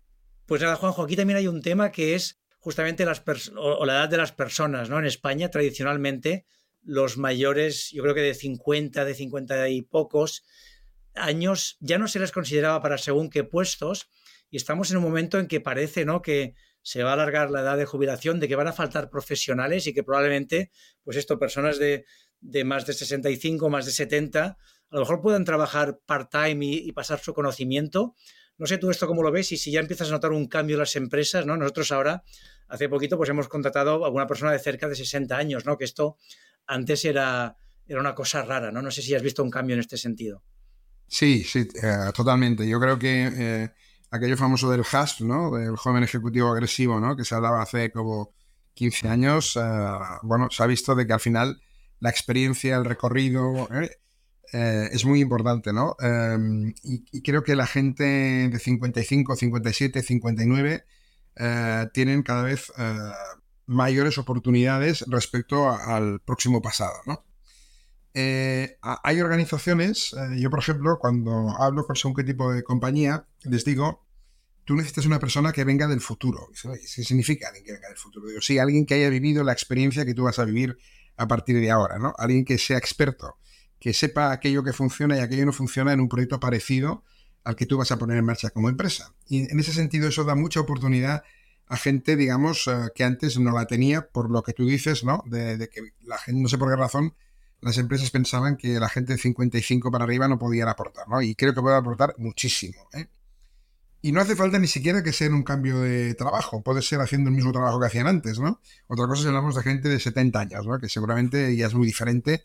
Pues 0.45 0.61
nada, 0.61 0.77
Juanjo, 0.77 1.03
aquí 1.03 1.17
también 1.17 1.39
hay 1.39 1.49
un 1.49 1.63
tema 1.63 1.91
que 1.93 2.15
es 2.15 2.39
justamente 2.59 3.07
las 3.07 3.23
o 3.57 3.87
la 3.87 3.95
edad 3.95 4.11
de 4.11 4.19
las 4.19 4.33
personas, 4.33 4.91
¿no? 4.91 4.99
En 4.99 5.07
España, 5.07 5.51
tradicionalmente, 5.51 6.45
los 6.89 7.19
mayores, 7.19 7.91
yo 7.91 8.03
creo 8.03 8.15
que 8.15 8.23
de 8.23 8.33
50, 8.33 9.05
de 9.05 9.15
50 9.15 9.69
y 9.69 9.83
pocos 9.83 10.47
años, 11.15 11.77
ya 11.81 11.99
no 11.99 12.09
se 12.09 12.19
les 12.19 12.33
consideraba 12.33 12.81
para 12.81 12.97
según 12.97 13.29
qué 13.29 13.45
puestos, 13.45 14.09
y 14.49 14.57
estamos 14.57 14.91
en 14.91 14.97
un 14.97 15.03
momento 15.03 15.39
en 15.39 15.49
que 15.49 15.61
parece, 15.61 16.07
¿no? 16.07 16.23
Que 16.23 16.55
se 16.81 17.03
va 17.03 17.11
a 17.11 17.13
alargar 17.13 17.51
la 17.51 17.61
edad 17.61 17.77
de 17.77 17.85
jubilación, 17.85 18.41
de 18.41 18.49
que 18.49 18.57
van 18.57 18.69
a 18.69 18.73
faltar 18.73 19.11
profesionales 19.11 19.87
y 19.87 19.93
que 19.93 20.03
probablemente, 20.03 20.71
pues 21.05 21.19
esto, 21.19 21.39
personas 21.39 21.79
de, 21.79 22.07
de 22.41 22.65
más 22.65 22.87
de 22.87 22.95
65, 22.95 23.69
más 23.69 23.85
de 23.85 23.93
70, 23.93 24.45
a 24.47 24.57
lo 24.95 25.01
mejor 25.01 25.21
puedan 25.21 25.45
trabajar 25.45 26.01
part-time 26.07 26.65
y, 26.65 26.91
pasar 26.93 27.19
su 27.19 27.35
conocimiento. 27.35 28.15
No 28.57 28.67
sé 28.67 28.79
tú 28.79 28.89
esto 28.89 29.07
cómo 29.07 29.23
lo 29.23 29.31
ves 29.31 29.53
y 29.53 29.59
si 29.59 29.71
ya 29.71 29.81
empiezas 29.81 30.09
a 30.09 30.13
notar 30.13 30.33
un 30.33 30.49
cambio 30.49 30.77
en 30.77 30.81
las 30.81 30.97
empresas, 30.97 31.45
¿no? 31.45 31.59
Nosotros 31.59 31.93
ahora, 31.93 32.25
hace 32.67 32.89
poquito, 32.89 33.19
pues 33.19 33.29
hemos 33.29 33.47
contratado 33.47 34.05
a 34.05 34.07
alguna 34.07 34.27
persona 34.27 34.53
de 34.53 34.59
cerca 34.59 34.89
de 34.89 34.95
60 34.95 35.37
años, 35.37 35.67
¿no? 35.67 35.77
Que 35.77 35.85
esto 35.85 36.17
antes 36.69 37.05
era, 37.05 37.57
era 37.87 38.01
una 38.01 38.15
cosa 38.15 38.43
rara, 38.43 38.71
¿no? 38.71 38.83
No 38.83 38.91
sé 38.91 39.03
si 39.03 39.15
has 39.15 39.23
visto 39.23 39.43
un 39.43 39.51
cambio 39.51 39.75
en 39.75 39.81
este 39.81 39.97
sentido. 39.97 40.43
Sí, 41.09 41.43
sí, 41.43 41.67
eh, 41.83 42.11
totalmente. 42.15 42.69
Yo 42.69 42.79
creo 42.79 42.99
que 42.99 43.33
eh, 43.35 43.71
aquello 44.11 44.37
famoso 44.37 44.71
del 44.71 44.85
HASP, 44.91 45.23
¿no? 45.23 45.51
Del 45.57 45.77
joven 45.77 46.05
ejecutivo 46.05 46.51
agresivo, 46.51 47.01
¿no? 47.01 47.17
Que 47.17 47.25
se 47.25 47.35
hablaba 47.35 47.63
hace 47.63 47.91
como 47.91 48.35
15 48.75 49.09
años, 49.09 49.57
eh, 49.57 49.61
bueno, 50.23 50.49
se 50.51 50.63
ha 50.63 50.67
visto 50.67 50.95
de 50.95 51.07
que 51.07 51.15
al 51.15 51.21
final 51.21 51.61
la 52.01 52.11
experiencia, 52.11 52.77
el 52.77 52.85
recorrido, 52.85 53.69
¿eh? 53.73 53.91
Es 54.51 55.05
muy 55.05 55.21
importante, 55.21 55.75
¿no? 55.75 55.95
Em, 56.01 56.73
y, 56.83 57.21
creo 57.21 57.43
que 57.43 57.55
la 57.55 57.67
gente 57.67 58.05
de 58.49 58.59
55, 58.59 59.37
57, 59.37 60.03
59 60.03 60.85
tienen 61.93 62.23
cada 62.23 62.45
vez 62.45 62.73
mayores 63.69 64.19
oportunidades 64.19 65.05
respecto 65.07 65.71
al 65.71 66.21
próximo 66.21 66.61
pasado, 66.61 66.95
¿no? 67.07 67.25
hay 68.15 69.21
organizaciones, 69.21 70.13
yo 70.37 70.51
por 70.51 70.59
ejemplo, 70.59 70.99
cuando 70.99 71.51
hablo 71.57 71.87
con 71.87 71.95
según 71.95 72.17
qué 72.17 72.25
tipo 72.25 72.53
de 72.53 72.65
compañía, 72.65 73.29
les 73.45 73.65
digo, 73.65 74.09
tú 74.65 74.75
necesitas 74.75 75.07
una 75.07 75.21
persona 75.21 75.53
que 75.53 75.63
venga 75.63 75.87
del 75.87 76.01
futuro. 76.01 76.49
¿Qué 76.61 77.05
significa 77.05 77.49
alguien 77.49 77.65
que 77.65 77.73
venga 77.73 77.89
del 77.89 77.97
futuro? 77.97 78.27
Digo, 78.27 78.41
sí, 78.41 78.59
alguien 78.59 78.87
que 78.87 78.95
haya 78.95 79.09
vivido 79.09 79.45
la 79.45 79.53
experiencia 79.53 80.05
que 80.05 80.15
tú 80.15 80.25
vas 80.25 80.39
a 80.39 80.45
vivir 80.45 80.77
a 81.17 81.27
partir 81.29 81.61
de 81.61 81.71
ahora, 81.71 81.99
¿no? 81.99 82.13
Alguien 82.19 82.45
que 82.45 82.59
sea 82.59 82.77
experto, 82.77 83.39
que 83.79 83.95
sepa 83.95 84.33
aquello 84.33 84.65
que 84.65 84.73
funciona 84.73 85.17
y 85.17 85.21
aquello 85.21 85.47
no 85.47 85.53
funciona 85.53 85.93
en 85.93 86.01
un 86.01 86.09
proyecto 86.09 86.41
parecido 86.41 87.05
al 87.45 87.57
que 87.57 87.65
tú 87.65 87.79
vas 87.79 87.93
a 87.93 87.99
poner 87.99 88.19
en 88.19 88.25
marcha 88.25 88.51
como 88.51 88.69
empresa. 88.69 89.15
Y 89.27 89.51
en 89.51 89.59
ese 89.59 89.73
sentido 89.73 90.09
eso 90.09 90.25
da 90.25 90.35
mucha 90.35 90.61
oportunidad 90.61 91.23
a 91.69 91.77
gente, 91.77 92.17
digamos, 92.17 92.67
eh, 92.67 92.89
que 92.95 93.05
antes 93.05 93.39
no 93.39 93.53
la 93.53 93.67
tenía 93.67 94.09
por 94.09 94.31
lo 94.31 94.43
que 94.43 94.53
tú 94.53 94.67
dices, 94.67 95.05
¿no? 95.05 95.23
De, 95.27 95.69
que 95.69 95.83
la 96.03 96.19
gente, 96.19 96.41
no 96.41 96.49
sé 96.49 96.57
por 96.57 96.71
qué 96.71 96.77
razón, 96.77 97.15
las 97.61 97.77
empresas 97.79 98.11
pensaban 98.11 98.57
que 98.57 98.81
la 98.81 98.89
gente 98.89 99.13
de 99.13 99.19
55 99.19 99.91
para 99.91 100.05
arriba 100.05 100.29
no 100.29 100.39
podía 100.39 100.69
aportar, 100.69 101.09
¿no? 101.09 101.21
Y 101.21 101.35
creo 101.35 101.55
que 101.55 101.61
puede 101.61 101.77
aportar 101.77 102.15
muchísimo, 102.19 102.89
¿eh? 102.95 103.09
Y 104.01 104.13
no 104.13 104.21
hace 104.21 104.37
falta 104.37 104.61
ni 104.61 104.69
siquiera 104.69 105.03
que 105.03 105.13
sea 105.13 105.27
en 105.27 105.35
un 105.35 105.43
cambio 105.43 105.81
de 105.81 106.15
trabajo, 106.15 106.63
puede 106.63 106.83
ser 106.83 107.01
haciendo 107.01 107.31
el 107.31 107.37
mismo 107.37 107.51
trabajo 107.51 107.81
que 107.81 107.87
hacían 107.87 108.07
antes, 108.07 108.39
¿no? 108.39 108.61
Otra 108.87 109.07
cosa 109.09 109.23
es 109.23 109.27
hablamos 109.27 109.57
de 109.57 109.63
gente 109.63 109.89
de 109.89 109.99
70 109.99 110.39
años, 110.39 110.67
¿no? 110.67 110.79
Que 110.79 110.89
seguramente 110.89 111.55
ya 111.57 111.67
es 111.67 111.75
muy 111.75 111.87
diferente 111.87 112.45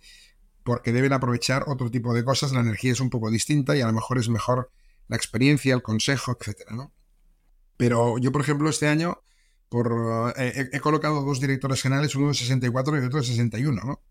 porque 0.63 0.91
deben 0.91 1.13
aprovechar 1.13 1.65
otro 1.67 1.91
tipo 1.91 2.13
de 2.13 2.23
cosas, 2.23 2.53
la 2.53 2.61
energía 2.61 2.93
es 2.93 2.99
un 2.99 3.09
poco 3.09 3.29
distinta 3.29 3.75
y 3.77 3.81
a 3.81 3.85
lo 3.85 3.93
mejor 3.93 4.17
es 4.17 4.29
mejor 4.29 4.71
la 5.07 5.15
experiencia, 5.15 5.75
el 5.75 5.83
consejo, 5.83 6.35
etcétera, 6.39 6.75
¿no? 6.75 6.91
Pero 7.77 8.17
yo, 8.17 8.31
por 8.31 8.41
ejemplo, 8.41 8.69
este 8.69 8.87
año 8.87 9.19
por, 9.73 10.33
eh, 10.37 10.69
he, 10.71 10.79
colocado 10.79 11.23
dos 11.23 11.39
directores 11.39 11.81
generales, 11.81 12.13
uno 12.15 12.27
de 12.27 12.35
64 12.35 13.01
y 13.01 13.05
otro 13.05 13.19
de 13.19 13.25
61, 13.25 13.81
¿no? 13.83 14.01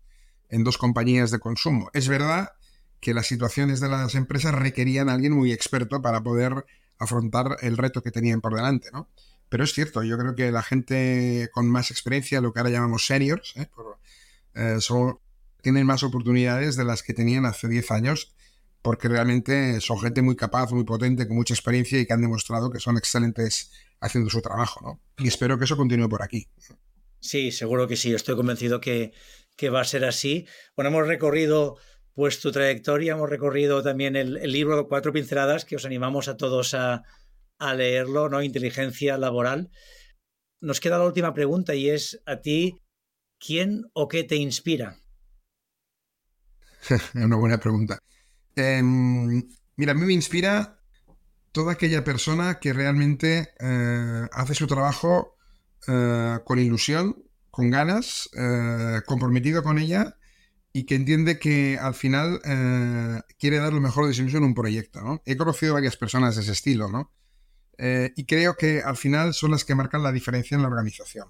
En 0.49 0.65
dos 0.65 0.77
compañías 0.77 1.31
de 1.31 1.39
consumo. 1.39 1.89
Es 1.93 2.09
verdad 2.09 2.51
que 2.99 3.13
las 3.13 3.27
situaciones 3.27 3.79
de 3.79 3.87
las 3.87 4.15
empresas 4.15 4.53
requerían 4.53 5.07
a 5.07 5.13
alguien 5.13 5.31
muy 5.31 5.53
experto 5.53 6.01
para 6.01 6.21
poder 6.21 6.65
afrontar 6.99 7.57
el 7.61 7.77
reto 7.77 8.03
que 8.03 8.11
tenían 8.11 8.41
por 8.41 8.55
delante, 8.55 8.89
¿no? 8.91 9.07
Pero 9.47 9.63
es 9.63 9.71
cierto, 9.71 10.03
yo 10.03 10.17
creo 10.17 10.35
que 10.35 10.51
la 10.51 10.63
gente 10.63 11.49
con 11.53 11.69
más 11.69 11.91
experiencia, 11.91 12.41
lo 12.41 12.51
que 12.51 12.59
ahora 12.59 12.71
llamamos 12.71 13.05
seniors, 13.05 13.53
¿eh? 13.55 13.69
Eh, 14.55 14.79
tienen 15.61 15.85
más 15.85 16.03
oportunidades 16.03 16.75
de 16.75 16.83
las 16.83 17.03
que 17.03 17.13
tenían 17.13 17.45
hace 17.45 17.69
10 17.69 17.89
años, 17.91 18.33
porque 18.83 19.07
realmente 19.07 19.81
son 19.81 19.99
gente 19.99 20.21
muy 20.21 20.35
capaz, 20.35 20.71
muy 20.71 20.83
potente, 20.83 21.27
con 21.27 21.37
mucha 21.37 21.55
experiencia 21.55 21.99
y 21.99 22.05
que 22.05 22.13
han 22.13 22.21
demostrado 22.21 22.69
que 22.69 22.79
son 22.79 22.97
excelentes 22.97 23.71
haciendo 23.99 24.29
su 24.29 24.41
trabajo, 24.41 24.81
¿no? 24.83 24.99
Y 25.23 25.27
espero 25.29 25.57
que 25.57 25.63
eso 25.63 25.77
continúe 25.77 26.09
por 26.09 26.21
aquí. 26.21 26.47
Sí, 27.19 27.51
seguro 27.51 27.87
que 27.87 27.95
sí, 27.95 28.13
estoy 28.13 28.35
convencido 28.35 28.81
que, 28.81 29.13
que 29.55 29.69
va 29.69 29.81
a 29.81 29.85
ser 29.85 30.03
así. 30.05 30.45
Bueno, 30.75 30.89
hemos 30.89 31.07
recorrido 31.07 31.77
pues 32.13 32.39
tu 32.39 32.51
trayectoria. 32.51 33.13
Hemos 33.13 33.29
recorrido 33.29 33.81
también 33.81 34.15
el, 34.15 34.33
libro 34.51 34.87
Cuatro 34.87 35.13
Pinceladas, 35.13 35.65
que 35.65 35.75
os 35.75 35.85
animamos 35.85 36.27
a 36.27 36.37
todos 36.37 36.73
a, 36.73 37.03
leerlo, 37.75 38.27
¿no? 38.27 38.43
Inteligencia 38.43 39.17
laboral. 39.17 39.69
Nos 40.59 40.81
queda 40.81 40.97
la 40.97 41.05
última 41.05 41.33
pregunta 41.33 41.75
y 41.75 41.89
es 41.89 42.21
a 42.25 42.41
ti, 42.41 42.81
¿quién 43.39 43.85
o 43.93 44.09
qué 44.09 44.25
te 44.25 44.35
inspira? 44.35 44.97
Una 47.15 47.37
buena 47.37 47.57
pregunta. 47.57 47.99
Em, 48.55 49.47
mira, 49.75 49.91
a 49.91 49.95
mí 49.95 50.05
me 50.05 50.13
inspira 50.13 50.79
toda 51.53 51.73
aquella 51.73 52.03
persona 52.03 52.59
que 52.59 52.73
realmente 52.73 53.53
eh, 53.59 54.27
hace 54.33 54.55
su 54.55 54.67
trabajo 54.67 55.37
eh, 55.87 56.39
con 56.43 56.59
ilusión, 56.59 57.23
con 57.51 57.69
ganas, 57.69 58.29
eh, 58.33 59.01
comprometido 59.05 59.63
con 59.63 59.77
ella 59.77 60.17
y 60.73 60.85
que 60.85 60.95
entiende 60.95 61.37
que 61.37 61.77
al 61.79 61.93
final 61.93 62.41
quiere 63.37 63.57
dar 63.57 63.73
lo 63.73 63.79
mejor 63.79 64.07
de 64.07 64.15
sí 64.15 64.23
mismo 64.23 64.39
en 64.39 64.45
un 64.45 64.55
proyecto. 64.55 65.01
¿no? 65.01 65.21
He 65.23 65.37
conocido 65.37 65.75
varias 65.75 65.97
personas 65.97 66.35
de 66.35 66.41
ese 66.41 66.51
estilo, 66.51 66.89
¿no? 66.89 67.11
Y 67.77 68.25
creo 68.25 68.55
que 68.55 68.81
al 68.81 68.97
final 68.97 69.35
son 69.35 69.51
las 69.51 69.65
que 69.65 69.75
marcan 69.75 70.01
la 70.01 70.11
diferencia 70.11 70.55
en 70.55 70.63
la 70.63 70.69
organización. 70.69 71.27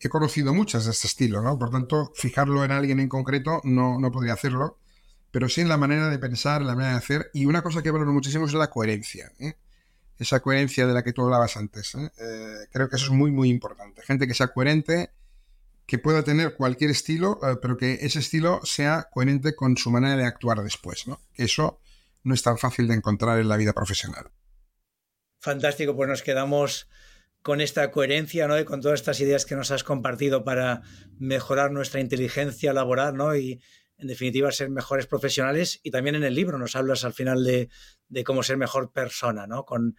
He 0.00 0.08
conocido 0.08 0.52
muchas 0.52 0.86
de 0.86 0.90
este 0.90 1.06
estilo, 1.06 1.42
¿no? 1.42 1.56
Por 1.56 1.70
tanto, 1.70 2.10
fijarlo 2.16 2.64
en 2.64 2.72
alguien 2.72 2.98
en 2.98 3.08
concreto 3.08 3.60
no, 3.62 4.00
no 4.00 4.10
podría 4.10 4.32
hacerlo, 4.32 4.81
pero 5.32 5.48
sí 5.48 5.62
en 5.62 5.68
la 5.68 5.78
manera 5.78 6.10
de 6.10 6.18
pensar, 6.18 6.62
la 6.62 6.76
manera 6.76 6.92
de 6.92 6.98
hacer. 6.98 7.30
Y 7.32 7.46
una 7.46 7.62
cosa 7.62 7.82
que 7.82 7.90
valoro 7.90 8.12
muchísimo 8.12 8.46
es 8.46 8.52
la 8.52 8.70
coherencia. 8.70 9.32
¿eh? 9.40 9.54
Esa 10.18 10.40
coherencia 10.40 10.86
de 10.86 10.92
la 10.92 11.02
que 11.02 11.12
tú 11.12 11.22
hablabas 11.22 11.56
antes. 11.56 11.96
creo 12.70 12.88
que 12.88 12.96
eso 12.96 13.06
es 13.06 13.10
muy, 13.10 13.32
muy 13.32 13.48
importante. 13.48 14.02
Gente 14.02 14.28
que 14.28 14.34
sea 14.34 14.48
coherente, 14.48 15.10
que 15.86 15.98
pueda 15.98 16.22
tener 16.22 16.54
cualquier 16.54 16.90
estilo, 16.90 17.40
eh, 17.42 17.56
pero 17.60 17.76
que 17.76 17.94
ese 18.02 18.18
estilo 18.18 18.60
sea 18.64 19.08
coherente 19.10 19.54
con 19.54 19.76
su 19.76 19.90
manera 19.90 20.16
de 20.16 20.26
actuar 20.26 20.62
después. 20.62 21.06
Eso 21.34 21.80
no 22.24 22.34
es 22.34 22.42
tan 22.42 22.58
fácil 22.58 22.86
de 22.86 22.94
encontrar 22.94 23.40
en 23.40 23.48
la 23.48 23.56
vida 23.56 23.72
profesional. 23.72 24.30
Fantástico, 25.40 25.96
pues 25.96 26.08
nos 26.08 26.22
quedamos 26.22 26.88
con 27.42 27.60
esta 27.60 27.90
coherencia, 27.90 28.46
¿no? 28.46 28.58
Y 28.58 28.64
con 28.64 28.80
todas 28.80 29.00
estas 29.00 29.20
ideas 29.20 29.44
que 29.44 29.56
nos 29.56 29.72
has 29.72 29.82
compartido 29.82 30.44
para 30.44 30.82
mejorar 31.18 31.72
nuestra 31.72 32.00
inteligencia 32.00 32.72
laboral, 32.72 33.16
¿no? 33.16 33.34
En 34.02 34.08
definitiva, 34.08 34.50
ser 34.50 34.68
mejores 34.68 35.06
profesionales. 35.06 35.80
Y 35.82 35.90
también 35.90 36.16
en 36.16 36.24
el 36.24 36.34
libro 36.34 36.58
nos 36.58 36.76
hablas 36.76 37.04
al 37.04 37.14
final 37.14 37.44
de, 37.44 37.68
cómo 38.24 38.42
ser 38.42 38.56
mejor 38.56 38.92
persona, 38.92 39.46
¿no? 39.46 39.64
Con, 39.64 39.94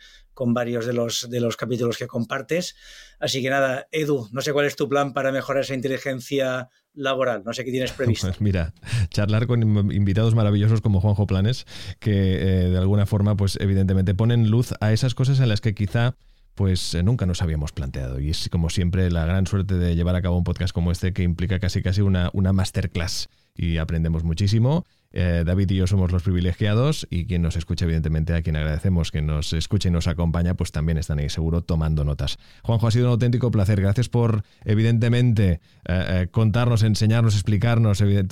varios 0.54 0.86
de 0.86 0.94
los, 0.94 1.30
de 1.30 1.40
los 1.40 1.56
capítulos 1.56 1.98
que 1.98 2.06
compartes. 2.06 2.76
Así 3.20 3.42
que 3.42 3.50
nada, 3.50 3.88
Edu, 3.92 4.28
no 4.32 4.42
sé 4.42 4.52
cuál 4.52 4.66
es 4.66 4.76
tu 4.76 4.90
plan 4.90 5.14
para 5.14 5.32
mejorar 5.32 5.64
esa 5.64 5.74
inteligencia 5.74 6.70
laboral. 6.94 7.44
No 7.46 7.54
sé 7.54 7.64
qué 7.64 7.72
tienes 7.72 7.94
previsto. 7.94 8.28
Pues 8.28 8.42
mira, 8.42 8.74
charlar 9.10 9.48
con 9.48 9.62
invitados 9.92 10.36
maravillosos 10.36 10.82
como 10.82 11.00
Juanjo 11.00 11.26
Planes, 11.26 11.66
que 12.00 12.36
eh, 12.36 12.70
de 12.70 12.78
alguna 12.78 13.06
forma, 13.06 13.38
pues 13.38 13.58
evidentemente 13.62 14.14
ponen 14.14 14.52
luz 14.52 14.74
a 14.82 14.92
esas 14.92 15.16
cosas 15.16 15.40
en 15.40 15.50
las 15.50 15.62
que 15.62 15.74
quizá 15.74 16.16
pues 16.56 16.94
eh, 16.94 17.04
nunca 17.04 17.26
nos 17.26 17.42
habíamos 17.42 17.72
planteado. 17.72 18.20
Y 18.20 18.30
es 18.30 18.50
como 18.50 18.70
siempre 18.70 19.10
la 19.10 19.26
gran 19.26 19.48
suerte 19.48 19.76
de 19.76 19.96
llevar 19.96 20.16
a 20.16 20.22
cabo 20.22 20.38
un 20.38 20.44
podcast 20.44 20.74
como 20.74 20.92
este 20.92 21.14
que 21.14 21.24
implica 21.24 21.60
casi 21.60 21.82
casi 21.82 22.02
una, 22.02 22.30
una 22.34 22.54
masterclass 22.54 23.30
y 23.56 23.78
aprendemos 23.78 24.24
muchísimo. 24.24 24.86
Eh, 25.12 25.44
David 25.46 25.70
y 25.70 25.76
yo 25.76 25.86
somos 25.86 26.12
los 26.12 26.24
privilegiados 26.24 27.06
y 27.10 27.26
quien 27.26 27.44
nos 27.44 27.56
escucha, 27.56 27.86
evidentemente, 27.86 28.34
a 28.34 28.42
quien 28.42 28.56
agradecemos 28.56 29.12
que 29.12 29.22
nos 29.22 29.54
escuche 29.54 29.90
y 29.90 29.92
nos 29.92 30.08
acompaña, 30.08 30.56
pues 30.56 30.72
también 30.72 30.98
están 30.98 31.20
ahí 31.20 31.30
seguro 31.30 31.62
tomando 31.62 32.04
notas. 32.04 32.40
Juanjo, 32.64 32.88
ha 32.88 32.92
sido 32.92 33.06
un 33.06 33.12
auténtico 33.12 33.52
placer. 33.52 33.80
Gracias 33.80 34.10
por, 34.10 34.44
evidentemente, 34.66 35.62
eh, 35.86 36.28
contarnos, 36.32 36.82
enseñarnos, 36.82 37.36
explicarnos 37.36 38.02
en 38.02 38.28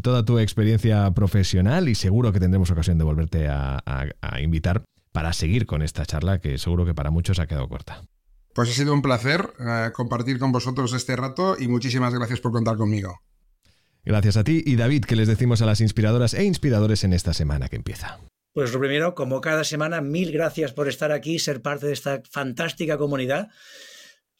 toda 0.00 0.24
tu 0.24 0.38
experiencia 0.38 1.10
profesional 1.10 1.88
y 1.88 1.94
seguro 1.94 2.32
que 2.32 2.40
tendremos 2.40 2.70
ocasión 2.70 2.96
de 2.96 3.04
volverte 3.04 3.48
a 3.48 3.82
invitar 4.40 4.82
para 5.14 5.32
seguir 5.32 5.64
con 5.64 5.82
esta 5.82 6.04
charla 6.04 6.40
que 6.40 6.58
seguro 6.58 6.84
que 6.84 6.92
para 6.92 7.12
muchos 7.12 7.38
ha 7.38 7.46
quedado 7.46 7.68
corta. 7.68 8.02
Pues 8.52 8.68
ha 8.70 8.72
sido 8.72 8.92
un 8.92 9.00
placer 9.00 9.52
eh, 9.60 9.90
compartir 9.92 10.38
con 10.38 10.50
vosotros 10.50 10.92
este 10.92 11.14
rato 11.16 11.56
y 11.58 11.68
muchísimas 11.68 12.12
gracias 12.14 12.40
por 12.40 12.50
contar 12.52 12.76
conmigo. 12.76 13.20
Gracias 14.04 14.36
a 14.36 14.44
ti 14.44 14.62
y 14.64 14.76
David, 14.76 15.04
que 15.04 15.16
les 15.16 15.28
decimos 15.28 15.62
a 15.62 15.66
las 15.66 15.80
inspiradoras 15.80 16.34
e 16.34 16.44
inspiradores 16.44 17.04
en 17.04 17.12
esta 17.12 17.32
semana 17.32 17.68
que 17.68 17.76
empieza. 17.76 18.20
Pues 18.52 18.72
lo 18.72 18.78
primero, 18.78 19.14
como 19.14 19.40
cada 19.40 19.64
semana, 19.64 20.00
mil 20.00 20.30
gracias 20.30 20.72
por 20.72 20.88
estar 20.88 21.10
aquí, 21.10 21.38
ser 21.38 21.62
parte 21.62 21.86
de 21.86 21.92
esta 21.92 22.22
fantástica 22.30 22.98
comunidad. 22.98 23.48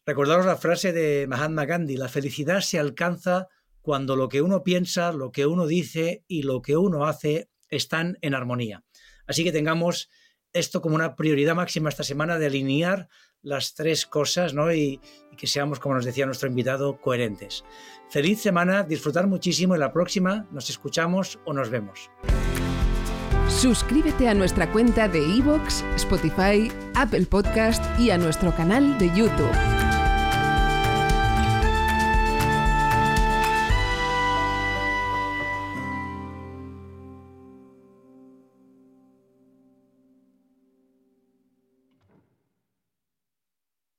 Recordaros 0.05 0.45
la 0.45 0.55
frase 0.55 0.93
de 0.93 1.25
Mahatma 1.27 1.65
Gandhi, 1.65 1.97
la 1.97 2.07
felicidad 2.07 2.61
se 2.61 2.79
alcanza 2.79 3.47
cuando 3.81 4.15
lo 4.15 4.29
que 4.29 4.41
uno 4.41 4.63
piensa, 4.63 5.11
lo 5.11 5.31
que 5.31 5.45
uno 5.45 5.67
dice 5.67 6.23
y 6.27 6.43
lo 6.43 6.61
que 6.61 6.77
uno 6.77 7.05
hace 7.05 7.49
están 7.69 8.17
en 8.21 8.35
armonía. 8.35 8.83
Así 9.27 9.43
que 9.43 9.51
tengamos 9.51 10.09
esto 10.55 10.81
como 10.81 10.95
una 10.95 11.15
prioridad 11.15 11.53
máxima 11.53 11.89
esta 11.89 12.03
semana 12.03 12.39
de 12.39 12.47
alinear 12.47 13.09
las 13.43 13.75
tres 13.75 14.05
cosas 14.07 14.53
¿no? 14.53 14.73
y, 14.73 14.99
que 15.37 15.47
seamos, 15.47 15.79
como 15.79 15.95
nos 15.95 16.05
decía 16.05 16.25
nuestro 16.25 16.47
invitado, 16.47 16.99
coherentes. 16.99 17.65
Feliz 18.09 18.41
semana, 18.41 18.83
disfrutar 18.83 19.27
muchísimo 19.27 19.75
y 19.75 19.79
la 19.79 19.91
próxima 19.91 20.47
nos 20.51 20.69
escuchamos 20.69 21.39
o 21.45 21.53
nos 21.53 21.69
vemos. 21.69 22.09
Suscríbete 23.49 24.29
a 24.29 24.33
nuestra 24.33 24.71
cuenta 24.71 25.07
de 25.07 25.19
iVoox, 25.19 25.83
Spotify, 25.95 26.71
Apple 26.95 27.25
Podcast 27.25 27.83
y 27.99 28.09
a 28.09 28.17
nuestro 28.17 28.55
canal 28.55 28.97
de 28.97 29.07
YouTube. 29.09 29.74